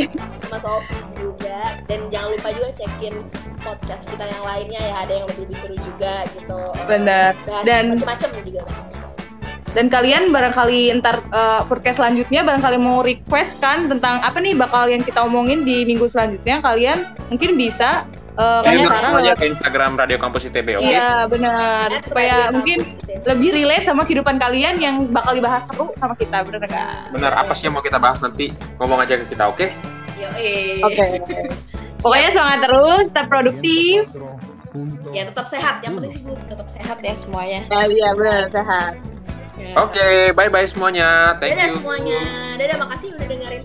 sama 0.46 0.58
Sofi 0.60 0.98
juga. 1.18 1.60
Dan 1.86 2.00
jangan 2.10 2.30
lupa 2.36 2.50
juga 2.54 2.70
cekin 2.76 3.16
podcast 3.62 4.04
kita 4.10 4.26
yang 4.26 4.44
lainnya 4.44 4.82
ya. 4.82 4.96
Ada 5.06 5.14
yang 5.22 5.26
lebih 5.32 5.42
lebih 5.48 5.58
seru 5.62 5.76
juga 5.78 6.14
gitu. 6.34 6.60
Benar. 6.90 7.32
Dan- 7.64 7.96
macam-macam 7.96 8.30
juga. 8.44 8.64
Kan 8.66 8.94
Dan 9.76 9.92
kalian 9.92 10.32
barangkali 10.32 10.88
ntar 11.04 11.20
eh, 11.36 11.62
podcast 11.68 12.00
selanjutnya 12.00 12.48
barangkali 12.48 12.80
mau 12.80 13.04
request 13.04 13.60
kan 13.60 13.92
tentang 13.92 14.24
apa 14.24 14.40
nih 14.40 14.56
bakal 14.56 14.88
yang 14.88 15.04
kita 15.04 15.20
omongin 15.20 15.68
di 15.68 15.84
minggu 15.84 16.08
selanjutnya 16.08 16.64
kalian 16.64 17.04
mungkin 17.28 17.60
bisa 17.60 18.08
eh, 18.36 18.60
Iya, 18.62 18.62
Kirim 18.62 18.76
kasih 18.76 18.80
iya, 18.80 18.90
saran 18.92 19.14
aja 19.16 19.34
ke 19.34 19.46
Instagram 19.48 19.92
Radio 19.96 20.18
Kampus 20.18 20.42
ITB, 20.46 20.68
oke? 20.76 20.86
Iya 20.86 21.10
benar 21.26 21.88
At 21.90 22.04
supaya 22.04 22.36
Radio 22.36 22.54
mungkin 22.54 22.78
Kampus 22.82 23.00
gitu. 23.08 23.24
lebih 23.26 23.50
relate 23.54 23.86
sama 23.86 24.02
kehidupan 24.04 24.36
kalian 24.36 24.76
yang 24.78 24.96
bakal 25.10 25.32
dibahas 25.32 25.64
seru 25.66 25.90
sama 25.94 26.14
kita 26.14 26.44
bener 26.44 26.62
nggak? 26.62 27.12
Benar, 27.12 27.32
apa 27.34 27.52
sih 27.52 27.66
yang 27.66 27.74
mau 27.74 27.82
kita 27.82 27.96
bahas 27.96 28.20
nanti? 28.20 28.52
Ngomong 28.78 29.00
aja 29.00 29.16
ke 29.16 29.26
kita, 29.26 29.48
oke? 29.48 29.68
Yoi. 30.16 30.84
Oke. 30.84 31.04
Pokoknya 32.04 32.30
semangat 32.30 32.60
terus, 32.64 33.06
tetap 33.10 33.28
produktif. 33.28 34.02
ya 35.10 35.24
tetap 35.24 35.48
sehat 35.48 35.80
yang 35.80 35.96
penting 35.96 36.12
sih 36.12 36.22
gue 36.22 36.36
tetap 36.52 36.68
sehat 36.68 37.00
ya 37.00 37.16
semuanya 37.16 37.64
Ya, 37.66 37.88
iya 37.88 38.10
benar 38.12 38.52
sehat. 38.52 39.00
Ya. 39.56 39.72
Oke, 39.80 40.36
bye-bye 40.36 40.68
semuanya. 40.68 41.40
Thank 41.40 41.56
dadah 41.56 41.72
you. 41.72 41.76
semuanya 41.80 42.22
dadah 42.60 42.78
makasih 42.84 43.16
udah 43.16 43.24
dengerin 43.26 43.64